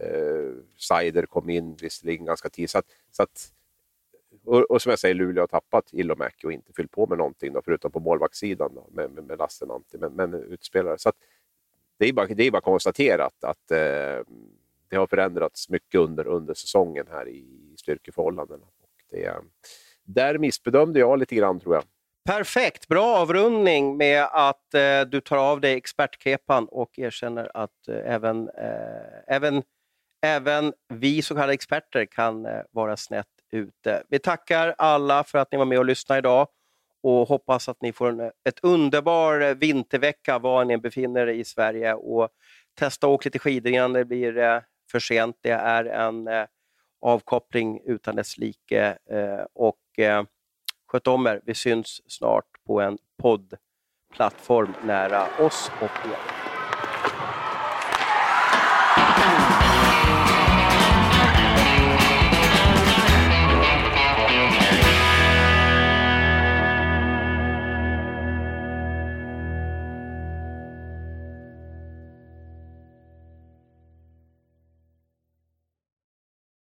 eh, 0.00 0.52
Seider 0.88 1.26
kom 1.26 1.50
in 1.50 1.76
visserligen 1.76 2.24
ganska 2.24 2.48
tidigt. 2.48 2.70
Så 2.70 2.78
att, 2.78 2.86
så 3.10 3.22
att 3.22 3.52
och, 4.48 4.70
och 4.70 4.82
som 4.82 4.90
jag 4.90 4.98
säger, 4.98 5.14
Luleå 5.14 5.42
har 5.42 5.46
tappat 5.46 5.92
Ilomäki 5.92 6.46
och 6.46 6.52
inte 6.52 6.72
fyllt 6.72 6.90
på 6.90 7.06
med 7.06 7.18
någonting, 7.18 7.52
då, 7.52 7.62
förutom 7.64 7.92
på 7.92 8.00
målvaktssidan 8.00 8.74
då, 8.74 8.86
med, 8.90 9.10
med, 9.10 9.24
med 9.24 9.38
Lassinantti, 9.38 9.98
men, 9.98 10.12
men 10.12 10.34
utspelare. 10.34 10.98
Så 10.98 11.08
att, 11.08 11.16
det 11.98 12.08
är 12.08 12.12
bara, 12.12 12.26
det 12.26 12.46
är 12.46 12.50
bara 12.50 12.62
konstaterat 12.62 13.44
att 13.44 13.70
eh, 13.70 14.24
det 14.88 14.96
har 14.96 15.06
förändrats 15.06 15.68
mycket 15.68 16.00
under, 16.00 16.26
under 16.26 16.54
säsongen 16.54 17.06
här 17.10 17.28
i 17.28 17.74
styrkeförhållandena. 17.78 18.64
Och 18.82 19.04
det, 19.10 19.34
där 20.02 20.38
missbedömde 20.38 20.98
jag 21.00 21.18
lite 21.18 21.34
grann, 21.34 21.60
tror 21.60 21.74
jag. 21.74 21.84
Perfekt, 22.24 22.88
bra 22.88 23.16
avrundning 23.16 23.96
med 23.96 24.28
att 24.32 24.74
eh, 24.74 25.00
du 25.00 25.20
tar 25.20 25.36
av 25.36 25.60
dig 25.60 25.74
expertkepan 25.74 26.68
och 26.68 26.98
erkänner 26.98 27.50
att 27.54 27.88
eh, 27.88 28.14
även, 28.14 28.48
eh, 28.48 29.34
även, 29.36 29.62
även 30.22 30.72
vi 30.88 31.22
så 31.22 31.34
kallade 31.34 31.52
experter 31.52 32.04
kan 32.04 32.46
eh, 32.46 32.62
vara 32.70 32.96
snett 32.96 33.26
ute. 33.52 34.02
Vi 34.08 34.18
tackar 34.18 34.74
alla 34.78 35.24
för 35.24 35.38
att 35.38 35.52
ni 35.52 35.58
var 35.58 35.64
med 35.64 35.78
och 35.78 35.84
lyssnade 35.84 36.18
idag 36.18 36.48
och 37.02 37.28
hoppas 37.28 37.68
att 37.68 37.82
ni 37.82 37.92
får 37.92 38.08
en 38.08 38.20
ett 38.20 38.60
underbar 38.62 39.54
vintervecka 39.54 40.38
var 40.38 40.64
ni 40.64 40.74
än 40.74 40.80
befinner 40.80 41.26
er 41.26 41.32
i 41.32 41.44
Sverige 41.44 41.94
och 41.94 42.28
testa 42.78 43.06
att 43.06 43.10
åka 43.10 43.26
lite 43.26 43.38
skidor 43.38 43.72
innan 43.72 43.92
det 43.92 44.04
blir 44.04 44.38
eh, 44.38 44.60
för 44.90 44.98
sent. 44.98 45.36
Det 45.40 45.50
är 45.50 45.84
en 45.84 46.28
eh, 46.28 46.46
avkoppling 47.00 47.80
utan 47.84 48.16
dess 48.16 48.38
like 48.38 48.96
eh, 49.10 49.44
och 49.54 49.98
eh, 49.98 50.22
Sköt 50.92 51.06
om 51.06 51.26
er. 51.26 51.40
Vi 51.44 51.54
syns 51.54 52.00
snart 52.06 52.44
på 52.66 52.80
en 52.80 52.98
poddplattform 53.22 54.74
nära 54.84 55.26
oss 55.38 55.70
och 55.80 56.06
er. 56.06 56.37